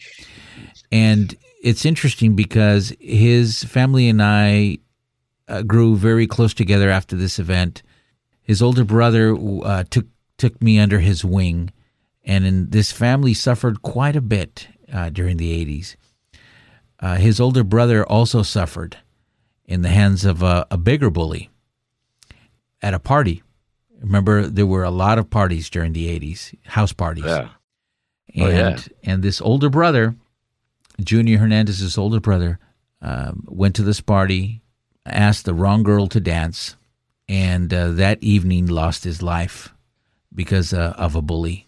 And 0.92 1.36
it's 1.66 1.84
interesting 1.84 2.36
because 2.36 2.94
his 3.00 3.64
family 3.64 4.08
and 4.08 4.22
I 4.22 4.78
uh, 5.48 5.64
grew 5.64 5.96
very 5.96 6.28
close 6.28 6.54
together 6.54 6.92
after 6.92 7.16
this 7.16 7.40
event. 7.40 7.82
His 8.44 8.62
older 8.62 8.84
brother 8.84 9.36
uh, 9.64 9.84
took 9.90 10.06
took 10.38 10.62
me 10.62 10.78
under 10.78 11.00
his 11.00 11.26
wing, 11.26 11.72
and 12.24 12.46
in, 12.46 12.70
this 12.70 12.92
family 12.92 13.34
suffered 13.34 13.82
quite 13.82 14.16
a 14.16 14.22
bit 14.22 14.68
uh, 14.94 15.10
during 15.10 15.38
the 15.38 15.66
80s. 15.66 15.96
Uh, 17.00 17.16
his 17.16 17.40
older 17.40 17.64
brother 17.64 18.06
also 18.06 18.44
suffered 18.44 18.98
in 19.66 19.82
the 19.82 19.90
hands 19.90 20.24
of 20.24 20.44
a, 20.44 20.68
a 20.70 20.78
bigger 20.78 21.10
bully 21.10 21.50
at 22.82 22.94
a 22.94 23.00
party. 23.00 23.42
Remember, 24.02 24.46
there 24.46 24.68
were 24.68 24.84
a 24.84 24.92
lot 24.92 25.18
of 25.18 25.30
parties 25.32 25.70
during 25.70 25.94
the 25.94 26.08
80s, 26.20 26.54
house 26.66 26.94
parties. 26.94 27.26
Yeah. 27.26 27.50
And, 28.36 28.44
Oh, 28.44 28.50
yeah. 28.50 28.78
and 29.04 29.24
this 29.24 29.42
older 29.42 29.70
brother, 29.70 30.16
Junior 31.04 31.38
Hernandez's 31.38 31.98
older 31.98 32.20
brother, 32.20 32.60
um, 33.02 33.44
went 33.48 33.76
to 33.76 33.84
this 33.84 34.02
party, 34.02 34.62
asked 35.06 35.46
the 35.46 35.54
wrong 35.54 35.84
girl 35.84 36.08
to 36.08 36.20
dance, 36.20 36.76
and 37.28 37.74
uh, 37.74 37.92
that 37.92 38.24
evening 38.24 38.68
lost 38.68 39.04
his 39.04 39.22
life 39.22 39.74
because 40.34 40.74
uh, 40.74 40.94
of 40.98 41.16
a 41.16 41.22
bully 41.22 41.68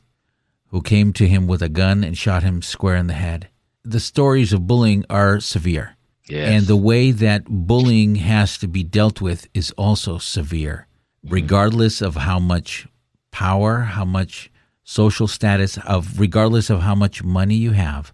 who 0.67 0.81
came 0.81 1.13
to 1.13 1.27
him 1.27 1.47
with 1.47 1.61
a 1.61 1.69
gun 1.69 2.03
and 2.03 2.17
shot 2.17 2.43
him 2.43 2.61
square 2.61 2.95
in 2.95 3.07
the 3.07 3.13
head. 3.13 3.49
The 3.83 3.99
stories 3.99 4.51
of 4.51 4.67
bullying 4.67 5.05
are 5.09 5.39
severe. 5.39 5.95
Yes. 6.27 6.49
And 6.51 6.67
the 6.67 6.75
way 6.75 7.11
that 7.11 7.45
bullying 7.47 8.15
has 8.15 8.57
to 8.57 8.67
be 8.67 8.83
dealt 8.83 9.21
with 9.21 9.47
is 9.53 9.71
also 9.71 10.17
severe, 10.17 10.87
regardless 11.23 12.01
of 12.01 12.15
how 12.15 12.37
much 12.37 12.85
power, 13.31 13.79
how 13.79 14.03
much 14.03 14.51
social 14.83 15.27
status, 15.27 15.77
of 15.85 16.19
regardless 16.19 16.69
of 16.69 16.81
how 16.81 16.95
much 16.95 17.23
money 17.23 17.55
you 17.55 17.71
have. 17.71 18.11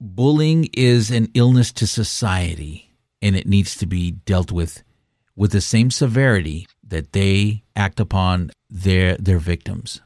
Bullying 0.00 0.68
is 0.74 1.10
an 1.10 1.28
illness 1.34 1.72
to 1.72 1.86
society, 1.86 2.94
and 3.20 3.34
it 3.34 3.48
needs 3.48 3.76
to 3.78 3.86
be 3.86 4.12
dealt 4.12 4.52
with 4.52 4.84
with 5.34 5.50
the 5.50 5.60
same 5.60 5.90
severity 5.90 6.68
that 6.86 7.12
they 7.12 7.64
act 7.74 7.98
upon 7.98 8.52
their 8.70 9.16
their 9.16 9.38
victims. 9.38 10.00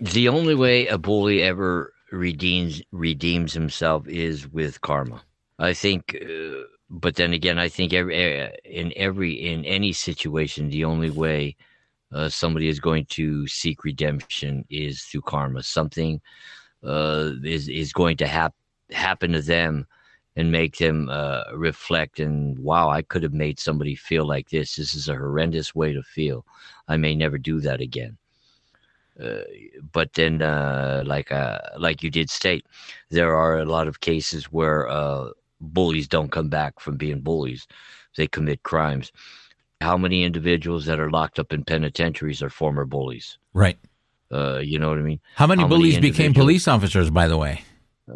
The 0.00 0.28
only 0.28 0.54
way 0.54 0.86
a 0.86 0.96
bully 0.96 1.42
ever 1.42 1.92
redeems 2.10 2.80
redeems 2.90 3.52
himself 3.52 4.08
is 4.08 4.50
with 4.50 4.80
karma. 4.80 5.22
I 5.58 5.74
think, 5.74 6.16
uh, 6.22 6.62
but 6.88 7.16
then 7.16 7.34
again, 7.34 7.58
I 7.58 7.68
think 7.68 7.92
every 7.92 8.40
uh, 8.40 8.48
in 8.64 8.94
every 8.96 9.32
in 9.32 9.66
any 9.66 9.92
situation, 9.92 10.70
the 10.70 10.86
only 10.86 11.10
way 11.10 11.54
uh, 12.12 12.30
somebody 12.30 12.68
is 12.68 12.80
going 12.80 13.04
to 13.10 13.46
seek 13.46 13.84
redemption 13.84 14.64
is 14.70 15.02
through 15.02 15.22
karma. 15.22 15.62
Something 15.62 16.22
uh, 16.82 17.32
is 17.42 17.68
is 17.68 17.92
going 17.92 18.16
to 18.18 18.26
hap- 18.26 18.54
happen 18.94 19.32
to 19.32 19.42
them 19.42 19.86
and 20.36 20.50
make 20.50 20.78
them 20.78 21.08
uh, 21.10 21.44
reflect 21.54 22.18
and 22.18 22.58
wow, 22.58 22.88
I 22.88 23.02
could 23.02 23.22
have 23.22 23.32
made 23.32 23.60
somebody 23.60 23.94
feel 23.94 24.26
like 24.26 24.50
this. 24.50 24.76
This 24.76 24.94
is 24.94 25.08
a 25.08 25.14
horrendous 25.14 25.74
way 25.74 25.92
to 25.92 26.02
feel. 26.02 26.44
I 26.88 26.96
may 26.96 27.14
never 27.14 27.38
do 27.38 27.60
that 27.60 27.80
again. 27.80 28.18
Uh, 29.20 29.42
but 29.92 30.12
then, 30.14 30.42
uh, 30.42 31.04
like 31.06 31.30
uh, 31.30 31.58
like 31.78 32.02
you 32.02 32.10
did 32.10 32.28
state, 32.30 32.66
there 33.10 33.36
are 33.36 33.58
a 33.58 33.64
lot 33.64 33.86
of 33.86 34.00
cases 34.00 34.46
where 34.46 34.88
uh, 34.88 35.28
bullies 35.60 36.08
don't 36.08 36.32
come 36.32 36.48
back 36.48 36.80
from 36.80 36.96
being 36.96 37.20
bullies; 37.20 37.68
they 38.16 38.26
commit 38.26 38.64
crimes. 38.64 39.12
How 39.80 39.96
many 39.96 40.24
individuals 40.24 40.86
that 40.86 40.98
are 40.98 41.10
locked 41.10 41.38
up 41.38 41.52
in 41.52 41.62
penitentiaries 41.62 42.42
are 42.42 42.50
former 42.50 42.84
bullies? 42.84 43.38
Right. 43.52 43.78
Uh, 44.32 44.58
you 44.58 44.80
know 44.80 44.88
what 44.88 44.98
I 44.98 45.02
mean? 45.02 45.20
How 45.36 45.46
many 45.46 45.64
bullies 45.64 46.00
became 46.00 46.34
police 46.34 46.66
officers, 46.66 47.08
by 47.08 47.28
the 47.28 47.36
way? 47.36 47.62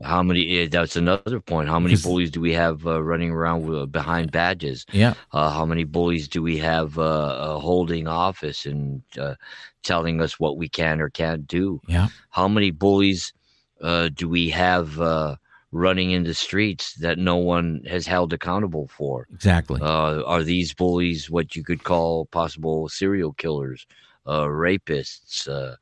How 0.04 0.22
many? 0.22 0.58
eh, 0.58 0.68
That's 0.70 0.96
another 0.96 1.40
point. 1.40 1.68
How 1.68 1.80
many 1.80 1.96
bullies 1.96 2.30
do 2.30 2.40
we 2.40 2.52
have 2.52 2.86
uh, 2.86 3.02
running 3.02 3.30
around 3.30 3.66
with, 3.66 3.90
behind 3.90 4.30
badges? 4.30 4.84
Yeah. 4.92 5.14
Uh, 5.32 5.50
how 5.50 5.64
many 5.64 5.84
bullies 5.84 6.28
do 6.28 6.42
we 6.42 6.58
have 6.58 6.98
uh, 6.98 7.02
uh, 7.02 7.58
holding 7.58 8.06
office 8.06 8.66
and 8.66 9.02
uh, 9.18 9.34
telling 9.82 10.20
us 10.20 10.38
what 10.38 10.58
we 10.58 10.68
can 10.68 11.00
or 11.00 11.08
can't 11.08 11.46
do? 11.46 11.80
Yeah. 11.86 12.08
How 12.30 12.48
many 12.48 12.70
bullies 12.70 13.32
uh, 13.80 14.10
do 14.10 14.28
we 14.28 14.50
have 14.50 15.00
uh, 15.00 15.36
running 15.72 16.10
in 16.10 16.24
the 16.24 16.34
streets 16.34 16.94
that 16.94 17.18
no 17.18 17.36
one 17.36 17.82
has 17.86 18.06
held 18.06 18.32
accountable 18.34 18.88
for? 18.88 19.26
Exactly. 19.32 19.80
Uh, 19.80 20.22
are 20.24 20.42
these 20.42 20.74
bullies 20.74 21.30
what 21.30 21.56
you 21.56 21.64
could 21.64 21.84
call 21.84 22.26
possible 22.26 22.90
serial 22.90 23.32
killers, 23.32 23.86
uh, 24.26 24.44
rapists, 24.44 25.48
uh, 25.48 25.76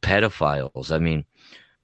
pedophiles? 0.00 0.90
I 0.90 0.98
mean, 0.98 1.24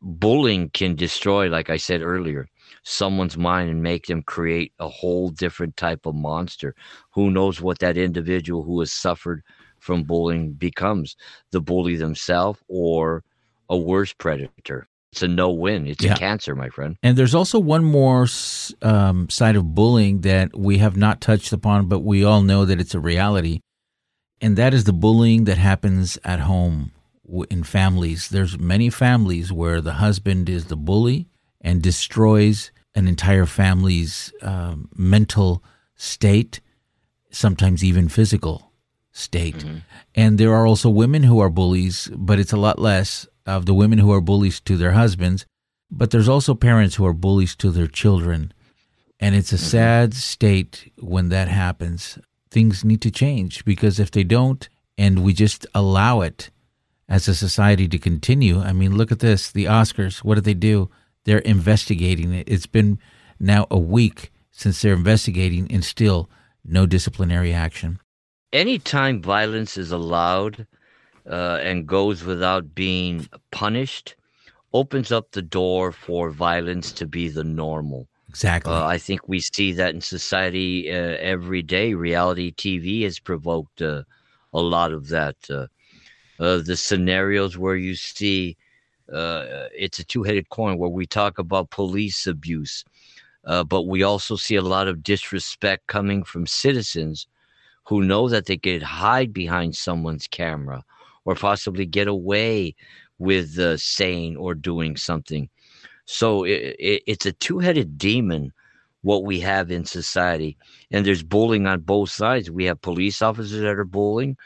bullying 0.01 0.71
can 0.71 0.95
destroy, 0.95 1.49
like 1.49 1.71
I 1.71 1.77
said 1.77 2.03
earlier, 2.03 2.49
someone's 2.83 3.37
mind 3.37 3.71
and 3.71 3.83
make 3.83 4.07
them 4.07 4.23
create 4.23 4.73
a 4.79 4.89
whole 4.89 5.31
different 5.31 5.77
type 5.77 6.07
of 6.07 6.15
monster. 6.15 6.75
Who 7.13 7.31
knows 7.31 7.61
what 7.61 7.79
that 7.81 7.97
individual 7.97 8.63
who 8.63 8.81
has 8.81 8.93
suffered 8.93 9.43
from 9.79 10.05
bullying 10.05 10.53
becomes 10.53 11.17
the 11.51 11.61
bully 11.61 11.97
themselves 11.97 12.61
or 12.69 13.23
a 13.69 13.77
worse 13.77 14.13
predator? 14.13 14.89
It's 15.13 15.23
a 15.23 15.29
no 15.29 15.51
win. 15.51 15.87
It's 15.87 16.05
Yeah. 16.05 16.15
a 16.15 16.17
cancer, 16.17 16.55
my 16.55 16.69
friend. 16.69 16.97
And 17.03 17.17
there's 17.17 17.35
also 17.35 17.59
one 17.59 17.85
more 17.85 18.27
um, 18.83 19.29
side 19.31 19.57
of 19.57 19.75
bullying 19.75 20.21
that 20.21 20.57
we 20.57 20.79
have 20.79 20.97
not 20.97 21.21
touched 21.21 21.53
upon, 21.53 21.87
but 21.87 22.01
we 22.01 22.25
all 22.25 22.43
know 22.43 22.65
that 22.65 22.81
it's 22.81 22.95
a 22.95 23.01
reality. 23.01 23.61
And 24.41 24.57
that 24.57 24.75
is 24.75 24.85
the 24.85 24.93
bullying 24.93 25.45
that 25.45 25.59
happens 25.59 26.19
at 26.25 26.41
home 26.41 26.93
in 27.51 27.63
families. 27.63 28.29
There's 28.29 28.59
many 28.59 28.91
families 28.91 29.53
where 29.53 29.81
the 29.81 29.95
husband 29.95 30.49
is 30.49 30.67
the 30.67 30.77
bully 30.77 31.29
and 31.61 31.83
destroys 31.83 32.71
an 32.95 33.09
entire 33.09 33.47
family's 33.47 34.33
um, 34.43 34.89
mental 34.97 35.63
state, 35.95 36.61
sometimes 37.31 37.85
even 37.85 38.09
physical 38.09 38.73
state. 39.13 39.65
And 40.15 40.39
there 40.39 40.55
are 40.55 40.67
also 40.67 40.89
women 40.89 41.25
who 41.25 41.41
are 41.41 41.51
bullies, 41.51 42.09
but 42.17 42.39
it's 42.39 42.53
a 42.53 42.57
lot 42.57 42.79
less 42.79 43.27
of 43.47 43.67
the 43.67 43.75
women 43.75 43.99
who 43.99 44.13
are 44.13 44.21
bullies 44.21 44.61
to 44.61 44.77
their 44.77 44.93
husbands. 44.93 45.45
But 45.91 46.11
there's 46.11 46.29
also 46.29 46.55
parents 46.55 46.97
who 46.97 47.07
are 47.07 47.15
bullies 47.15 47.57
to 47.57 47.71
their 47.71 47.87
children. 47.87 48.53
And 49.21 49.35
it's 49.35 49.53
a 49.53 49.59
sad 49.59 50.15
state 50.15 50.93
when 50.99 51.29
that 51.31 51.49
happens. 51.49 52.19
Things 52.51 52.85
need 52.85 53.01
to 53.03 53.11
change 53.11 53.65
because 53.65 53.99
if 53.99 54.11
they 54.11 54.25
don't, 54.25 54.69
and 54.97 55.25
we 55.25 55.33
just 55.33 55.67
allow 55.75 56.21
it 56.21 56.51
as 57.09 57.29
a 57.29 57.35
society 57.35 57.89
to 57.89 57.99
continue, 57.99 58.61
I 58.61 58.73
mean, 58.73 58.97
look 58.97 59.11
at 59.13 59.21
this 59.21 59.51
the 59.51 59.65
Oscars, 59.67 60.19
what 60.19 60.35
did 60.37 60.45
they 60.45 60.55
do? 60.55 60.91
They're 61.25 61.39
investigating 61.39 62.33
it. 62.35 62.49
It's 62.49 62.67
been 62.67 62.99
now 63.41 63.67
a 63.71 63.79
week 63.79 64.33
since 64.51 64.83
they're 64.83 64.95
investigating, 64.95 65.71
and 65.71 65.85
still 65.85 66.29
no 66.65 66.87
disciplinary 66.87 67.53
action. 67.55 67.99
anytime 68.53 69.23
violence 69.23 69.77
is 69.77 69.93
allowed 69.93 70.67
uh, 71.31 71.59
and 71.63 71.87
goes 71.87 72.25
without 72.25 72.75
being 72.75 73.29
punished, 73.51 74.17
opens 74.73 75.13
up 75.13 75.31
the 75.33 75.43
door 75.43 75.93
for 75.93 76.31
violence 76.31 76.93
to 76.93 77.07
be 77.07 77.29
the 77.29 77.45
normal. 77.45 78.09
Exactly. 78.29 78.73
Uh, 78.73 78.85
I 78.87 78.99
think 78.99 79.29
we 79.29 79.41
see 79.41 79.73
that 79.73 79.95
in 79.95 80.01
society 80.01 80.91
uh, 80.91 81.17
every 81.21 81.63
day. 81.63 81.95
Reality 81.95 82.53
TV 82.53 83.05
has 83.05 83.19
provoked 83.19 83.81
uh, 83.83 84.03
a 84.53 84.61
lot 84.61 84.93
of 84.93 85.09
that. 85.09 85.37
Uh, 86.39 86.59
the 86.59 86.77
scenarios 86.77 87.59
where 87.59 87.77
you 87.77 87.95
see 87.95 88.57
uh, 89.13 89.69
it's 89.77 89.99
a 89.99 90.05
two 90.05 90.23
headed 90.23 90.49
coin 90.51 90.79
where 90.79 90.91
we 90.91 91.07
talk 91.07 91.39
about 91.39 91.71
police 91.71 92.27
abuse, 92.27 92.85
uh, 93.45 93.65
but 93.65 93.83
we 93.83 94.03
also 94.03 94.37
see 94.37 94.57
a 94.57 94.63
lot 94.63 94.89
of 94.89 95.03
disrespect 95.03 95.87
coming 95.87 96.23
from 96.23 96.47
citizens 96.47 97.27
who 97.85 98.03
know 98.03 98.29
that 98.29 98.47
they 98.47 98.57
could 98.57 98.83
hide 98.83 99.33
behind 99.33 99.75
someone's 99.75 100.27
camera 100.29 100.85
or 101.25 101.35
possibly 101.35 101.87
get 101.87 102.07
away 102.07 102.75
with 103.19 103.59
uh, 103.59 103.77
saying 103.77 104.37
or 104.37 104.55
doing 104.55 104.97
something. 104.97 105.49
So 106.05 106.45
it, 106.45 106.77
it, 106.79 107.03
it's 107.07 107.27
a 107.27 107.33
two 107.33 107.59
headed 107.59 107.99
demon, 107.99 108.53
what 109.03 109.25
we 109.25 109.41
have 109.41 109.71
in 109.71 109.85
society. 109.85 110.57
And 110.91 111.05
there's 111.05 111.23
bullying 111.23 111.67
on 111.67 111.81
both 111.81 112.11
sides. 112.11 112.51
We 112.51 112.65
have 112.65 112.81
police 112.81 113.23
officers 113.23 113.61
that 113.61 113.79
are 113.79 113.85
bullying, 113.85 114.37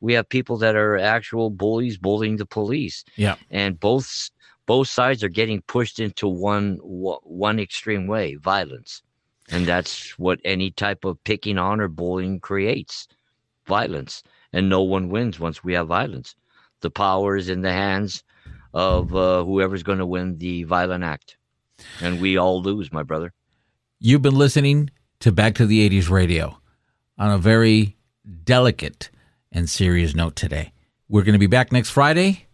we 0.00 0.14
have 0.14 0.28
people 0.28 0.56
that 0.58 0.76
are 0.76 0.98
actual 0.98 1.50
bullies 1.50 1.98
bullying 1.98 2.36
the 2.36 2.46
police. 2.46 3.04
Yeah. 3.16 3.36
And 3.50 3.78
both 3.78 4.30
both 4.66 4.88
sides 4.88 5.24
are 5.24 5.28
getting 5.28 5.62
pushed 5.62 6.00
into 6.00 6.28
one 6.28 6.76
one 6.82 7.58
extreme 7.58 8.06
way, 8.06 8.36
violence. 8.36 9.02
And 9.50 9.66
that's 9.66 10.18
what 10.18 10.40
any 10.44 10.70
type 10.70 11.04
of 11.04 11.22
picking 11.24 11.58
on 11.58 11.80
or 11.80 11.88
bullying 11.88 12.40
creates 12.40 13.08
violence. 13.66 14.22
And 14.52 14.68
no 14.68 14.82
one 14.82 15.08
wins 15.08 15.40
once 15.40 15.64
we 15.64 15.72
have 15.74 15.88
violence. 15.88 16.34
The 16.80 16.90
power 16.90 17.36
is 17.36 17.48
in 17.48 17.60
the 17.60 17.72
hands 17.72 18.22
of 18.72 19.14
uh, 19.14 19.44
whoever's 19.44 19.82
going 19.82 19.98
to 19.98 20.06
win 20.06 20.38
the 20.38 20.62
violent 20.64 21.04
act. 21.04 21.36
And 22.00 22.20
we 22.20 22.36
all 22.36 22.62
lose, 22.62 22.92
my 22.92 23.02
brother. 23.02 23.32
You've 23.98 24.22
been 24.22 24.36
listening 24.36 24.90
to 25.20 25.32
Back 25.32 25.54
to 25.56 25.66
the 25.66 25.88
80s 25.88 26.10
Radio 26.10 26.58
on 27.18 27.30
a 27.30 27.38
very 27.38 27.96
delicate 28.44 29.10
and 29.52 29.68
serious 29.68 30.14
note 30.14 30.36
today. 30.36 30.72
We're 31.08 31.22
going 31.22 31.34
to 31.34 31.38
be 31.38 31.46
back 31.46 31.72
next 31.72 31.90
Friday. 31.90 32.46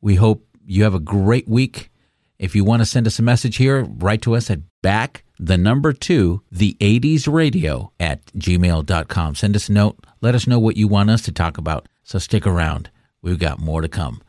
We 0.00 0.16
hope 0.16 0.46
you 0.66 0.84
have 0.84 0.94
a 0.94 1.00
great 1.00 1.48
week. 1.48 1.90
If 2.38 2.54
you 2.54 2.64
want 2.64 2.80
to 2.80 2.86
send 2.86 3.06
us 3.06 3.18
a 3.18 3.22
message 3.22 3.56
here, 3.56 3.84
write 3.84 4.22
to 4.22 4.34
us 4.34 4.50
at 4.50 4.60
back 4.82 5.24
the 5.38 5.58
number 5.58 5.92
two, 5.92 6.42
the 6.50 6.76
80s 6.80 7.32
radio 7.32 7.92
at 8.00 8.24
gmail.com. 8.26 9.34
Send 9.34 9.56
us 9.56 9.68
a 9.68 9.72
note. 9.72 9.98
Let 10.20 10.34
us 10.34 10.46
know 10.46 10.58
what 10.58 10.76
you 10.76 10.88
want 10.88 11.10
us 11.10 11.22
to 11.22 11.32
talk 11.32 11.58
about. 11.58 11.88
So 12.02 12.18
stick 12.18 12.46
around. 12.46 12.90
We've 13.22 13.38
got 13.38 13.60
more 13.60 13.80
to 13.80 13.88
come. 13.88 14.22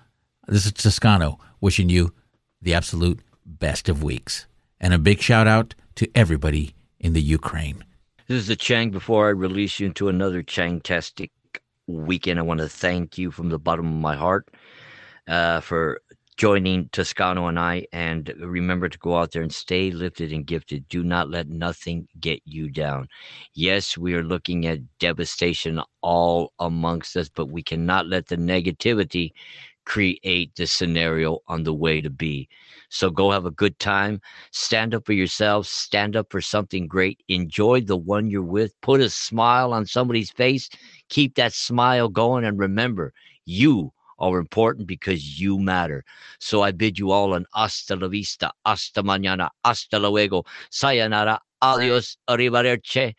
This 0.48 0.66
is 0.66 0.74
Toscano 0.74 1.40
wishing 1.60 1.90
you 1.90 2.14
the 2.62 2.74
absolute 2.74 3.22
best 3.46 3.90
of 3.90 4.04
weeks. 4.04 4.46
And 4.80 4.94
a 4.94 5.00
big 5.00 5.22
shout 5.22 5.48
out 5.48 5.76
to 5.96 6.10
everybody 6.16 6.76
in 7.00 7.14
the 7.14 7.22
Ukraine. 7.22 7.84
This 8.28 8.38
is 8.38 8.48
the 8.48 8.56
Chang. 8.56 8.92
Before 8.92 9.28
I 9.28 9.32
release 9.32 9.80
you 9.80 9.88
into 9.88 10.08
another 10.10 10.44
Chang-tastic 10.44 11.32
weekend, 11.88 12.40
I 12.40 12.44
want 12.44 12.60
to 12.60 12.70
thank 12.70 13.18
you 13.18 13.32
from 13.32 13.50
the 13.50 13.60
bottom 13.60 13.86
of 13.88 14.00
my 14.00 14.16
heart 14.16 14.50
uh, 15.28 15.62
for 15.62 16.02
joining 16.38 16.90
Toscano 16.90 17.48
and 17.48 17.60
I. 17.60 17.86
And 17.92 18.34
remember 18.40 18.90
to 18.90 18.98
go 18.98 19.18
out 19.18 19.32
there 19.32 19.42
and 19.42 19.54
stay 19.54 19.92
lifted 19.92 20.32
and 20.34 20.46
gifted. 20.46 20.88
Do 20.90 21.04
not 21.04 21.30
let 21.30 21.48
nothing 21.50 22.08
get 22.20 22.42
you 22.46 22.70
down. 22.70 23.08
Yes, 23.54 23.98
we 23.98 24.14
are 24.16 24.24
looking 24.24 24.66
at 24.66 24.80
devastation 25.00 25.82
all 26.02 26.54
amongst 26.60 27.16
us, 27.16 27.30
but 27.30 27.50
we 27.50 27.62
cannot 27.62 28.08
let 28.08 28.28
the 28.28 28.38
negativity 28.38 29.32
create 29.92 30.56
the 30.56 30.66
scenario 30.66 31.40
on 31.50 31.64
the 31.64 31.74
way 31.74 32.00
to 32.00 32.10
be. 32.10 32.48
So 32.88 33.10
go 33.10 33.30
have 33.30 33.46
a 33.46 33.52
good 33.52 33.78
time. 33.78 34.22
Stand 34.52 34.96
up 34.96 35.06
for 35.06 35.12
yourself. 35.12 35.68
Stand 35.68 36.16
up 36.16 36.28
for 36.32 36.40
something 36.40 36.88
great. 36.88 37.20
Enjoy 37.28 37.82
the 37.82 37.98
one 37.98 38.30
you're 38.30 38.42
with. 38.42 38.74
Put 38.80 39.02
a 39.02 39.10
smile 39.10 39.74
on 39.74 39.86
somebody's 39.86 40.32
face. 40.32 40.70
Keep 41.10 41.36
that 41.36 41.52
smile 41.52 42.08
going. 42.08 42.46
And 42.46 42.58
remember, 42.58 43.12
you 43.46 43.92
are 44.18 44.40
important 44.40 44.88
because 44.88 45.42
you 45.42 45.60
matter. 45.60 46.06
So 46.40 46.62
I 46.62 46.72
bid 46.72 46.98
you 46.98 47.12
all 47.12 47.34
an 47.34 47.46
hasta 47.54 47.98
la 47.98 48.08
vista, 48.08 48.54
hasta 48.66 49.04
mañana, 49.04 49.50
hasta 49.66 50.00
luego, 50.00 50.46
sayonara, 50.72 51.40
adios, 51.62 52.16
arrivederci. 52.30 53.14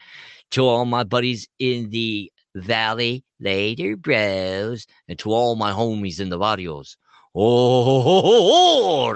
To 0.52 0.64
all 0.66 0.86
my 0.86 1.04
buddies 1.04 1.46
in 1.58 1.90
the 1.90 2.32
valley, 2.54 3.24
later, 3.42 3.96
bros. 3.96 4.86
And 5.08 5.18
to 5.20 5.32
all 5.32 5.56
my 5.56 5.72
homies 5.72 6.20
in 6.20 6.28
the 6.28 6.38
barrios. 6.38 6.96
Oh. 7.34 9.12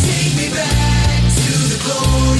Take 0.00 0.36
me 0.36 0.50
back 0.54 1.22
to 1.34 1.52
the 1.72 1.78
glory 1.84 2.35